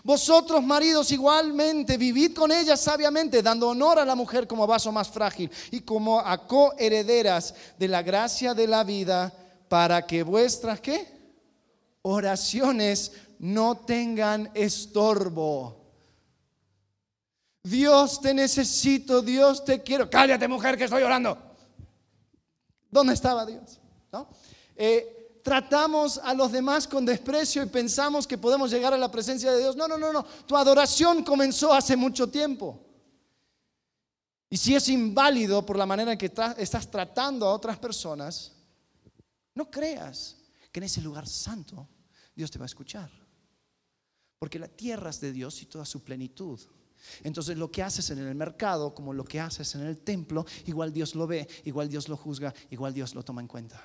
Vosotros, 0.03 0.63
maridos, 0.63 1.11
igualmente, 1.11 1.97
vivid 1.97 2.33
con 2.33 2.51
ellas 2.51 2.79
sabiamente, 2.79 3.43
dando 3.43 3.69
honor 3.69 3.99
a 3.99 4.05
la 4.05 4.15
mujer 4.15 4.47
como 4.47 4.65
vaso 4.65 4.91
más 4.91 5.09
frágil 5.09 5.51
y 5.71 5.81
como 5.81 6.19
a 6.19 6.47
coherederas 6.47 7.53
de 7.77 7.87
la 7.87 8.01
gracia 8.01 8.53
de 8.53 8.65
la 8.65 8.83
vida, 8.83 9.31
para 9.67 10.07
que 10.07 10.23
vuestras, 10.23 10.79
¿qué? 10.79 11.05
Oraciones 12.01 13.11
no 13.39 13.77
tengan 13.77 14.49
estorbo. 14.53 15.82
Dios 17.63 18.19
te 18.19 18.33
necesito, 18.33 19.21
Dios 19.21 19.63
te 19.63 19.81
quiero. 19.81 20.09
Cállate 20.09 20.47
mujer 20.47 20.77
que 20.77 20.83
estoy 20.83 21.01
orando. 21.01 21.37
¿Dónde 22.91 23.13
estaba 23.13 23.45
Dios? 23.45 23.79
Eh, 24.75 25.39
tratamos 25.43 26.17
a 26.17 26.33
los 26.33 26.51
demás 26.51 26.87
con 26.87 27.05
desprecio 27.05 27.63
y 27.63 27.67
pensamos 27.67 28.27
que 28.27 28.37
podemos 28.37 28.69
llegar 28.69 28.93
a 28.93 28.97
la 28.97 29.09
presencia 29.09 29.51
de 29.51 29.59
Dios. 29.59 29.75
No, 29.77 29.87
no, 29.87 29.97
no, 29.97 30.11
no. 30.11 30.23
Tu 30.45 30.57
adoración 30.57 31.23
comenzó 31.23 31.73
hace 31.73 31.95
mucho 31.95 32.29
tiempo. 32.29 32.79
Y 34.49 34.57
si 34.57 34.75
es 34.75 34.89
inválido 34.89 35.65
por 35.65 35.77
la 35.77 35.85
manera 35.85 36.11
en 36.11 36.17
que 36.17 36.31
estás 36.57 36.91
tratando 36.91 37.47
a 37.47 37.53
otras 37.53 37.79
personas, 37.79 38.51
no 39.55 39.71
creas 39.71 40.37
que 40.71 40.79
en 40.79 40.83
ese 40.83 41.01
lugar 41.01 41.27
santo 41.27 41.87
Dios 42.35 42.51
te 42.51 42.59
va 42.59 42.65
a 42.65 42.67
escuchar. 42.67 43.09
Porque 44.37 44.59
la 44.59 44.67
tierra 44.67 45.09
es 45.09 45.21
de 45.21 45.31
Dios 45.31 45.61
y 45.61 45.65
toda 45.65 45.85
su 45.85 46.03
plenitud. 46.03 46.59
Entonces 47.23 47.57
lo 47.57 47.71
que 47.71 47.83
haces 47.83 48.09
en 48.09 48.19
el 48.19 48.35
mercado, 48.35 48.93
como 48.93 49.13
lo 49.13 49.23
que 49.23 49.39
haces 49.39 49.75
en 49.75 49.81
el 49.81 49.99
templo, 50.01 50.45
igual 50.65 50.93
Dios 50.93 51.15
lo 51.15 51.27
ve, 51.27 51.47
igual 51.65 51.89
Dios 51.89 52.09
lo 52.09 52.17
juzga, 52.17 52.53
igual 52.69 52.93
Dios 52.93 53.15
lo 53.15 53.23
toma 53.23 53.41
en 53.41 53.47
cuenta. 53.47 53.81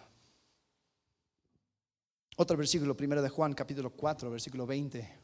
Otro 2.37 2.57
versículo, 2.57 2.97
primero 2.97 3.21
de 3.21 3.29
Juan, 3.29 3.53
capítulo 3.55 3.91
4, 3.91 4.31
versículo 4.31 4.67
20, 4.67 5.19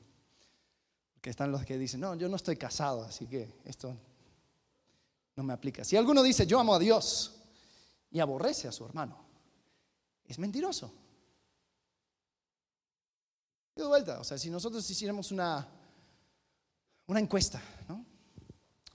que 1.20 1.30
están 1.30 1.52
los 1.52 1.64
que 1.64 1.78
dicen, 1.78 2.00
no, 2.00 2.14
yo 2.16 2.28
no 2.28 2.36
estoy 2.36 2.56
casado, 2.56 3.02
así 3.04 3.26
que 3.26 3.60
esto 3.64 3.96
no 5.36 5.42
me 5.42 5.52
aplica. 5.52 5.84
Si 5.84 5.96
alguno 5.96 6.22
dice, 6.22 6.46
yo 6.46 6.58
amo 6.58 6.74
a 6.74 6.78
Dios 6.78 7.40
y 8.10 8.20
aborrece 8.20 8.68
a 8.68 8.72
su 8.72 8.84
hermano, 8.84 9.24
es 10.26 10.38
mentiroso. 10.38 10.92
De 13.76 13.84
vuelta, 13.84 14.20
o 14.20 14.24
sea, 14.24 14.38
si 14.38 14.50
nosotros 14.50 14.88
hiciéramos 14.88 15.32
una 15.32 15.68
una 17.06 17.20
encuesta. 17.20 17.60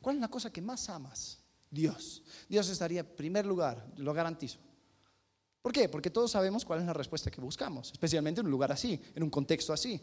¿Cuál 0.01 0.15
es 0.15 0.21
la 0.21 0.27
cosa 0.27 0.51
que 0.51 0.62
más 0.62 0.89
amas? 0.89 1.39
Dios. 1.69 2.23
Dios 2.47 2.69
estaría 2.69 3.01
en 3.01 3.15
primer 3.15 3.45
lugar, 3.45 3.85
lo 3.97 4.13
garantizo. 4.13 4.59
¿Por 5.62 5.73
qué? 5.73 5.89
Porque 5.89 6.09
todos 6.09 6.31
sabemos 6.31 6.63
cuál 6.63 6.79
es 6.79 6.85
la 6.85 6.93
respuesta 6.93 7.29
que 7.29 7.41
buscamos, 7.41 7.91
especialmente 7.91 8.41
en 8.41 8.47
un 8.47 8.51
lugar 8.51 8.71
así, 8.71 8.99
en 9.13 9.23
un 9.23 9.29
contexto 9.29 9.73
así. 9.73 10.01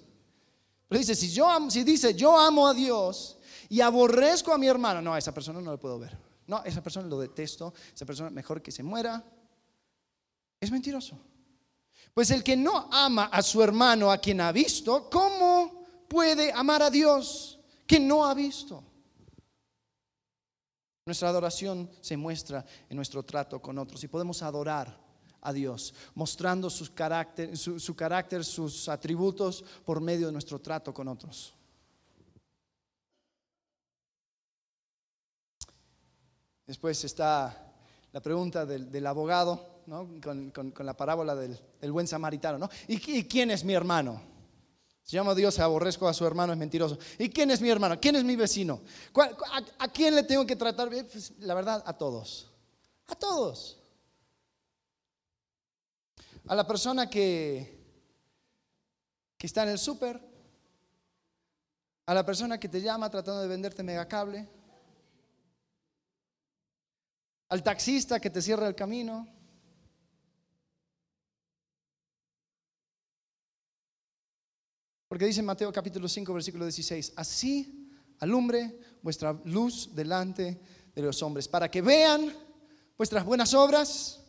Pero 0.88 0.98
dice, 0.98 1.14
si, 1.14 1.30
yo 1.30 1.48
si 1.70 1.82
dice, 1.82 2.14
yo 2.14 2.38
amo 2.38 2.68
a 2.68 2.74
Dios 2.74 3.38
y 3.68 3.80
aborrezco 3.80 4.52
a 4.52 4.58
mi 4.58 4.68
hermano, 4.68 5.02
no, 5.02 5.14
a 5.14 5.18
esa 5.18 5.32
persona 5.32 5.60
no 5.60 5.72
lo 5.72 5.80
puedo 5.80 5.98
ver. 5.98 6.16
No, 6.46 6.62
esa 6.62 6.82
persona 6.82 7.08
lo 7.08 7.18
detesto, 7.18 7.74
esa 7.92 8.06
persona 8.06 8.30
mejor 8.30 8.62
que 8.62 8.70
se 8.70 8.82
muera. 8.82 9.24
Es 10.60 10.70
mentiroso. 10.70 11.18
Pues 12.14 12.30
el 12.30 12.44
que 12.44 12.56
no 12.56 12.88
ama 12.92 13.24
a 13.24 13.42
su 13.42 13.62
hermano 13.62 14.10
a 14.10 14.18
quien 14.18 14.40
ha 14.40 14.52
visto, 14.52 15.10
¿cómo 15.10 15.84
puede 16.08 16.52
amar 16.52 16.82
a 16.82 16.90
Dios 16.90 17.58
que 17.86 17.98
no 17.98 18.24
ha 18.24 18.34
visto? 18.34 18.84
Nuestra 21.06 21.28
adoración 21.28 21.88
se 22.00 22.16
muestra 22.16 22.64
en 22.90 22.96
nuestro 22.96 23.22
trato 23.22 23.62
con 23.62 23.78
otros 23.78 24.02
y 24.02 24.08
podemos 24.08 24.42
adorar 24.42 24.98
a 25.40 25.52
Dios, 25.52 25.94
mostrando 26.16 26.68
su 26.68 26.92
carácter, 26.92 27.56
su, 27.56 27.94
carácter, 27.94 28.44
sus 28.44 28.88
atributos 28.88 29.64
por 29.84 30.00
medio 30.00 30.26
de 30.26 30.32
nuestro 30.32 30.60
trato 30.60 30.92
con 30.92 31.06
otros. 31.06 31.54
Después 36.66 37.04
está 37.04 37.72
la 38.12 38.20
pregunta 38.20 38.66
del, 38.66 39.06
abogado, 39.06 39.82
con, 40.20 40.74
la 40.80 40.96
parábola 40.96 41.36
del, 41.36 41.92
buen 41.92 42.08
samaritano. 42.08 42.58
¿no? 42.58 42.68
¿Y, 42.88 42.98
quién 42.98 43.52
es 43.52 43.62
mi 43.62 43.74
hermano? 43.74 44.35
Se 45.06 45.14
llama 45.14 45.36
Dios, 45.36 45.60
aborrezco 45.60 46.08
a 46.08 46.12
su 46.12 46.26
hermano, 46.26 46.52
es 46.52 46.58
mentiroso. 46.58 46.98
¿Y 47.16 47.30
quién 47.30 47.52
es 47.52 47.60
mi 47.60 47.70
hermano? 47.70 48.00
¿Quién 48.00 48.16
es 48.16 48.24
mi 48.24 48.34
vecino? 48.34 48.82
¿A, 49.78 49.86
quién 49.86 50.16
le 50.16 50.24
tengo 50.24 50.44
que 50.44 50.56
tratar 50.56 50.90
bien? 50.90 51.06
Pues, 51.06 51.32
la 51.38 51.54
verdad, 51.54 51.80
a 51.86 51.96
todos. 51.96 52.50
A 53.06 53.14
todos. 53.14 53.78
A 56.48 56.56
la 56.56 56.66
persona 56.66 57.08
que, 57.08 57.86
que 59.38 59.46
está 59.46 59.62
en 59.62 59.68
el 59.68 59.78
súper, 59.78 60.20
a 62.04 62.12
la 62.12 62.26
persona 62.26 62.58
que 62.58 62.68
te 62.68 62.82
llama 62.82 63.08
tratando 63.08 63.42
de 63.42 63.48
venderte 63.48 63.84
megacable, 63.84 64.48
al 67.48 67.62
taxista 67.62 68.18
que 68.18 68.30
te 68.30 68.42
cierra 68.42 68.66
el 68.66 68.74
camino. 68.74 69.35
Porque 75.08 75.26
dice 75.26 75.42
Mateo 75.42 75.72
capítulo 75.72 76.08
5, 76.08 76.34
versículo 76.34 76.64
16, 76.64 77.12
así 77.16 77.88
alumbre 78.18 78.78
vuestra 79.02 79.32
luz 79.44 79.94
delante 79.94 80.60
de 80.94 81.02
los 81.02 81.22
hombres, 81.22 81.46
para 81.46 81.70
que 81.70 81.80
vean 81.80 82.32
vuestras 82.96 83.24
buenas 83.24 83.54
obras 83.54 84.20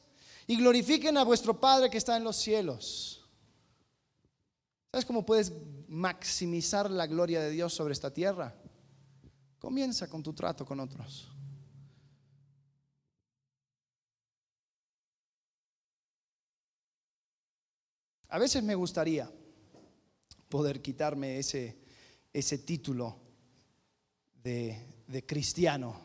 y 0.45 0.55
glorifiquen 0.57 1.17
a 1.17 1.23
vuestro 1.23 1.59
Padre 1.59 1.89
que 1.89 1.97
está 1.97 2.15
en 2.15 2.23
los 2.23 2.35
cielos. 2.35 3.27
¿Sabes 4.91 5.05
cómo 5.05 5.25
puedes 5.25 5.51
maximizar 5.87 6.91
la 6.91 7.07
gloria 7.07 7.41
de 7.41 7.49
Dios 7.49 7.73
sobre 7.73 7.93
esta 7.93 8.13
tierra? 8.13 8.55
Comienza 9.59 10.07
con 10.07 10.21
tu 10.21 10.33
trato 10.33 10.65
con 10.65 10.79
otros. 10.79 11.31
A 18.29 18.37
veces 18.37 18.61
me 18.61 18.75
gustaría 18.75 19.31
poder 20.49 20.81
quitarme 20.81 21.39
ese, 21.39 21.77
ese 22.33 22.59
título 22.59 23.17
de, 24.43 25.23
cristiano. 25.25 25.99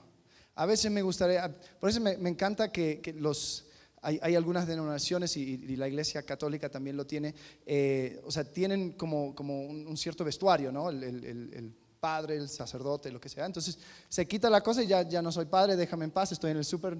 A 0.54 0.66
veces 0.66 0.90
me 0.90 1.02
gustaría, 1.02 1.54
por 1.80 1.90
eso 1.90 2.00
me, 2.00 2.28
encanta 2.28 2.70
que, 2.70 3.14
los, 3.18 3.66
hay, 4.00 4.34
algunas 4.34 4.66
denominaciones 4.66 5.36
y, 5.36 5.76
la 5.76 5.88
Iglesia 5.88 6.22
Católica 6.22 6.68
también 6.68 6.96
lo 6.96 7.06
tiene, 7.06 7.34
eh, 7.64 8.20
o 8.24 8.30
sea, 8.30 8.44
tienen 8.44 8.92
como, 8.92 9.34
como 9.34 9.66
un, 9.66 9.96
cierto 9.96 10.24
vestuario, 10.24 10.72
¿no? 10.72 10.90
El, 10.90 11.74
padre, 12.00 12.34
el 12.36 12.48
sacerdote, 12.48 13.12
lo 13.12 13.20
que 13.20 13.28
sea. 13.28 13.46
Entonces 13.46 13.78
se 14.08 14.26
quita 14.26 14.50
la 14.50 14.60
cosa 14.60 14.82
y 14.82 14.88
ya, 14.88 15.02
ya 15.08 15.22
no 15.22 15.30
soy 15.30 15.44
padre, 15.44 15.76
déjame 15.76 16.04
en 16.04 16.10
paz, 16.10 16.32
estoy 16.32 16.50
en 16.50 16.56
el 16.56 16.64
súper, 16.64 16.98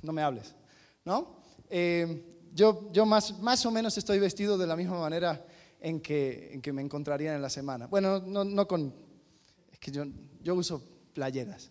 no 0.00 0.10
me 0.10 0.22
hables, 0.22 0.54
¿no? 1.04 1.36
Eh, 1.68 2.24
yo, 2.54 2.90
yo 2.90 3.04
más, 3.04 3.38
más 3.40 3.66
o 3.66 3.70
menos 3.70 3.98
estoy 3.98 4.18
vestido 4.18 4.56
de 4.56 4.66
la 4.66 4.74
misma 4.74 4.98
manera 4.98 5.44
en 5.80 6.00
que, 6.00 6.52
en 6.52 6.60
que 6.60 6.72
me 6.72 6.82
encontraría 6.82 7.34
en 7.34 7.42
la 7.42 7.50
semana. 7.50 7.86
Bueno, 7.86 8.20
no, 8.20 8.44
no 8.44 8.66
con... 8.66 8.94
Es 9.72 9.78
que 9.78 9.90
yo, 9.90 10.04
yo 10.42 10.54
uso 10.54 10.82
playeras. 11.12 11.70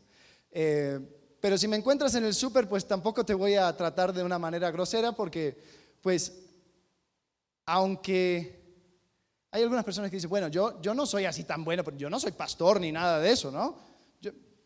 Eh, 0.52 1.00
pero 1.40 1.58
si 1.58 1.68
me 1.68 1.78
encuentras 1.78 2.16
en 2.16 2.26
el 2.26 2.34
súper, 2.34 2.68
pues 2.68 2.88
tampoco 2.88 3.26
te 3.26 3.34
voy 3.34 3.56
a 3.56 3.76
tratar 3.76 4.14
de 4.14 4.24
una 4.24 4.40
manera 4.40 4.72
grosera 4.72 5.12
porque, 5.12 5.58
pues, 6.02 6.34
aunque 7.66 8.58
hay 9.52 9.62
algunas 9.62 9.86
personas 9.86 10.10
que 10.10 10.18
dicen, 10.18 10.30
bueno, 10.30 10.48
yo, 10.48 10.82
yo 10.82 10.94
no 10.94 11.06
soy 11.06 11.26
así 11.26 11.44
tan 11.44 11.64
bueno, 11.64 11.84
yo 11.96 12.10
no 12.10 12.20
soy 12.20 12.32
pastor 12.32 12.82
ni 12.82 12.92
nada 12.92 13.20
de 13.20 13.32
eso, 13.32 13.52
¿no? 13.52 13.88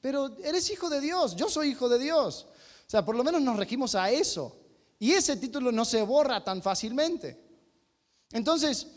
pero 0.01 0.35
eres 0.43 0.69
hijo 0.71 0.89
de 0.89 0.99
Dios, 0.99 1.35
yo 1.35 1.47
soy 1.47 1.69
hijo 1.69 1.87
de 1.87 1.99
Dios. 1.99 2.47
O 2.87 2.89
sea, 2.89 3.05
por 3.05 3.15
lo 3.15 3.23
menos 3.23 3.41
nos 3.41 3.55
regimos 3.55 3.93
a 3.93 4.09
eso. 4.09 4.57
Y 4.97 5.11
ese 5.11 5.37
título 5.37 5.71
no 5.71 5.85
se 5.85 6.01
borra 6.01 6.43
tan 6.43 6.61
fácilmente. 6.61 7.39
Entonces, 8.31 8.87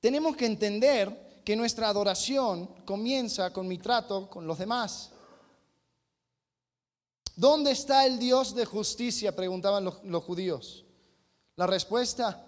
tenemos 0.00 0.36
que 0.36 0.46
entender 0.46 1.42
que 1.44 1.56
nuestra 1.56 1.88
adoración 1.88 2.66
comienza 2.84 3.52
con 3.52 3.68
mi 3.68 3.78
trato 3.78 4.28
con 4.28 4.46
los 4.46 4.58
demás. 4.58 5.10
¿Dónde 7.36 7.70
está 7.70 8.06
el 8.06 8.18
Dios 8.18 8.54
de 8.54 8.64
justicia? 8.64 9.34
Preguntaban 9.34 9.84
los, 9.84 10.24
judíos. 10.24 10.84
La 11.56 11.66
respuesta, 11.66 12.46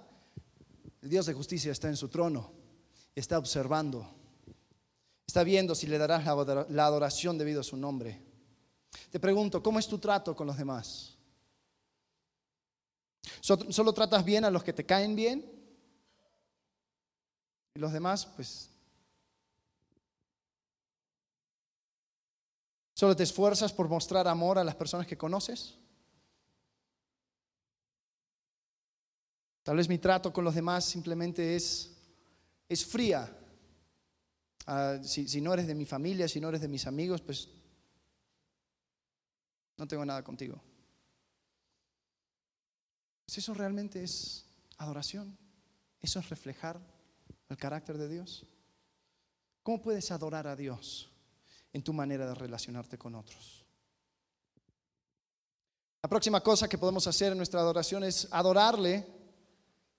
el 1.00 1.08
Dios 1.08 1.26
de 1.26 1.34
justicia 1.34 1.72
está 1.72 1.88
en 1.88 1.96
su 1.96 2.08
trono, 2.08 2.52
está 3.14 3.38
observando, 3.38 4.06
está 5.26 5.44
viendo 5.44 5.74
si 5.74 5.86
le 5.86 5.98
darás 5.98 6.24
la 6.70 6.86
adoración 6.86 7.38
debido 7.38 7.60
a 7.60 7.64
su 7.64 7.76
nombre. 7.76 8.20
Te 9.10 9.20
pregunto, 9.20 9.62
¿cómo 9.62 9.78
es 9.78 9.86
tu 9.86 9.98
trato 9.98 10.36
con 10.36 10.46
los 10.46 10.56
demás? 10.56 11.16
¿Solo 13.40 13.92
tratas 13.92 14.24
bien 14.24 14.44
a 14.44 14.50
los 14.50 14.62
que 14.62 14.72
te 14.72 14.84
caen 14.84 15.16
bien? 15.16 15.61
Y 17.74 17.78
los 17.78 17.92
demás, 17.92 18.26
pues... 18.26 18.68
¿Solo 22.94 23.16
te 23.16 23.22
esfuerzas 23.22 23.72
por 23.72 23.88
mostrar 23.88 24.28
amor 24.28 24.58
a 24.58 24.64
las 24.64 24.76
personas 24.76 25.06
que 25.06 25.18
conoces? 25.18 25.74
Tal 29.62 29.76
vez 29.76 29.88
mi 29.88 29.98
trato 29.98 30.32
con 30.32 30.44
los 30.44 30.54
demás 30.54 30.84
simplemente 30.84 31.56
es, 31.56 31.96
es 32.68 32.84
fría. 32.84 33.38
Ah, 34.66 34.98
si, 35.02 35.26
si 35.26 35.40
no 35.40 35.52
eres 35.54 35.66
de 35.66 35.74
mi 35.74 35.86
familia, 35.86 36.28
si 36.28 36.40
no 36.40 36.48
eres 36.48 36.60
de 36.60 36.68
mis 36.68 36.86
amigos, 36.86 37.20
pues 37.22 37.48
no 39.76 39.88
tengo 39.88 40.04
nada 40.04 40.22
contigo. 40.22 40.60
Si 43.26 43.40
eso 43.40 43.54
realmente 43.54 44.02
es 44.02 44.44
adoración, 44.78 45.36
eso 46.00 46.18
es 46.18 46.28
reflejar 46.28 46.78
el 47.52 47.58
carácter 47.58 47.96
de 47.98 48.08
Dios. 48.08 48.44
¿Cómo 49.62 49.80
puedes 49.80 50.10
adorar 50.10 50.46
a 50.46 50.56
Dios 50.56 51.08
en 51.72 51.82
tu 51.82 51.92
manera 51.92 52.26
de 52.26 52.34
relacionarte 52.34 52.98
con 52.98 53.14
otros? 53.14 53.64
La 56.02 56.08
próxima 56.08 56.40
cosa 56.40 56.68
que 56.68 56.78
podemos 56.78 57.06
hacer 57.06 57.30
en 57.30 57.38
nuestra 57.38 57.60
adoración 57.60 58.02
es 58.02 58.26
adorarle 58.32 59.06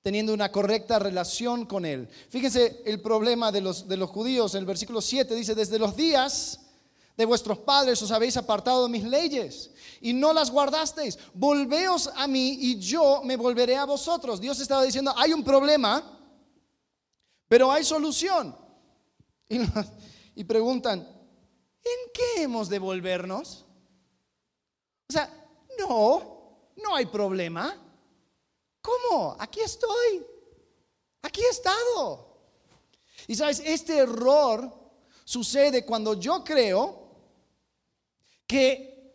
teniendo 0.01 0.33
una 0.33 0.51
correcta 0.51 0.99
relación 0.99 1.65
con 1.65 1.85
Él. 1.85 2.09
Fíjense 2.29 2.81
el 2.85 3.01
problema 3.01 3.53
de 3.53 3.61
los, 3.61 3.87
de 3.87 3.95
los 3.95 4.09
judíos. 4.09 4.53
En 4.53 4.59
el 4.59 4.65
versículo 4.65 5.01
7 5.01 5.33
dice, 5.33 5.55
desde 5.55 5.79
los 5.79 5.95
días 5.95 6.59
de 7.15 7.25
vuestros 7.25 7.59
padres 7.59 8.01
os 8.01 8.11
habéis 8.11 8.35
apartado 8.35 8.83
de 8.83 8.89
mis 8.89 9.03
leyes 9.05 9.71
y 10.01 10.11
no 10.11 10.33
las 10.33 10.51
guardasteis. 10.51 11.17
Volveos 11.33 12.09
a 12.15 12.27
mí 12.27 12.57
y 12.59 12.79
yo 12.79 13.21
me 13.23 13.37
volveré 13.37 13.77
a 13.77 13.85
vosotros. 13.85 14.41
Dios 14.41 14.59
estaba 14.59 14.83
diciendo, 14.83 15.13
hay 15.15 15.31
un 15.31 15.43
problema, 15.43 16.12
pero 17.53 17.71
hay 17.71 17.83
solución. 17.83 18.57
Y, 20.35 20.43
preguntan, 20.43 21.01
¿en 21.01 22.11
qué 22.11 22.41
hemos 22.41 22.67
de 22.67 22.79
volvernos? 22.79 23.63
O 25.07 25.13
sea, 25.13 25.31
no, 25.77 26.71
no 26.77 26.95
hay 26.95 27.05
problema. 27.05 27.79
¿Cómo? 28.81 29.35
Aquí 29.37 29.59
estoy. 29.59 30.25
Aquí 31.21 31.41
he 31.41 31.49
estado. 31.49 32.39
Y 33.27 33.35
sabes, 33.35 33.61
este 33.63 33.99
error 33.99 34.73
sucede 35.23 35.85
cuando 35.85 36.15
yo 36.15 36.43
creo 36.43 37.07
que 38.47 39.13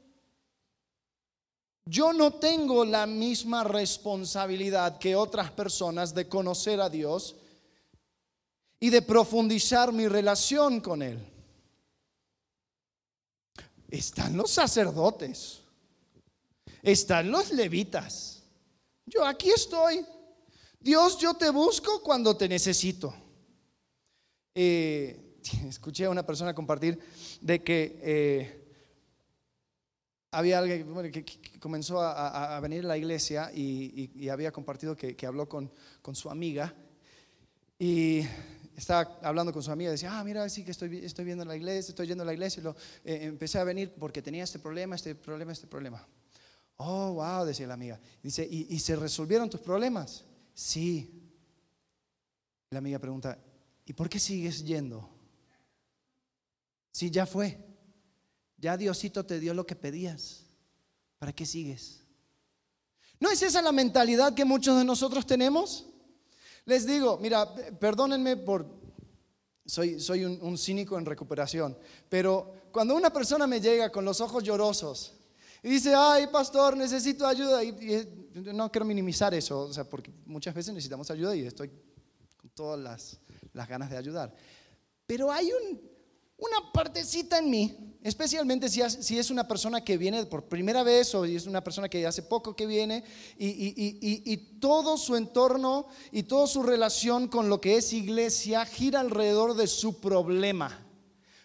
yo 1.85 2.12
no 2.12 2.35
tengo 2.35 2.85
la 2.85 3.05
misma 3.05 3.64
responsabilidad 3.64 4.98
que 4.98 5.16
otras 5.16 5.51
personas 5.51 6.14
de 6.14 6.29
conocer 6.29 6.81
a 6.81 6.88
Dios 6.88 7.35
y 8.81 8.91
de 8.91 9.03
profundizar 9.03 9.93
mi 9.93 10.09
relación 10.09 10.81
con 10.81 11.03
Él. 11.03 11.19
Están 13.91 14.37
los 14.37 14.51
sacerdotes, 14.51 15.61
están 16.83 17.31
los 17.31 17.53
levitas. 17.53 18.43
Yo 19.07 19.25
aquí 19.25 19.51
estoy. 19.51 20.05
Dios, 20.81 21.19
yo 21.19 21.35
te 21.35 21.51
busco 21.51 22.03
cuando 22.03 22.37
te 22.37 22.49
necesito. 22.49 23.14
Eh, 24.55 25.29
escuché 25.69 26.05
a 26.05 26.11
una 26.11 26.27
persona 26.27 26.55
compartir 26.55 26.99
de 27.41 27.62
que 27.62 27.99
eh, 28.03 28.59
había 30.31 30.59
alguien 30.59 31.12
que, 31.12 31.25
comenzó 31.59 32.01
a, 32.01 32.59
venir 32.61 32.85
a 32.85 32.88
la 32.88 32.99
iglesia 32.99 33.51
y, 33.55 34.29
había 34.29 34.53
compartido 34.53 34.97
que, 34.97 35.27
habló 35.27 35.49
con, 35.49 35.71
su 36.12 36.31
amiga 36.31 36.75
y 37.79 38.23
estaba 38.79 39.19
hablando 39.23 39.53
con 39.53 39.61
su 39.61 39.73
amiga 39.73 39.91
decía, 39.91 40.17
ah, 40.17 40.23
mira, 40.23 40.49
sí 40.49 40.64
que 40.64 40.71
estoy, 40.71 41.05
estoy 41.05 41.25
viendo 41.25 41.45
la 41.45 41.57
iglesia, 41.57 41.91
estoy 41.91 42.07
yendo 42.07 42.23
a 42.23 42.27
la 42.27 42.33
iglesia 42.33 42.61
y 42.61 42.64
lo, 42.64 42.77
eh, 43.05 43.19
empecé 43.23 43.59
a 43.59 43.64
venir 43.64 43.93
porque 43.99 44.23
tenía 44.23 44.45
este 44.45 44.61
problema, 44.61 44.95
este 44.95 45.17
problema, 45.17 45.53
este 45.53 45.67
problema. 45.67 46.07
Oh, 46.77 47.14
wow, 47.14 47.45
decía 47.45 47.67
la 47.67 47.75
amiga. 47.75 48.01
Dice, 48.23 48.47
¿y, 48.49 48.73
y 48.73 48.79
se 48.79 48.95
resolvieron 48.95 49.51
tus 49.51 49.61
problemas? 49.61 50.25
Sí. 50.55 51.11
La 52.71 52.79
amiga 52.79 53.01
pregunta, 53.01 53.37
¿y 53.85 53.93
por 53.95 54.09
qué 54.09 54.21
sigues 54.21 54.64
yendo? 54.64 55.11
Sí, 56.93 57.11
ya 57.11 57.27
fue. 57.27 57.59
Ya 58.59 58.77
Diosito 58.77 59.27
te 59.27 59.41
dio 59.41 59.55
lo 59.55 59.67
que 59.67 59.75
pedías. 59.75 60.45
¿Para 61.19 61.33
qué 61.33 61.45
sigues? 61.45 62.05
¿No 63.19 63.29
es 63.29 63.43
esa 63.43 63.61
la 63.61 63.73
mentalidad 63.73 64.35
que 64.35 64.45
muchos 64.45 64.79
de 64.79 64.85
nosotros 64.85 65.27
tenemos? 65.27 65.87
Les 66.69 66.87
digo, 66.87 67.17
mira, 67.17 67.51
perdónenme 67.81 68.37
por... 68.37 68.67
Soy, 69.65 69.99
soy 70.01 70.25
un, 70.25 70.59
cínico 70.59 70.99
en 70.99 71.05
recuperación, 71.07 71.77
pero 72.09 72.55
cuando 72.71 72.95
una 72.95 73.11
persona 73.11 73.47
me 73.47 73.61
llega 73.61 73.91
con 73.91 74.03
los 74.05 74.21
ojos 74.23 74.43
llorosos 74.43 75.15
y 75.63 75.69
dice, 75.69 75.95
ay, 75.95 76.27
pastor, 76.29 76.75
necesito 76.75 77.27
ayuda, 77.27 77.63
y, 77.63 78.31
no 78.35 78.71
quiero 78.71 78.87
minimizar 78.87 79.35
eso, 79.35 79.61
o 79.61 79.73
sea, 79.73 79.85
porque 79.85 80.11
muchas 80.25 80.55
veces 80.55 80.73
necesitamos 80.73 81.11
ayuda 81.11 81.37
y 81.37 81.47
estoy 81.47 81.71
con 82.39 82.51
todas 82.51 82.81
las, 82.81 83.19
las 83.53 83.69
ganas 83.69 83.91
de 83.91 83.99
ayudar. 83.99 84.35
Pero 85.07 85.31
hay 85.31 85.51
un, 85.53 85.81
una 86.38 86.72
partecita 86.72 87.38
en 87.38 87.51
mí, 87.51 87.98
especialmente 88.03 88.68
si, 88.68 89.18
es 89.18 89.31
una 89.31 89.46
persona 89.46 89.85
que 89.85 89.98
viene 89.98 90.24
por 90.27 90.44
primera 90.44 90.85
vez 90.85 91.12
o 91.14 91.24
es 91.24 91.46
una 91.46 91.62
persona 91.62 91.88
que 91.88 92.07
hace 92.07 92.22
poco 92.22 92.55
que 92.55 92.66
viene 92.66 93.03
y, 93.37 94.37
todo 94.61 94.96
su 94.96 95.16
entorno 95.16 95.88
y 96.12 96.22
toda 96.22 96.46
su 96.46 96.62
relación 96.62 97.29
con 97.29 97.48
lo 97.48 97.61
que 97.61 97.77
es 97.77 97.92
iglesia 97.92 98.64
gira 98.64 99.01
alrededor 99.01 99.55
de 99.55 99.66
su 99.66 100.01
problema. 100.01 100.85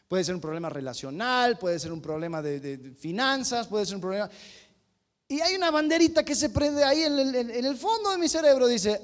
Puede 0.08 0.24
ser 0.24 0.36
un 0.36 0.42
problema 0.42 0.70
relacional, 0.70 1.58
puede 1.58 1.80
ser 1.80 1.92
un 1.92 2.02
problema 2.02 2.42
de, 2.44 2.94
finanzas, 2.98 3.68
puede 3.68 3.86
ser 3.86 3.96
un 3.96 4.02
problema... 4.02 4.30
Y 5.28 5.42
hay 5.42 5.56
una 5.56 5.72
banderita 5.72 6.24
que 6.24 6.36
se 6.36 6.50
prende 6.50 6.84
ahí 6.84 7.02
en 7.02 7.18
el, 7.18 7.36
en 7.36 7.66
el 7.66 7.78
fondo 7.78 8.12
de 8.12 8.20
mi 8.20 8.30
cerebro, 8.30 8.68
dice, 8.68 9.02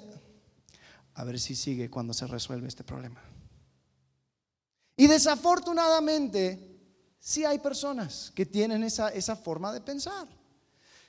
a 1.15 1.23
ver 1.23 1.39
si 1.39 1.55
sigue 1.55 1.89
cuando 1.89 2.13
se 2.13 2.27
resuelve 2.27 2.67
este 2.67 2.83
problema. 2.83 3.23
Y 4.99 5.07
desafortunadamente, 5.07 6.59
sí 7.17 7.45
hay 7.45 7.59
personas 7.59 8.33
que 8.35 8.45
tienen 8.45 8.83
esa, 8.83 9.07
esa 9.07 9.33
forma 9.37 9.71
de 9.71 9.79
pensar. 9.79 10.27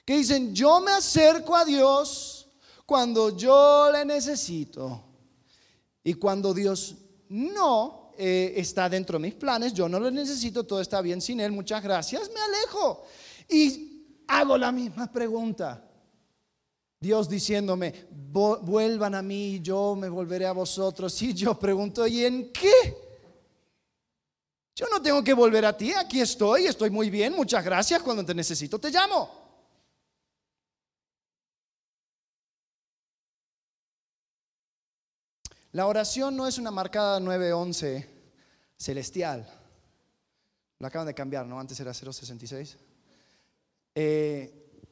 Que 0.05 0.17
dicen, 0.17 0.55
yo 0.55 0.81
me 0.81 0.93
acerco 0.93 1.57
a 1.57 1.65
Dios 1.65 2.47
cuando 2.87 3.37
yo 3.37 3.91
le 3.91 4.05
necesito. 4.05 5.03
Y 6.05 6.15
cuando 6.15 6.55
Dios 6.55 6.95
no 7.31 8.13
eh, 8.17 8.53
está 8.59 8.89
dentro 8.89 9.19
de 9.19 9.23
mis 9.23 9.35
planes, 9.35 9.75
yo 9.75 9.89
no 9.89 9.99
lo 9.99 10.09
necesito, 10.09 10.63
todo 10.63 10.81
está 10.81 11.01
bien 11.01 11.21
sin 11.21 11.41
Él, 11.41 11.51
muchas 11.51 11.83
gracias, 11.83 12.31
me 12.33 12.41
alejo. 12.41 13.05
Y 13.49 14.23
hago 14.29 14.57
la 14.57 14.71
misma 14.71 15.11
pregunta. 15.11 15.85
Dios 17.01 17.29
diciéndome, 17.29 18.07
vuelvan 18.31 19.17
a 19.17 19.23
mí, 19.23 19.59
yo 19.61 19.97
me 19.97 20.09
volveré 20.09 20.47
a 20.47 20.53
vosotros. 20.53 21.21
Y 21.23 21.35
yo 21.35 21.59
pregunto, 21.59 22.07
¿y 22.07 22.25
en 22.25 22.53
qué? 22.53 23.10
Yo 24.81 24.87
no 24.91 25.03
tengo 25.03 25.23
que 25.23 25.35
volver 25.35 25.67
a 25.67 25.77
ti, 25.77 25.93
aquí 25.93 26.23
estoy, 26.23 26.65
estoy 26.65 26.89
muy 26.89 27.11
bien, 27.11 27.35
muchas 27.35 27.63
gracias, 27.63 28.01
cuando 28.01 28.25
te 28.25 28.35
necesito 28.35 28.79
te 28.79 28.91
llamo. 28.91 29.29
La 35.73 35.87
oración 35.87 36.35
no 36.35 36.47
es 36.47 36.57
una 36.57 36.71
marcada 36.71 37.21
911 37.21 38.09
celestial. 38.79 39.47
Lo 40.79 40.87
acaban 40.87 41.09
de 41.09 41.15
cambiar, 41.15 41.45
¿no? 41.45 41.61
Antes 41.61 41.79
era 41.79 41.93
066. 41.93 42.79
Eh, 43.95 44.87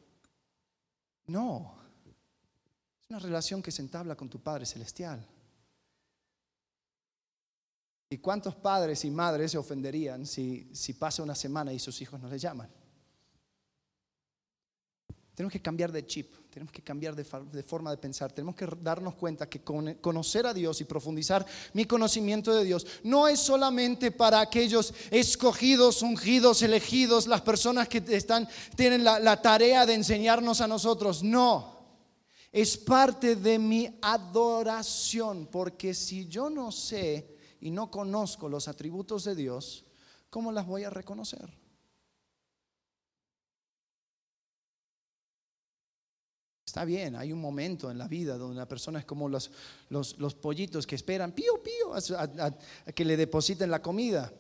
no, 1.29 1.79
es 2.05 3.09
una 3.09 3.21
relación 3.21 3.63
que 3.63 3.71
se 3.71 3.81
entabla 3.81 4.15
con 4.17 4.29
tu 4.29 4.39
Padre 4.39 4.67
Celestial. 4.67 5.27
¿Y 8.11 8.19
cuántos 8.19 8.55
padres 8.55 9.05
y 9.05 9.11
madres 9.11 9.51
se 9.51 9.59
ofenderían 9.59 10.25
si, 10.25 10.71
si 10.73 10.95
pasa 10.95 11.23
una 11.23 11.35
semana 11.35 11.73
y 11.73 11.79
sus 11.79 12.01
hijos 12.01 12.19
no 12.21 12.29
les 12.29 12.41
llaman? 12.41 12.71
Tenemos 15.35 15.53
que 15.53 15.63
cambiar 15.63 15.93
de 15.93 16.05
chip, 16.05 16.33
tenemos 16.51 16.73
que 16.73 16.83
cambiar 16.83 17.15
de, 17.15 17.23
forma 17.63 17.93
de 17.93 17.97
pensar, 17.97 18.33
tenemos 18.33 18.57
que 18.57 18.67
darnos 18.81 19.15
cuenta 19.15 19.49
que 19.49 19.63
conocer 19.63 20.47
a 20.47 20.53
Dios 20.53 20.81
y 20.81 20.85
profundizar 20.85 21.47
mi 21.75 21.85
conocimiento 21.85 22.53
de 22.53 22.65
Dios 22.65 22.85
no 23.05 23.29
es 23.29 23.39
solamente 23.39 24.11
para 24.11 24.41
aquellos 24.41 24.93
escogidos, 25.13 26.03
ungidos, 26.03 26.63
elegidos, 26.63 27.29
las 27.29 27.43
personas 27.43 27.89
que 27.89 28.03
están, 28.09 28.49
tienen 28.75 29.05
la 29.05 29.41
tarea 29.41 29.87
de 29.87 29.95
enseñarnos 29.95 30.61
a 30.61 30.67
nosotros, 30.67 31.23
no. 31.23 31.79
Es 32.51 32.77
parte 32.77 33.37
de 33.37 33.61
mi 33.61 33.97
adoración, 34.03 35.47
porque 35.53 35.95
si 35.95 36.27
yo 36.27 36.51
no 36.51 36.73
sé 36.73 37.38
y 37.61 37.71
no 37.71 37.91
conozco 37.91 38.49
los 38.49 38.69
atributos 38.69 39.25
de 39.25 39.35
Dios, 39.35 39.85
¿cómo 40.31 40.53
las 40.53 40.67
voy 40.67 40.85
a 40.85 40.91
reconocer? 40.91 41.53
Está 46.69 46.85
bien, 46.85 47.17
hay 47.17 47.33
un 47.33 47.41
momento 47.41 47.91
en 47.91 47.97
la 47.97 48.07
vida 48.07 48.37
donde 48.37 48.57
una 48.57 48.69
persona 48.69 48.99
es 48.99 49.07
como 49.07 49.29
los, 49.29 49.51
los, 49.89 50.35
pollitos 50.35 50.87
que 50.87 50.97
esperan 50.97 51.33
pío, 51.33 51.63
pío, 51.63 51.95
a, 51.95 52.55
que 52.93 53.05
le 53.07 53.17
depositen 53.17 53.71
la 53.71 53.81
comida. 53.81 54.31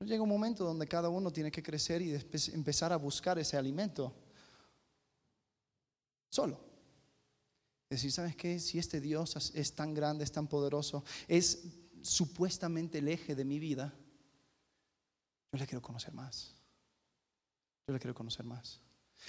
llega 0.00 0.22
un 0.22 0.28
momento 0.28 0.62
donde 0.62 0.86
cada 0.86 1.08
uno 1.08 1.32
tiene 1.32 1.50
que 1.50 1.62
crecer 1.62 2.02
y 2.02 2.14
empezar 2.52 2.92
a 2.92 2.96
buscar 2.96 3.38
ese 3.38 3.56
alimento 3.56 4.14
solo. 6.28 6.73
Decir, 7.94 8.12
¿sabes 8.12 8.34
qué? 8.34 8.58
Si 8.58 8.78
este 8.78 9.00
Dios 9.00 9.52
es 9.54 9.74
tan 9.74 9.94
grande, 9.94 10.24
es 10.24 10.32
tan 10.32 10.48
poderoso, 10.48 11.04
es 11.28 11.64
supuestamente 12.02 12.98
el 12.98 13.08
eje 13.08 13.34
de 13.34 13.44
mi 13.44 13.58
vida, 13.58 13.94
yo 15.52 15.58
le 15.58 15.66
quiero 15.66 15.80
conocer 15.80 16.12
más. 16.12 16.52
Yo 17.86 17.94
le 17.94 18.00
quiero 18.00 18.14
conocer 18.14 18.44
más. 18.44 18.80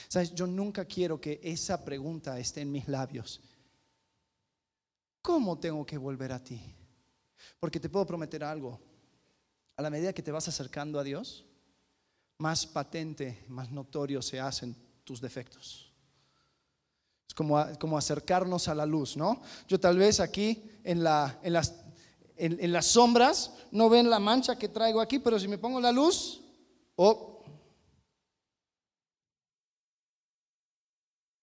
¿Sabes? 0.08 0.34
Yo 0.34 0.48
nunca 0.48 0.86
quiero 0.86 1.22
que 1.22 1.40
esa 1.44 1.86
pregunta 1.86 2.40
esté 2.40 2.62
en 2.62 2.72
mis 2.72 2.88
labios. 2.88 3.42
¿Cómo 5.22 5.60
tengo 5.60 5.86
que 5.86 5.98
volver 5.98 6.32
a 6.32 6.44
ti? 6.44 6.62
Porque 7.60 7.80
te 7.80 7.90
puedo 7.90 8.06
prometer 8.06 8.44
algo. 8.44 8.80
A 9.78 9.82
la 9.82 9.90
medida 9.90 10.14
que 10.14 10.24
te 10.24 10.32
vas 10.32 10.48
acercando 10.48 11.00
a 11.00 11.04
Dios, 11.04 11.46
más 12.40 12.66
patente, 12.66 13.44
más 13.48 13.72
notorio 13.72 14.22
se 14.22 14.40
hacen 14.40 14.76
tus 15.04 15.22
defectos. 15.22 15.94
Es 17.28 17.34
como, 17.34 17.64
como 17.80 17.98
acercarnos 17.98 18.68
a 18.68 18.76
la 18.76 18.86
luz, 18.86 19.18
¿no? 19.18 19.42
Yo 19.68 19.80
tal 19.80 19.98
vez 19.98 20.20
aquí 20.20 20.64
en, 20.84 21.04
la, 21.04 21.40
en, 21.42 21.54
las, 21.54 21.74
en, 22.38 22.72
las 22.72 22.86
sombras 22.86 23.54
no 23.72 23.90
ven 23.90 24.10
la 24.10 24.20
mancha 24.20 24.58
que 24.58 24.70
traigo 24.70 25.02
aquí, 25.02 25.20
pero 25.20 25.40
si 25.40 25.48
me 25.48 25.58
pongo 25.58 25.80
la 25.80 25.92
luz, 25.92 26.42
oh. 26.96 27.44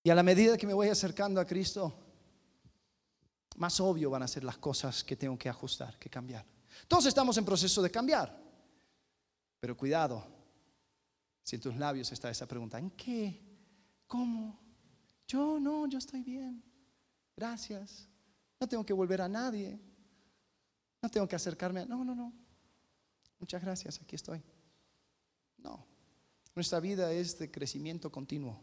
Y 0.05 0.11
a 0.11 0.15
la 0.15 0.23
medida 0.23 0.57
que 0.57 0.67
me 0.67 0.75
voy 0.75 0.89
acercando 0.89 1.41
a 1.41 1.47
Cristo, 1.47 1.93
más 3.57 3.79
obvio 3.81 4.11
van 4.11 4.23
a 4.23 4.29
ser 4.29 4.45
las 4.45 4.59
cosas 4.59 5.05
que 5.05 5.17
tengo 5.17 5.39
que 5.39 5.49
ajustar, 5.49 5.99
que 5.99 6.11
cambiar. 6.11 6.45
Todos 6.89 7.07
estamos 7.07 7.37
en 7.37 7.45
proceso 7.45 7.83
de 7.83 7.91
cambiar, 7.91 8.37
pero 9.61 9.77
cuidado, 9.77 10.27
si 11.43 11.57
en 11.57 11.63
tus 11.63 11.77
labios 11.77 12.11
está 12.11 12.31
esa 12.31 12.47
pregunta, 12.47 12.79
¿en 12.79 12.91
qué? 12.91 13.41
¿Cómo? 14.07 14.62
Yo 15.33 15.59
no, 15.59 15.87
yo 15.87 15.97
estoy 15.97 16.23
bien. 16.23 16.63
Gracias. 17.35 18.07
No 18.61 18.69
tengo 18.69 18.85
que 18.85 18.93
volver 18.93 19.23
a 19.23 19.29
nadie. 19.31 19.81
No 21.01 21.09
tengo 21.09 21.27
que 21.27 21.37
acercarme 21.37 21.81
a... 21.81 21.87
No, 21.87 22.05
no, 22.05 22.15
no. 22.15 22.35
Muchas 23.39 23.63
gracias, 23.63 23.99
aquí 23.99 24.15
estoy. 24.15 24.43
No. 25.57 25.87
Nuestra 26.55 26.81
vida 26.81 27.11
es 27.11 27.39
de 27.39 27.51
crecimiento 27.51 28.13
continuo. 28.13 28.61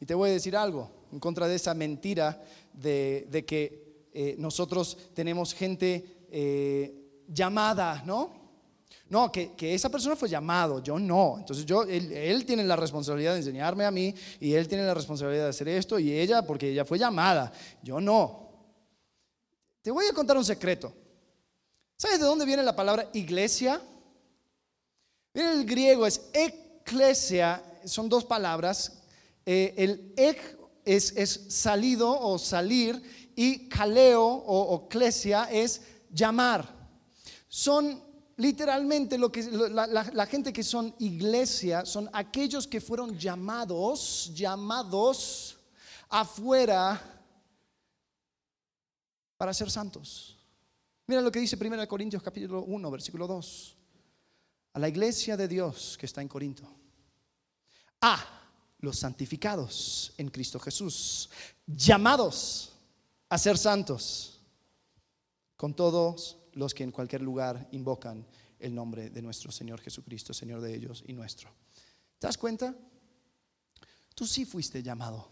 Y 0.00 0.06
te 0.06 0.14
voy 0.14 0.30
a 0.30 0.32
decir 0.32 0.56
algo 0.56 0.90
en 1.12 1.20
contra 1.20 1.46
de 1.46 1.54
esa 1.54 1.74
mentira 1.74 2.42
de, 2.72 3.44
que 3.46 4.08
eh, 4.14 4.34
nosotros 4.36 5.12
tenemos 5.14 5.54
gente 5.54 6.26
eh, 6.28 7.22
llamada, 7.28 8.02
¿no? 8.04 8.47
No, 9.08 9.32
que, 9.32 9.54
esa 9.74 9.88
persona 9.88 10.16
fue 10.16 10.28
llamado, 10.28 10.82
yo 10.82 10.98
no. 10.98 11.36
Entonces 11.38 11.64
yo, 11.64 11.82
él, 11.82 12.44
tiene 12.44 12.62
la 12.64 12.76
responsabilidad 12.76 13.32
de 13.32 13.38
enseñarme 13.38 13.86
a 13.86 13.90
mí 13.90 14.14
y 14.38 14.52
él 14.52 14.68
tiene 14.68 14.84
la 14.84 14.92
responsabilidad 14.92 15.44
de 15.44 15.50
hacer 15.50 15.68
esto 15.68 15.98
y 15.98 16.12
ella 16.12 16.42
porque 16.42 16.70
ella 16.70 16.84
fue 16.84 16.98
llamada, 16.98 17.50
yo 17.82 18.00
no. 18.00 18.48
Te 19.80 19.90
voy 19.90 20.04
a 20.06 20.12
contar 20.12 20.36
un 20.36 20.44
secreto. 20.44 20.92
¿Sabes 21.96 22.20
de 22.20 22.26
dónde 22.26 22.44
viene 22.44 22.62
la 22.62 22.76
palabra 22.76 23.08
iglesia? 23.14 23.80
El 25.32 25.64
griego 25.64 26.06
es 26.06 26.28
eclesia, 26.34 27.62
son 27.84 28.08
dos 28.10 28.24
palabras. 28.24 29.02
Eh, 29.46 29.74
el 29.78 30.12
ek 30.16 30.58
es, 30.84 31.16
es, 31.16 31.46
salido 31.48 32.10
o 32.20 32.38
salir 32.38 33.02
y 33.34 33.68
kaleo 33.68 34.24
o, 34.24 34.74
o 34.74 34.88
es 35.50 35.80
llamar. 36.10 36.68
Son 37.48 38.07
literalmente 38.38 39.18
lo 39.18 39.30
que 39.30 39.42
la, 39.42 40.26
gente 40.26 40.52
que 40.52 40.62
son 40.62 40.94
iglesia 40.98 41.84
son 41.84 42.08
aquellos 42.12 42.66
que 42.66 42.80
fueron 42.80 43.18
llamados, 43.18 44.30
llamados 44.32 45.58
afuera 46.08 47.00
para 49.36 49.52
ser 49.52 49.70
santos. 49.70 50.38
Mira 51.06 51.20
lo 51.20 51.32
que 51.32 51.40
dice 51.40 51.56
1 51.60 51.88
Corintios 51.88 52.22
capítulo 52.22 52.62
1, 52.62 52.90
versículo 52.90 53.26
2. 53.26 53.76
A 54.74 54.78
la 54.78 54.88
iglesia 54.88 55.36
de 55.36 55.48
Dios 55.48 55.96
que 55.98 56.06
está 56.06 56.22
en 56.22 56.28
Corinto. 56.28 56.62
A 58.00 58.24
los 58.78 59.00
santificados 59.00 60.12
en 60.16 60.28
Cristo 60.28 60.60
Jesús, 60.60 61.28
llamados 61.66 62.72
a 63.28 63.36
ser 63.36 63.58
santos, 63.58 64.40
con 65.56 65.74
todos 65.74 66.37
los 66.58 66.74
que 66.74 66.82
en 66.82 66.90
cualquier 66.90 67.22
lugar 67.22 67.68
invocan 67.70 68.26
el 68.58 68.74
nombre 68.74 69.10
de 69.10 69.22
nuestro 69.22 69.52
Señor 69.52 69.80
Jesucristo, 69.80 70.34
Señor 70.34 70.60
de 70.60 70.74
ellos 70.74 71.04
y 71.06 71.12
nuestro. 71.12 71.50
¿Te 72.18 72.26
das 72.26 72.36
cuenta? 72.36 72.74
Tú 74.12 74.26
sí 74.26 74.44
fuiste 74.44 74.82
llamado. 74.82 75.30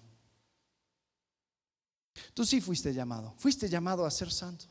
Tú 2.33 2.47
sí 2.47 2.61
fuiste 2.61 2.95
llamado. 2.95 3.35
Fuiste 3.39 3.68
llamado 3.68 4.07
a 4.07 4.11
ser 4.12 4.31
santo. 4.31 4.66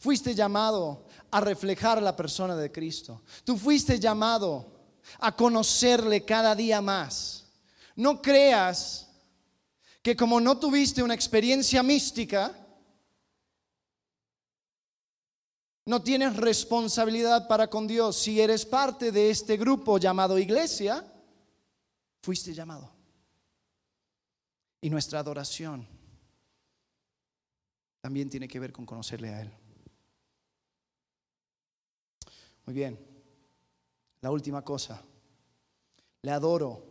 Fuiste 0.00 0.34
llamado 0.34 1.06
a 1.30 1.40
reflejar 1.40 2.02
la 2.02 2.16
persona 2.16 2.56
de 2.56 2.72
Cristo. 2.72 3.22
Tú 3.44 3.56
fuiste 3.56 4.00
llamado 4.00 4.72
a 5.20 5.36
conocerle 5.36 6.24
cada 6.24 6.56
día 6.56 6.80
más. 6.80 7.44
No 7.94 8.20
creas 8.20 9.08
que 10.02 10.16
como 10.16 10.40
no 10.40 10.58
tuviste 10.58 11.00
una 11.00 11.14
experiencia 11.14 11.80
mística, 11.84 12.63
No 15.86 16.02
tienes 16.02 16.36
responsabilidad 16.36 17.46
para 17.46 17.68
con 17.68 17.86
Dios. 17.86 18.16
Si 18.16 18.40
eres 18.40 18.64
parte 18.64 19.12
de 19.12 19.30
este 19.30 19.56
grupo 19.56 19.98
llamado 19.98 20.38
iglesia, 20.38 21.04
fuiste 22.22 22.54
llamado. 22.54 22.90
Y 24.80 24.88
nuestra 24.88 25.18
adoración 25.18 25.86
también 28.00 28.30
tiene 28.30 28.48
que 28.48 28.60
ver 28.60 28.72
con 28.72 28.86
conocerle 28.86 29.28
a 29.28 29.42
Él. 29.42 29.52
Muy 32.64 32.74
bien. 32.74 32.98
La 34.22 34.30
última 34.30 34.62
cosa. 34.62 35.02
Le 36.22 36.30
adoro 36.30 36.86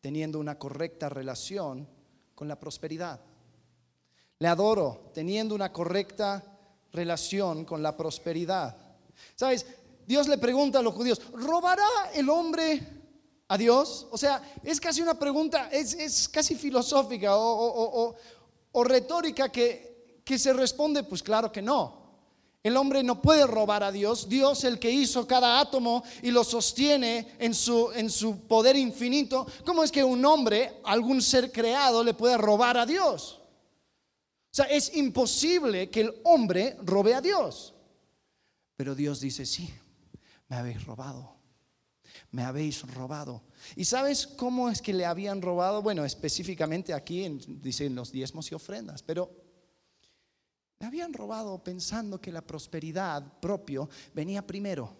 teniendo 0.00 0.40
una 0.40 0.58
correcta 0.58 1.08
relación 1.08 1.88
con 2.34 2.48
la 2.48 2.58
prosperidad. 2.58 3.20
Le 4.40 4.48
adoro 4.48 5.10
teniendo 5.14 5.54
una 5.54 5.72
correcta 5.72 6.55
relación 6.92 7.64
con 7.64 7.82
la 7.82 7.96
prosperidad. 7.96 8.76
¿Sabes? 9.34 9.66
Dios 10.06 10.28
le 10.28 10.38
pregunta 10.38 10.78
a 10.78 10.82
los 10.82 10.94
judíos, 10.94 11.20
¿robará 11.32 11.86
el 12.14 12.28
hombre 12.28 12.80
a 13.48 13.58
Dios? 13.58 14.06
O 14.10 14.18
sea, 14.18 14.42
es 14.62 14.80
casi 14.80 15.02
una 15.02 15.18
pregunta, 15.18 15.68
es, 15.70 16.28
casi 16.28 16.54
filosófica 16.54 17.36
o, 17.36 18.14
o 18.72 18.84
retórica 18.84 19.50
que, 19.50 20.20
que 20.22 20.38
se 20.38 20.52
responde, 20.52 21.02
pues 21.04 21.22
claro 21.22 21.50
que 21.50 21.62
no. 21.62 22.04
El 22.62 22.76
hombre 22.76 23.02
no 23.04 23.22
puede 23.22 23.46
robar 23.46 23.84
a 23.84 23.92
Dios. 23.92 24.28
Dios, 24.28 24.64
el 24.64 24.80
que 24.80 24.90
hizo 24.90 25.24
cada 25.24 25.60
átomo 25.60 26.02
y 26.20 26.32
lo 26.32 26.42
sostiene 26.42 27.36
en 27.38 27.54
su, 27.54 27.92
en 27.92 28.10
su 28.10 28.40
poder 28.40 28.74
infinito, 28.74 29.46
¿cómo 29.64 29.84
es 29.84 29.92
que 29.92 30.02
un 30.02 30.24
hombre, 30.24 30.80
algún 30.82 31.22
ser 31.22 31.52
creado, 31.52 32.02
le 32.02 32.12
puede 32.12 32.36
robar 32.36 32.76
a 32.76 32.84
Dios? 32.84 33.40
Sea, 34.56 34.64
es 34.64 34.96
imposible 34.96 35.90
que 35.90 36.00
el 36.00 36.14
hombre 36.24 36.78
robe 36.82 37.14
a 37.14 37.20
Dios. 37.20 37.74
Pero 38.74 38.94
Dios 38.94 39.20
dice, 39.20 39.44
sí, 39.44 39.68
me 40.48 40.56
habéis 40.56 40.82
robado. 40.86 41.36
Me 42.30 42.42
habéis 42.42 42.80
robado. 42.94 43.42
¿Y 43.76 43.84
sabes 43.84 44.26
cómo 44.26 44.70
es 44.70 44.80
que 44.80 44.94
le 44.94 45.04
habían 45.04 45.42
robado? 45.42 45.82
Bueno, 45.82 46.06
específicamente 46.06 46.94
aquí 46.94 47.28
dicen 47.46 47.94
los 47.94 48.10
diezmos 48.10 48.50
y 48.50 48.54
ofrendas, 48.54 49.02
pero 49.02 49.30
le 50.78 50.86
habían 50.86 51.12
robado 51.12 51.62
pensando 51.62 52.18
que 52.18 52.32
la 52.32 52.40
prosperidad 52.40 53.38
propio 53.40 53.90
venía 54.14 54.46
primero. 54.46 54.96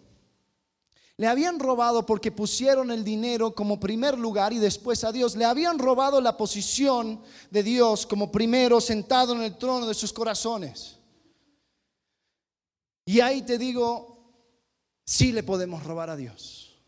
Le 1.19 1.25
habían 1.25 1.59
robado 1.59 2.05
porque 2.05 2.31
pusieron 2.31 2.91
el 2.91 3.03
dinero 3.03 3.55
como 3.55 3.79
primer 3.79 4.19
lugar 4.19 4.53
y 4.53 4.59
después 4.59 5.03
a 5.03 5.11
Dios. 5.11 5.35
Le 5.35 5.45
habían 5.45 5.79
robado 5.79 6.21
la 6.21 6.37
posición 6.37 7.23
de 7.49 7.63
Dios 7.63 8.05
como 8.05 8.31
primero 8.31 8.79
sentado 8.79 9.33
en 9.33 9.41
el 9.41 9.57
trono 9.57 9.87
de 9.87 9.95
sus 9.95 10.13
corazones. 10.13 10.97
Y 13.03 13.19
ahí 13.19 13.41
te 13.41 13.57
digo, 13.57 14.31
sí 15.05 15.31
le 15.31 15.41
podemos 15.41 15.83
robar 15.83 16.11
a 16.11 16.15
Dios. 16.15 16.79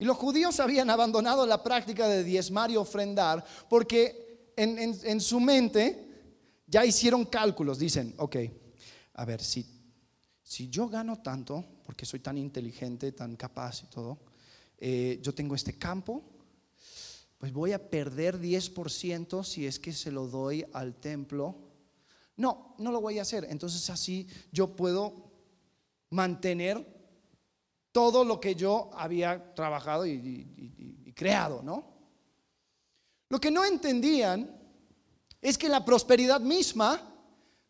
Y 0.00 0.04
los 0.04 0.16
judíos 0.16 0.58
habían 0.58 0.90
abandonado 0.90 1.46
la 1.46 1.62
práctica 1.62 2.08
de 2.08 2.24
diezmar 2.24 2.68
y 2.72 2.76
ofrendar 2.76 3.44
porque 3.70 4.52
en, 4.56 4.76
en 4.76 5.20
su 5.20 5.38
mente 5.38 6.34
ya 6.66 6.84
hicieron 6.84 7.26
cálculos. 7.26 7.78
Dicen, 7.78 8.12
ok, 8.18 8.36
a 9.14 9.24
ver, 9.24 9.40
si 9.40 9.71
si 10.52 10.68
yo 10.68 10.86
gano 10.86 11.22
tanto, 11.22 11.64
porque 11.82 12.04
soy 12.04 12.20
tan 12.20 12.36
inteligente, 12.36 13.12
tan 13.12 13.36
capaz 13.36 13.84
y 13.84 13.86
todo, 13.86 14.18
eh, 14.76 15.18
yo 15.22 15.34
tengo 15.34 15.54
este 15.54 15.78
campo, 15.78 16.22
pues 17.38 17.54
voy 17.54 17.72
a 17.72 17.88
perder 17.88 18.38
10% 18.38 19.44
si 19.44 19.66
es 19.66 19.78
que 19.78 19.94
se 19.94 20.12
lo 20.12 20.26
doy 20.26 20.62
al 20.74 20.96
templo. 20.96 21.56
No, 22.36 22.74
no 22.76 22.92
lo 22.92 23.00
voy 23.00 23.18
a 23.18 23.22
hacer. 23.22 23.46
Entonces 23.48 23.88
así 23.88 24.26
yo 24.52 24.76
puedo 24.76 25.32
mantener 26.10 26.86
todo 27.90 28.22
lo 28.22 28.38
que 28.38 28.54
yo 28.54 28.90
había 28.92 29.54
trabajado 29.54 30.04
y, 30.04 30.12
y 31.06 31.12
creado, 31.14 31.62
¿no? 31.62 31.82
Lo 33.30 33.40
que 33.40 33.50
no 33.50 33.64
entendían 33.64 34.54
es 35.40 35.56
que 35.56 35.70
la 35.70 35.82
prosperidad 35.82 36.42
misma 36.42 37.00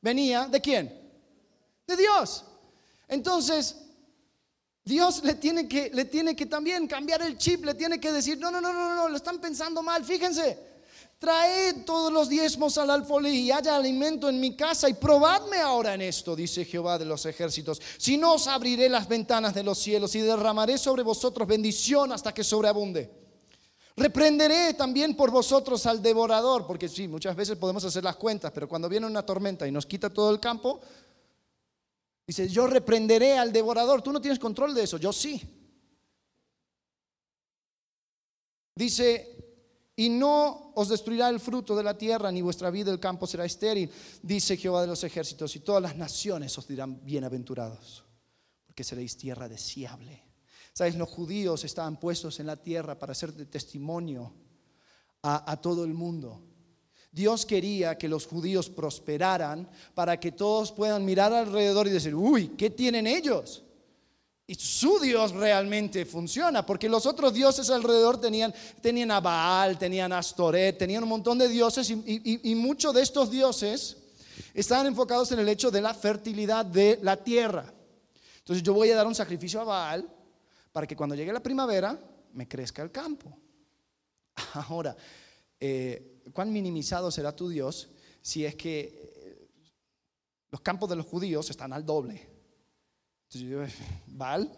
venía 0.00 0.48
de 0.48 0.60
quién? 0.60 1.12
De 1.86 1.96
Dios. 1.96 2.46
Entonces, 3.08 3.76
Dios 4.84 5.22
le 5.22 5.34
tiene 5.34 5.68
que, 5.68 5.90
le 5.92 6.04
tiene 6.06 6.34
que 6.34 6.46
también 6.46 6.86
cambiar 6.86 7.22
el 7.22 7.38
chip, 7.38 7.64
le 7.64 7.74
tiene 7.74 8.00
que 8.00 8.10
decir, 8.10 8.38
no, 8.38 8.50
no, 8.50 8.60
no, 8.60 8.72
no, 8.72 8.94
no, 8.94 9.08
lo 9.08 9.16
están 9.16 9.40
pensando 9.40 9.82
mal, 9.82 10.04
fíjense. 10.04 10.72
Trae 11.18 11.74
todos 11.84 12.12
los 12.12 12.28
diezmos 12.28 12.76
al 12.78 12.90
alfolí 12.90 13.28
y 13.28 13.52
haya 13.52 13.76
alimento 13.76 14.28
en 14.28 14.40
mi 14.40 14.56
casa 14.56 14.88
y 14.88 14.94
probadme 14.94 15.58
ahora 15.58 15.94
en 15.94 16.02
esto, 16.02 16.34
dice 16.34 16.64
Jehová 16.64 16.98
de 16.98 17.04
los 17.04 17.24
ejércitos. 17.26 17.80
Si 17.96 18.16
no 18.16 18.34
os 18.34 18.48
abriré 18.48 18.88
las 18.88 19.06
ventanas 19.06 19.54
de 19.54 19.62
los 19.62 19.78
cielos 19.78 20.16
y 20.16 20.20
derramaré 20.20 20.78
sobre 20.78 21.04
vosotros 21.04 21.46
bendición 21.46 22.10
hasta 22.10 22.34
que 22.34 22.42
sobreabunde. 22.42 23.08
Reprenderé 23.96 24.74
también 24.74 25.14
por 25.14 25.30
vosotros 25.30 25.84
al 25.86 26.02
devorador, 26.02 26.66
porque 26.66 26.88
sí, 26.88 27.06
muchas 27.06 27.36
veces 27.36 27.56
podemos 27.56 27.84
hacer 27.84 28.02
las 28.02 28.16
cuentas, 28.16 28.50
pero 28.52 28.66
cuando 28.68 28.88
viene 28.88 29.06
una 29.06 29.24
tormenta 29.24 29.68
y 29.68 29.70
nos 29.70 29.86
quita 29.86 30.10
todo 30.10 30.30
el 30.30 30.40
campo, 30.40 30.80
Dice, 32.26 32.48
yo 32.48 32.66
reprenderé 32.66 33.36
al 33.36 33.52
devorador. 33.52 34.02
Tú 34.02 34.12
no 34.12 34.20
tienes 34.20 34.38
control 34.38 34.74
de 34.74 34.84
eso, 34.84 34.96
yo 34.96 35.12
sí. 35.12 35.40
Dice, 38.74 39.32
y 39.96 40.08
no 40.08 40.72
os 40.74 40.88
destruirá 40.88 41.28
el 41.28 41.40
fruto 41.40 41.76
de 41.76 41.82
la 41.82 41.96
tierra, 41.96 42.32
ni 42.32 42.40
vuestra 42.40 42.70
vida 42.70 42.90
del 42.90 43.00
campo 43.00 43.26
será 43.26 43.44
estéril, 43.44 43.90
dice 44.22 44.56
Jehová 44.56 44.80
de 44.80 44.86
los 44.86 45.04
ejércitos, 45.04 45.54
y 45.56 45.60
todas 45.60 45.82
las 45.82 45.96
naciones 45.96 46.56
os 46.56 46.66
dirán 46.66 47.04
bienaventurados, 47.04 48.04
porque 48.66 48.84
seréis 48.84 49.16
tierra 49.16 49.48
deseable. 49.48 50.22
Sabes, 50.72 50.96
los 50.96 51.10
judíos 51.10 51.64
estaban 51.64 52.00
puestos 52.00 52.40
en 52.40 52.46
la 52.46 52.56
tierra 52.56 52.98
para 52.98 53.14
ser 53.14 53.34
de 53.34 53.44
testimonio 53.44 54.32
a, 55.22 55.52
a 55.52 55.60
todo 55.60 55.84
el 55.84 55.92
mundo. 55.92 56.42
Dios 57.12 57.44
quería 57.44 57.98
que 57.98 58.08
los 58.08 58.26
judíos 58.26 58.70
prosperaran 58.70 59.68
para 59.94 60.18
que 60.18 60.32
todos 60.32 60.72
puedan 60.72 61.04
mirar 61.04 61.32
alrededor 61.32 61.86
y 61.86 61.90
decir, 61.90 62.14
uy, 62.14 62.48
¿qué 62.56 62.70
tienen 62.70 63.06
ellos? 63.06 63.62
Y 64.46 64.54
su 64.54 64.98
Dios 64.98 65.32
realmente 65.32 66.06
funciona, 66.06 66.64
porque 66.64 66.88
los 66.88 67.04
otros 67.04 67.34
dioses 67.34 67.68
alrededor 67.68 68.18
tenían, 68.18 68.52
tenían 68.80 69.10
a 69.10 69.20
Baal, 69.20 69.78
tenían 69.78 70.12
a 70.12 70.18
Astoret, 70.18 70.76
tenían 70.76 71.02
un 71.02 71.10
montón 71.10 71.38
de 71.38 71.48
dioses 71.48 71.90
y, 71.90 72.50
y 72.50 72.54
muchos 72.54 72.94
de 72.94 73.02
estos 73.02 73.30
dioses 73.30 73.98
estaban 74.54 74.86
enfocados 74.86 75.30
en 75.32 75.38
el 75.38 75.48
hecho 75.48 75.70
de 75.70 75.82
la 75.82 75.92
fertilidad 75.92 76.64
de 76.64 76.98
la 77.02 77.22
tierra. 77.22 77.72
Entonces 78.38 78.62
yo 78.62 78.72
voy 78.72 78.90
a 78.90 78.96
dar 78.96 79.06
un 79.06 79.14
sacrificio 79.14 79.60
a 79.60 79.64
Baal 79.64 80.08
para 80.72 80.86
que 80.86 80.96
cuando 80.96 81.14
llegue 81.14 81.32
la 81.32 81.42
primavera 81.42 81.98
me 82.32 82.48
crezca 82.48 82.82
el 82.82 82.90
campo. 82.90 83.36
Ahora, 84.54 84.96
eh, 85.60 86.11
cuán 86.32 86.52
minimizado 86.52 87.10
será 87.10 87.34
tu 87.34 87.48
Dios 87.48 87.88
si 88.20 88.44
es 88.44 88.54
que 88.54 88.80
eh, 88.80 89.48
los 90.50 90.60
campos 90.60 90.88
de 90.88 90.96
los 90.96 91.06
judíos 91.06 91.50
están 91.50 91.72
al 91.72 91.84
doble. 91.84 92.28
Val, 94.06 94.50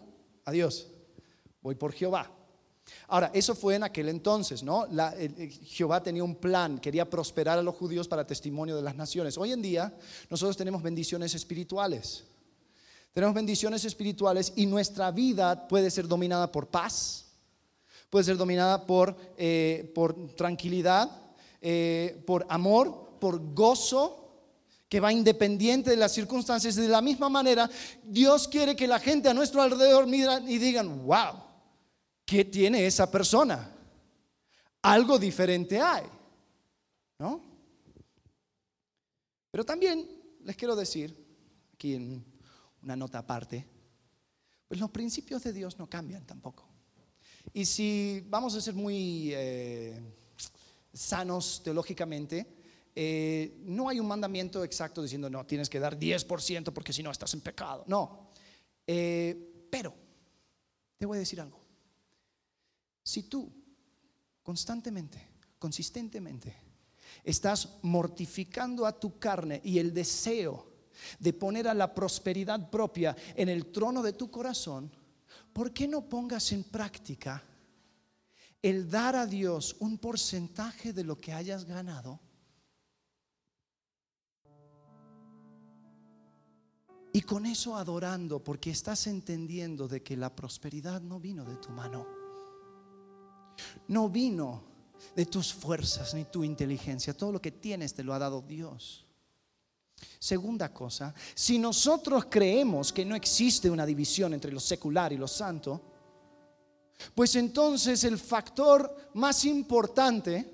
adiós, 0.43 0.87
voy 1.61 1.75
por 1.75 1.93
Jehová. 1.93 2.31
Ahora, 3.07 3.31
eso 3.33 3.55
fue 3.55 3.75
en 3.75 3.83
aquel 3.83 4.09
entonces, 4.09 4.61
¿no? 4.61 4.85
Jehová 5.63 6.03
tenía 6.03 6.23
un 6.23 6.35
plan, 6.35 6.79
quería 6.79 7.09
prosperar 7.09 7.57
a 7.57 7.63
los 7.63 7.75
judíos 7.75 8.07
para 8.07 8.27
testimonio 8.27 8.75
de 8.75 8.83
las 8.83 8.95
naciones. 8.95 9.37
Hoy 9.37 9.53
en 9.53 9.61
día 9.61 9.97
nosotros 10.29 10.55
tenemos 10.55 10.83
bendiciones 10.83 11.33
espirituales. 11.33 12.25
Tenemos 13.11 13.33
bendiciones 13.33 13.85
espirituales 13.85 14.53
y 14.55 14.65
nuestra 14.65 15.09
vida 15.09 15.67
puede 15.67 15.89
ser 15.89 16.07
dominada 16.07 16.51
por 16.51 16.67
paz, 16.67 17.27
puede 18.09 18.25
ser 18.25 18.37
dominada 18.37 18.85
por, 18.85 19.15
eh, 19.37 19.91
por 19.95 20.35
tranquilidad, 20.35 21.09
eh, 21.67 22.23
por 22.27 22.45
amor, 22.47 23.17
por 23.19 23.55
gozo, 23.55 24.21
que 24.87 24.99
va 24.99 25.11
independiente 25.11 25.89
de 25.89 25.97
las 25.97 26.13
circunstancias. 26.13 26.75
De 26.75 26.87
la 26.87 27.01
misma 27.01 27.27
manera, 27.27 27.67
Dios 28.03 28.47
quiere 28.47 28.75
que 28.75 28.87
la 28.87 28.99
gente 28.99 29.29
a 29.29 29.33
nuestro 29.33 29.63
alrededor 29.63 30.05
miran 30.05 30.47
y 30.47 30.59
digan, 30.59 31.07
wow, 31.07 31.41
¿qué 32.23 32.45
tiene 32.45 32.85
esa 32.85 33.09
persona? 33.09 33.75
Algo 34.83 35.17
diferente 35.17 35.81
hay, 35.81 36.03
¿no? 37.17 37.41
Pero 39.49 39.65
también 39.65 40.07
les 40.43 40.55
quiero 40.55 40.75
decir, 40.75 41.17
aquí 41.73 41.95
en 41.95 42.23
una 42.83 42.95
nota 42.95 43.17
aparte, 43.17 43.67
pues 44.67 44.79
los 44.79 44.91
principios 44.91 45.41
de 45.41 45.51
Dios 45.51 45.79
no 45.79 45.89
cambian 45.89 46.27
tampoco. 46.27 46.69
Y 47.53 47.65
si 47.65 48.23
vamos 48.27 48.53
a 48.53 48.61
ser 48.61 48.75
muy 48.75 49.31
eh, 49.33 49.99
sanos 50.95 51.61
teológicamente, 51.61 52.47
eh, 52.95 53.57
no 53.65 53.89
hay 53.89 53.99
un 53.99 54.07
mandamiento 54.07 54.63
exacto 54.63 55.03
diciendo, 55.03 55.29
no, 55.29 55.45
tienes 55.45 55.69
que 55.69 55.79
dar 55.79 55.99
10% 55.99 56.71
porque 56.71 56.93
si 56.93 57.03
no 57.03 57.11
estás 57.11 57.33
en 57.33 57.41
pecado. 57.41 57.83
No. 57.87 58.31
Eh, 58.87 59.67
pero, 59.69 59.93
te 60.97 61.05
voy 61.05 61.17
a 61.17 61.19
decir 61.19 61.41
algo. 61.41 61.59
Si 63.03 63.23
tú 63.23 63.51
constantemente, 64.41 65.21
consistentemente, 65.59 66.55
estás 67.23 67.77
mortificando 67.81 68.85
a 68.85 68.97
tu 68.97 69.19
carne 69.19 69.59
y 69.63 69.79
el 69.79 69.93
deseo 69.93 70.71
de 71.19 71.33
poner 71.33 71.67
a 71.67 71.73
la 71.73 71.93
prosperidad 71.93 72.69
propia 72.69 73.15
en 73.35 73.49
el 73.49 73.67
trono 73.67 74.01
de 74.01 74.13
tu 74.13 74.31
corazón, 74.31 74.89
¿por 75.51 75.73
qué 75.73 75.87
no 75.87 76.07
pongas 76.07 76.53
en 76.53 76.63
práctica 76.63 77.43
el 78.65 78.89
dar 78.89 79.15
a 79.15 79.27
Dios 79.27 79.75
un 79.79 79.99
porcentaje 79.99 80.91
de 80.91 81.03
lo 81.03 81.19
que 81.19 81.31
hayas 81.31 81.65
ganado? 81.65 82.19
Y 87.13 87.21
con 87.21 87.45
eso 87.45 87.77
adorando, 87.77 88.43
porque 88.43 88.71
estás 88.71 89.05
entendiendo 89.05 89.87
de 89.87 90.01
que 90.01 90.17
la 90.17 90.35
prosperidad 90.35 90.99
no 90.99 91.19
vino 91.19 91.45
de 91.45 91.57
tu 91.57 91.69
mano, 91.69 92.07
no 93.89 94.09
vino 94.09 94.63
de 95.15 95.27
tus 95.27 95.53
fuerzas 95.53 96.15
ni 96.15 96.25
tu 96.25 96.43
inteligencia, 96.43 97.15
todo 97.15 97.33
lo 97.33 97.41
que 97.41 97.51
tienes 97.51 97.93
te 97.93 98.03
lo 98.03 98.15
ha 98.15 98.19
dado 98.19 98.41
Dios. 98.41 99.05
Segunda 100.17 100.73
cosa, 100.73 101.13
si 101.35 101.59
nosotros 101.59 102.25
creemos 102.31 102.91
que 102.91 103.05
no 103.05 103.15
existe 103.15 103.69
una 103.69 103.85
división 103.85 104.33
entre 104.33 104.51
lo 104.51 104.59
secular 104.59 105.13
y 105.13 105.17
lo 105.17 105.27
santo, 105.27 105.94
pues 107.13 107.35
entonces 107.35 108.03
el 108.03 108.17
factor 108.17 108.95
más 109.13 109.45
importante 109.45 110.53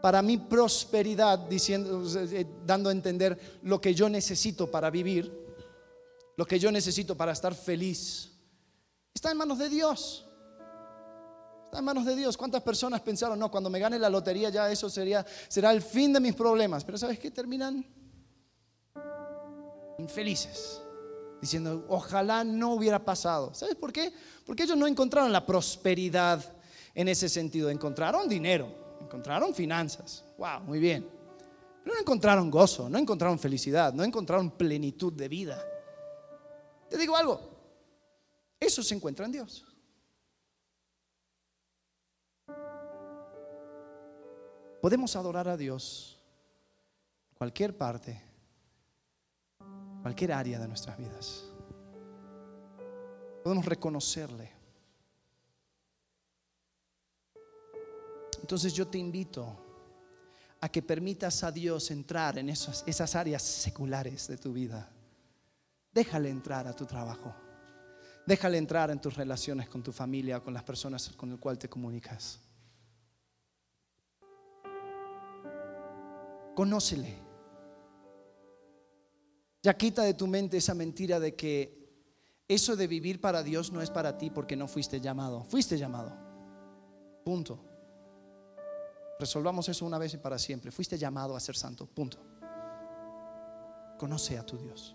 para 0.00 0.20
mi 0.20 0.36
prosperidad, 0.36 1.38
diciendo, 1.38 2.04
eh, 2.18 2.46
dando 2.66 2.90
a 2.90 2.92
entender 2.92 3.58
lo 3.62 3.80
que 3.80 3.94
yo 3.94 4.08
necesito 4.08 4.70
para 4.70 4.90
vivir, 4.90 5.32
lo 6.36 6.44
que 6.44 6.58
yo 6.58 6.70
necesito 6.70 7.16
para 7.16 7.32
estar 7.32 7.54
feliz, 7.54 8.30
está 9.14 9.30
en 9.30 9.38
manos 9.38 9.58
de 9.58 9.68
Dios. 9.68 10.26
Está 11.64 11.78
en 11.78 11.86
manos 11.86 12.04
de 12.04 12.14
Dios. 12.14 12.36
¿Cuántas 12.36 12.62
personas 12.62 13.00
pensaron, 13.00 13.38
no, 13.38 13.50
cuando 13.50 13.70
me 13.70 13.80
gane 13.80 13.98
la 13.98 14.08
lotería 14.08 14.50
ya 14.50 14.70
eso 14.70 14.88
sería, 14.88 15.24
será 15.48 15.72
el 15.72 15.82
fin 15.82 16.12
de 16.12 16.20
mis 16.20 16.34
problemas? 16.34 16.84
Pero 16.84 16.98
¿sabes 16.98 17.18
qué? 17.18 17.30
Terminan 17.30 17.84
infelices, 19.98 20.80
diciendo, 21.44 21.84
ojalá 21.88 22.42
no 22.42 22.72
hubiera 22.72 23.04
pasado. 23.04 23.52
¿Sabes 23.54 23.74
por 23.74 23.92
qué? 23.92 24.12
Porque 24.46 24.62
ellos 24.62 24.76
no 24.76 24.86
encontraron 24.86 25.30
la 25.30 25.44
prosperidad 25.44 26.42
en 26.94 27.08
ese 27.08 27.28
sentido, 27.28 27.68
encontraron 27.68 28.28
dinero, 28.28 28.98
encontraron 29.00 29.54
finanzas, 29.54 30.24
wow, 30.38 30.60
muy 30.60 30.78
bien. 30.78 31.06
Pero 31.82 31.94
no 31.94 32.00
encontraron 32.00 32.50
gozo, 32.50 32.88
no 32.88 32.98
encontraron 32.98 33.38
felicidad, 33.38 33.92
no 33.92 34.04
encontraron 34.04 34.50
plenitud 34.52 35.12
de 35.12 35.28
vida. 35.28 35.62
Te 36.88 36.96
digo 36.96 37.14
algo, 37.14 37.40
eso 38.58 38.82
se 38.82 38.94
encuentra 38.94 39.26
en 39.26 39.32
Dios. 39.32 39.66
Podemos 44.80 45.14
adorar 45.16 45.48
a 45.48 45.56
Dios 45.56 46.18
cualquier 47.34 47.76
parte 47.76 48.33
cualquier 50.04 50.32
área 50.32 50.58
de 50.58 50.68
nuestras 50.68 50.98
vidas. 50.98 51.44
Podemos 53.42 53.64
reconocerle. 53.64 54.52
Entonces 58.38 58.74
yo 58.74 58.86
te 58.86 58.98
invito 58.98 59.56
a 60.60 60.68
que 60.68 60.82
permitas 60.82 61.42
a 61.42 61.50
Dios 61.50 61.90
entrar 61.90 62.36
en 62.36 62.50
esas, 62.50 62.84
esas 62.86 63.14
áreas 63.14 63.40
seculares 63.40 64.28
de 64.28 64.36
tu 64.36 64.52
vida. 64.52 64.86
Déjale 65.90 66.28
entrar 66.28 66.68
a 66.68 66.76
tu 66.76 66.84
trabajo. 66.84 67.34
Déjale 68.26 68.58
entrar 68.58 68.90
en 68.90 69.00
tus 69.00 69.14
relaciones 69.14 69.70
con 69.70 69.82
tu 69.82 69.90
familia, 69.90 70.40
con 70.40 70.52
las 70.52 70.64
personas 70.64 71.08
con 71.16 71.30
las 71.30 71.38
cuales 71.38 71.60
te 71.60 71.70
comunicas. 71.70 72.40
Conócele. 76.54 77.23
Ya 79.64 79.72
quita 79.72 80.02
de 80.02 80.12
tu 80.12 80.26
mente 80.26 80.58
esa 80.58 80.74
mentira 80.74 81.18
de 81.18 81.34
que 81.34 81.88
eso 82.46 82.76
de 82.76 82.86
vivir 82.86 83.18
para 83.18 83.42
Dios 83.42 83.72
no 83.72 83.80
es 83.80 83.88
para 83.88 84.18
ti 84.18 84.28
porque 84.28 84.56
no 84.56 84.68
fuiste 84.68 85.00
llamado. 85.00 85.42
Fuiste 85.42 85.78
llamado. 85.78 86.14
Punto. 87.24 87.58
Resolvamos 89.18 89.66
eso 89.70 89.86
una 89.86 89.96
vez 89.96 90.12
y 90.12 90.18
para 90.18 90.38
siempre. 90.38 90.70
Fuiste 90.70 90.98
llamado 90.98 91.34
a 91.34 91.40
ser 91.40 91.56
santo. 91.56 91.86
Punto. 91.86 92.18
Conoce 93.96 94.36
a 94.36 94.44
tu 94.44 94.58
Dios. 94.58 94.94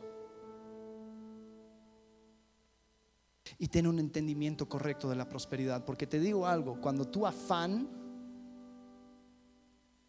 Y 3.57 3.69
ten 3.69 3.87
un 3.87 3.97
entendimiento 3.97 4.69
correcto 4.69 5.09
de 5.09 5.15
la 5.15 5.27
prosperidad. 5.27 5.83
Porque 5.83 6.05
te 6.05 6.19
digo 6.19 6.45
algo, 6.45 6.79
cuando 6.79 7.05
tu 7.05 7.25
afán 7.25 7.89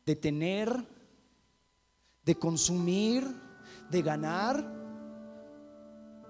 de 0.05 0.17
tener, 0.17 0.87
de 2.27 2.35
consumir, 2.35 3.49
de 3.91 4.03
ganar, 4.03 4.65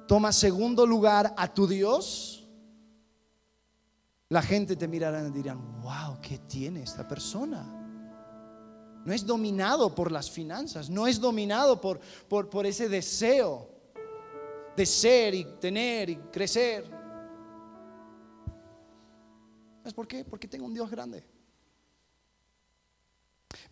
toma 0.07 0.33
segundo 0.33 0.87
lugar 0.87 1.35
a 1.37 1.53
tu 1.53 1.67
Dios, 1.67 2.49
la 4.29 4.43
gente 4.43 4.77
te 4.77 4.89
mirará 4.89 5.27
y 5.27 5.31
dirán, 5.31 5.81
wow, 5.83 6.21
¿qué 6.23 6.39
tiene 6.39 6.83
esta 6.83 7.07
persona? 7.07 7.77
No 9.05 9.13
es 9.13 9.27
dominado 9.27 9.95
por 9.95 10.13
las 10.13 10.31
finanzas, 10.31 10.89
no 10.89 11.07
es 11.07 11.21
dominado 11.21 11.81
por, 11.81 12.01
por, 12.29 12.49
por 12.49 12.67
ese 12.67 12.89
deseo 12.89 13.69
de 14.77 14.87
ser 14.87 15.35
y 15.35 15.45
tener 15.59 16.11
y 16.11 16.17
crecer. 16.17 16.85
¿Es 19.85 19.95
por 19.95 20.07
qué? 20.07 20.25
Porque 20.25 20.47
tengo 20.47 20.67
un 20.67 20.75
Dios 20.75 20.91
grande. 20.91 21.25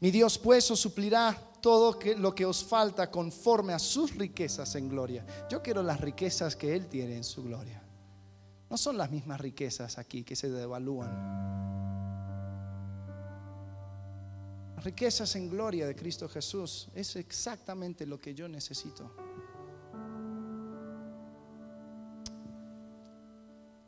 Mi 0.00 0.10
Dios 0.10 0.38
pues 0.38 0.70
os 0.70 0.80
suplirá 0.80 1.36
todo 1.60 1.98
lo 2.18 2.34
que 2.34 2.46
os 2.46 2.64
falta 2.64 3.10
conforme 3.10 3.72
a 3.72 3.78
sus 3.78 4.14
riquezas 4.14 4.74
en 4.76 4.88
gloria. 4.88 5.24
Yo 5.50 5.62
quiero 5.62 5.82
las 5.82 6.00
riquezas 6.00 6.54
que 6.54 6.74
Él 6.74 6.86
tiene 6.86 7.16
en 7.16 7.24
su 7.24 7.42
gloria. 7.42 7.82
No 8.70 8.76
son 8.76 8.96
las 8.96 9.10
mismas 9.10 9.40
riquezas 9.40 9.98
aquí 9.98 10.24
que 10.24 10.36
se 10.36 10.50
devalúan. 10.50 11.58
Las 14.76 14.84
riquezas 14.84 15.34
en 15.34 15.50
gloria 15.50 15.86
de 15.86 15.96
Cristo 15.96 16.28
Jesús 16.28 16.88
es 16.94 17.16
exactamente 17.16 18.06
lo 18.06 18.20
que 18.20 18.34
yo 18.34 18.46
necesito. 18.46 19.10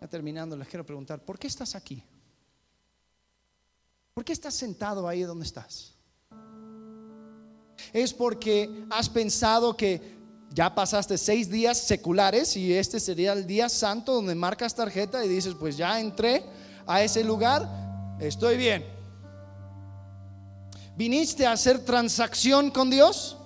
Ya 0.00 0.08
terminando, 0.08 0.56
les 0.56 0.66
quiero 0.66 0.84
preguntar, 0.84 1.24
¿por 1.24 1.38
qué 1.38 1.46
estás 1.46 1.76
aquí? 1.76 2.02
¿Por 4.20 4.26
qué 4.26 4.34
estás 4.34 4.52
sentado 4.52 5.08
ahí 5.08 5.22
donde 5.22 5.46
estás? 5.46 5.94
es 7.94 8.12
porque 8.12 8.84
has 8.90 9.08
pensado 9.08 9.74
que 9.74 10.14
ya 10.50 10.74
pasaste 10.74 11.16
seis 11.16 11.48
días 11.48 11.78
seculares 11.78 12.54
y 12.54 12.74
este 12.74 13.00
sería 13.00 13.32
el 13.32 13.46
día 13.46 13.70
santo 13.70 14.12
donde 14.12 14.34
marcas 14.34 14.74
tarjeta 14.74 15.24
y 15.24 15.28
dices, 15.30 15.54
pues 15.58 15.78
ya 15.78 15.98
entré 15.98 16.44
a 16.86 17.02
ese 17.02 17.24
lugar, 17.24 17.66
estoy 18.20 18.58
bien. 18.58 18.84
¿Viniste 20.98 21.46
a 21.46 21.52
hacer 21.52 21.82
transacción 21.82 22.70
con 22.70 22.90
Dios? 22.90 23.38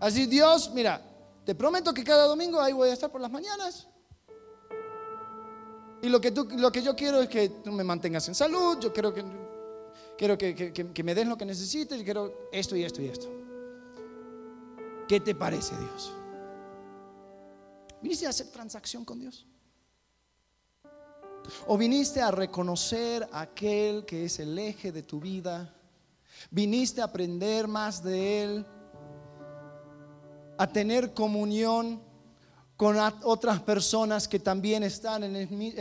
Así, 0.00 0.26
Dios, 0.26 0.72
mira, 0.74 1.00
Te 1.44 1.54
prometo 1.54 1.94
que 1.94 2.02
cada 2.02 2.26
domingo 2.26 2.60
ahí 2.60 2.72
voy 2.72 2.88
a 2.88 2.94
estar 2.94 3.12
por 3.12 3.20
las 3.20 3.30
mañanas. 3.30 3.86
Y 6.04 6.10
lo 6.10 6.20
que, 6.20 6.32
tú, 6.32 6.46
lo 6.58 6.70
que 6.70 6.82
yo 6.82 6.94
quiero 6.94 7.22
es 7.22 7.30
que 7.30 7.48
tú 7.48 7.72
me 7.72 7.82
mantengas 7.82 8.28
en 8.28 8.34
salud, 8.34 8.78
yo 8.78 8.92
quiero 8.92 9.14
que, 9.14 9.24
quiero 10.18 10.36
que, 10.36 11.02
me 11.02 11.14
des 11.14 11.26
lo 11.26 11.38
que 11.38 11.46
necesites, 11.46 11.96
yo 11.96 12.04
quiero 12.04 12.48
esto 12.52 12.76
y 12.76 12.84
esto 12.84 13.00
y 13.00 13.06
esto. 13.06 13.26
¿Qué 15.08 15.18
te 15.20 15.34
parece 15.34 15.74
Dios? 15.78 16.12
¿Viniste 18.02 18.26
a 18.26 18.28
hacer 18.28 18.48
transacción 18.48 19.02
con 19.02 19.18
Dios? 19.18 19.46
¿O 21.68 21.78
viniste 21.78 22.20
a 22.20 22.30
reconocer 22.30 23.26
aquel 23.32 24.04
que 24.04 24.26
es 24.26 24.38
el 24.40 24.58
eje 24.58 24.92
de 24.92 25.04
tu 25.04 25.18
vida? 25.20 25.74
¿Viniste 26.50 27.00
a 27.00 27.04
aprender 27.04 27.66
más 27.66 28.02
de 28.02 28.42
Él? 28.42 28.66
¿A 30.58 30.66
tener 30.66 31.14
comunión 31.14 32.02
con 32.76 32.96
otras 33.22 33.60
personas 33.60 34.26
que 34.26 34.38
también 34.38 34.82
están 34.82 35.24
en 35.24 35.36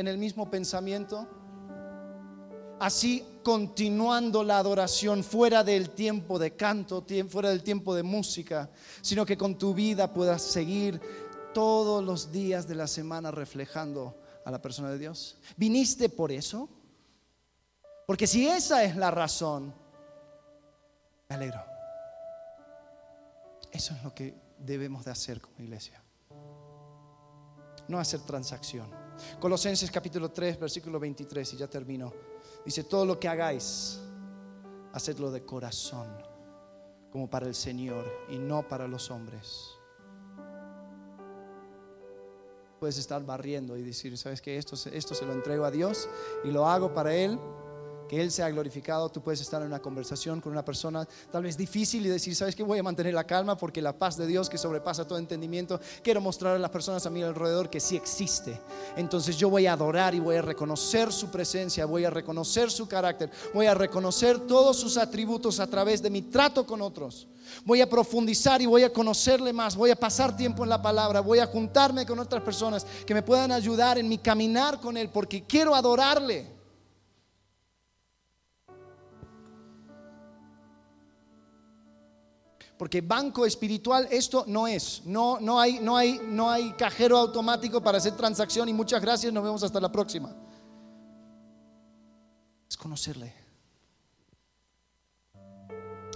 el, 0.08 0.18
mismo 0.18 0.50
pensamiento? 0.50 1.28
Así 2.80 3.26
continuando 3.44 4.44
la 4.44 4.58
adoración 4.58 5.24
fuera 5.24 5.64
del 5.64 5.92
tiempo 5.92 6.38
de 6.38 6.56
canto, 6.56 7.06
fuera 7.30 7.50
del 7.50 7.64
tiempo 7.64 7.96
de 7.96 8.04
música, 8.04 8.70
sino 9.02 9.26
que 9.26 9.38
con 9.38 9.58
tu 9.58 9.74
vida 9.74 10.14
puedas 10.14 10.42
seguir 10.42 11.00
todos 11.54 12.04
los 12.04 12.32
días 12.32 12.68
de 12.68 12.76
la 12.76 12.88
semana 12.88 13.32
reflejando 13.32 14.20
a 14.46 14.52
la 14.52 14.62
persona 14.62 14.90
de 14.92 14.98
Dios? 14.98 15.38
¿Viniste 15.56 16.10
por 16.10 16.32
eso? 16.32 16.70
Porque 18.06 18.28
si 18.28 18.48
esa 18.48 18.84
es 18.84 18.96
la 18.96 19.12
razón, 19.12 19.74
me 21.30 21.36
alegro. 21.36 21.64
Eso 23.72 23.96
es 23.96 24.04
lo 24.04 24.14
que 24.14 24.36
debemos 24.60 25.06
de 25.06 25.12
hacer 25.12 25.42
como 25.42 25.60
iglesia. 25.60 26.03
No 27.88 28.00
hacer 28.00 28.22
transacción. 28.22 28.90
Colosenses 29.40 29.92
capítulo 29.92 30.32
3, 30.32 30.60
versículo 30.60 31.00
23, 31.00 31.54
y 31.54 31.58
ya 31.58 31.68
termino. 31.68 32.14
Dice, 32.66 32.84
todo 32.84 33.06
lo 33.06 33.20
que 33.20 33.28
hagáis, 33.28 34.00
hacedlo 34.94 35.32
de 35.32 35.46
corazón, 35.46 36.08
como 37.12 37.30
para 37.30 37.48
el 37.48 37.56
Señor 37.56 38.06
y 38.30 38.38
no 38.38 38.68
para 38.68 38.88
los 38.88 39.12
hombres 39.12 39.78
puedes 42.84 42.98
estar 42.98 43.26
barriendo 43.26 43.78
y 43.78 43.82
decir, 43.82 44.18
¿sabes 44.18 44.42
que 44.42 44.58
Esto, 44.58 44.76
esto 44.92 45.16
se 45.16 45.26
lo 45.26 45.32
entrego 45.32 45.64
a 45.64 45.72
Dios 45.72 46.10
y 46.44 46.52
lo 46.52 46.68
hago 46.68 46.94
para 46.94 47.16
Él 47.16 47.40
que 48.14 48.22
Él 48.22 48.32
sea 48.32 48.50
glorificado. 48.52 49.10
Tú 49.10 49.22
puedes 49.22 49.42
estar 49.42 49.62
en 49.62 49.68
una 49.68 49.80
conversación 49.80 50.40
con 50.40 50.52
una 50.52 50.64
persona 50.64 51.08
tal 51.32 51.42
vez 51.42 51.58
difícil 51.58 52.06
y 52.06 52.10
decir, 52.10 52.36
¿sabes 52.36 52.56
qué? 52.56 52.62
Voy 52.62 52.78
a 52.78 52.84
mantener 52.84 53.14
la 53.14 53.24
calma 53.24 53.58
porque 53.58 53.82
la 53.82 53.98
paz 53.98 54.18
de 54.18 54.28
Dios 54.28 54.50
que 54.50 54.60
sobrepasa 54.60 55.08
todo 55.08 55.18
entendimiento, 55.18 55.80
quiero 56.04 56.22
mostrar 56.22 56.56
a 56.56 56.60
las 56.60 56.70
personas 56.70 57.04
a 57.08 57.10
mi 57.10 57.24
alrededor 57.24 57.72
que 57.72 57.80
sí 57.80 57.96
existe. 57.96 58.60
Entonces 58.96 59.36
yo 59.36 59.50
voy 59.50 59.66
a 59.66 59.74
adorar 59.74 60.14
y 60.14 60.20
voy 60.20 60.36
a 60.36 60.44
reconocer 60.44 61.12
su 61.12 61.32
presencia, 61.32 61.88
voy 61.88 62.06
a 62.06 62.12
reconocer 62.12 62.70
su 62.70 62.88
carácter, 62.88 63.32
voy 63.52 63.66
a 63.66 63.74
reconocer 63.74 64.42
todos 64.42 64.78
sus 64.78 64.98
atributos 64.98 65.60
a 65.60 65.66
través 65.66 66.04
de 66.04 66.12
mi 66.12 66.22
trato 66.22 66.68
con 66.68 66.84
otros. 66.84 67.28
Voy 67.66 67.82
a 67.82 67.90
profundizar 67.90 68.62
y 68.62 68.68
voy 68.68 68.84
a 68.84 68.94
conocerle 68.94 69.52
más, 69.54 69.76
voy 69.76 69.90
a 69.90 69.96
pasar 69.96 70.38
tiempo 70.38 70.64
en 70.64 70.70
la 70.70 70.82
palabra, 70.82 71.20
voy 71.20 71.40
a 71.40 71.48
juntarme 71.48 72.06
con 72.06 72.20
otras 72.20 72.44
personas 72.44 72.86
que 73.08 73.16
me 73.16 73.24
puedan 73.24 73.52
ayudar 73.52 73.98
en 73.98 74.08
mi 74.08 74.20
caminar 74.20 74.80
con 74.80 74.98
Él 74.98 75.10
porque 75.10 75.44
quiero 75.44 75.74
adorarle. 75.74 76.53
Porque 82.78 83.02
banco 83.02 83.46
espiritual 83.46 84.08
esto 84.12 84.46
no 84.48 84.68
es. 84.68 85.04
No, 85.06 85.40
no, 85.40 85.60
hay, 85.60 85.80
no, 85.80 85.96
hay, 85.96 86.20
no 86.24 86.50
hay 86.50 86.72
cajero 86.74 87.18
automático 87.18 87.82
para 87.82 87.98
hacer 87.98 88.16
transacción 88.16 88.68
y 88.70 88.74
muchas 88.74 89.02
gracias, 89.02 89.32
nos 89.32 89.44
vemos 89.44 89.64
hasta 89.64 89.80
la 89.80 89.92
próxima. 89.92 90.36
Es 92.70 92.78
conocerle. 92.78 93.34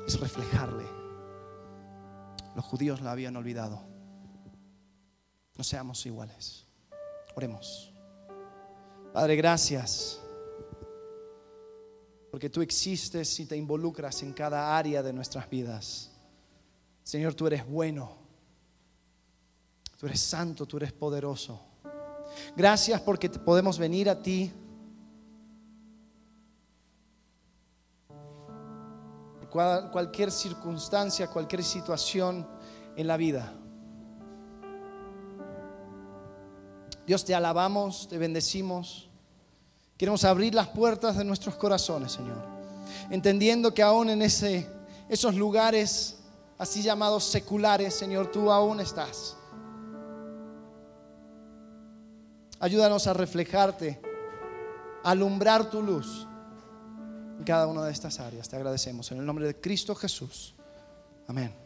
Es 0.05 0.20
reflejarle. 0.20 0.86
Los 2.55 2.66
judíos 2.66 3.01
la 3.01 3.12
habían 3.12 3.36
olvidado. 3.36 3.84
No 5.55 5.64
seamos 5.64 6.05
iguales. 6.05 6.66
Oremos. 7.36 7.93
Padre, 9.14 9.36
gracias. 9.36 10.20
Porque 12.32 12.49
tú 12.49 12.62
existes 12.62 13.39
y 13.39 13.45
te 13.45 13.55
involucras 13.55 14.22
en 14.24 14.34
cada 14.34 14.78
área 14.78 15.01
de 15.03 15.14
nuestras 15.14 15.49
vidas. 15.49 16.07
Señor, 17.08 17.36
tú 17.36 17.47
eres 17.47 17.66
bueno. 17.66 18.18
Tú 19.97 20.08
eres 20.08 20.20
santo, 20.20 20.66
tú 20.66 20.76
eres 20.76 20.91
poderoso. 20.91 21.58
Gracias 22.53 22.99
porque 22.99 23.30
podemos 23.30 23.80
venir 23.80 24.10
a 24.10 24.22
ti. 24.22 24.51
cualquier 29.49 30.32
circunstancia, 30.34 31.28
cualquier 31.28 31.64
situación 31.64 32.45
en 32.97 33.08
la 33.08 33.16
vida. 33.16 33.53
Dios 37.08 37.24
te 37.24 37.34
alabamos, 37.34 38.10
te 38.10 38.18
bendecimos. 38.18 39.10
Queremos 39.97 40.26
abrir 40.26 40.53
las 40.53 40.68
puertas 40.68 41.16
de 41.16 41.24
nuestros 41.24 41.55
corazones, 41.55 42.12
Señor. 42.12 42.45
Entendiendo 43.10 43.74
que 43.74 43.82
aún 43.82 44.10
en 44.10 44.22
ese, 44.22 44.70
esos 45.10 45.36
lugares 45.36 46.16
así 46.58 46.82
llamados 46.82 47.24
seculares, 47.24 47.93
Señor, 47.93 48.32
tú 48.32 48.51
aún 48.51 48.80
estás. 48.80 49.38
Ayúdanos 52.60 53.05
a 53.05 53.14
reflejarte, 53.14 54.01
alumbrar 55.03 55.70
tu 55.70 55.82
luz 55.82 56.28
en 57.38 57.43
cada 57.43 57.68
una 57.68 57.86
de 57.86 57.91
estas 57.91 58.20
áreas. 58.20 58.49
Te 58.49 58.55
agradecemos 58.55 59.12
en 59.12 59.20
el 59.20 59.26
nombre 59.26 59.45
de 59.45 59.55
Cristo 59.60 59.93
Jesús. 59.93 60.55
Amén. 61.28 61.53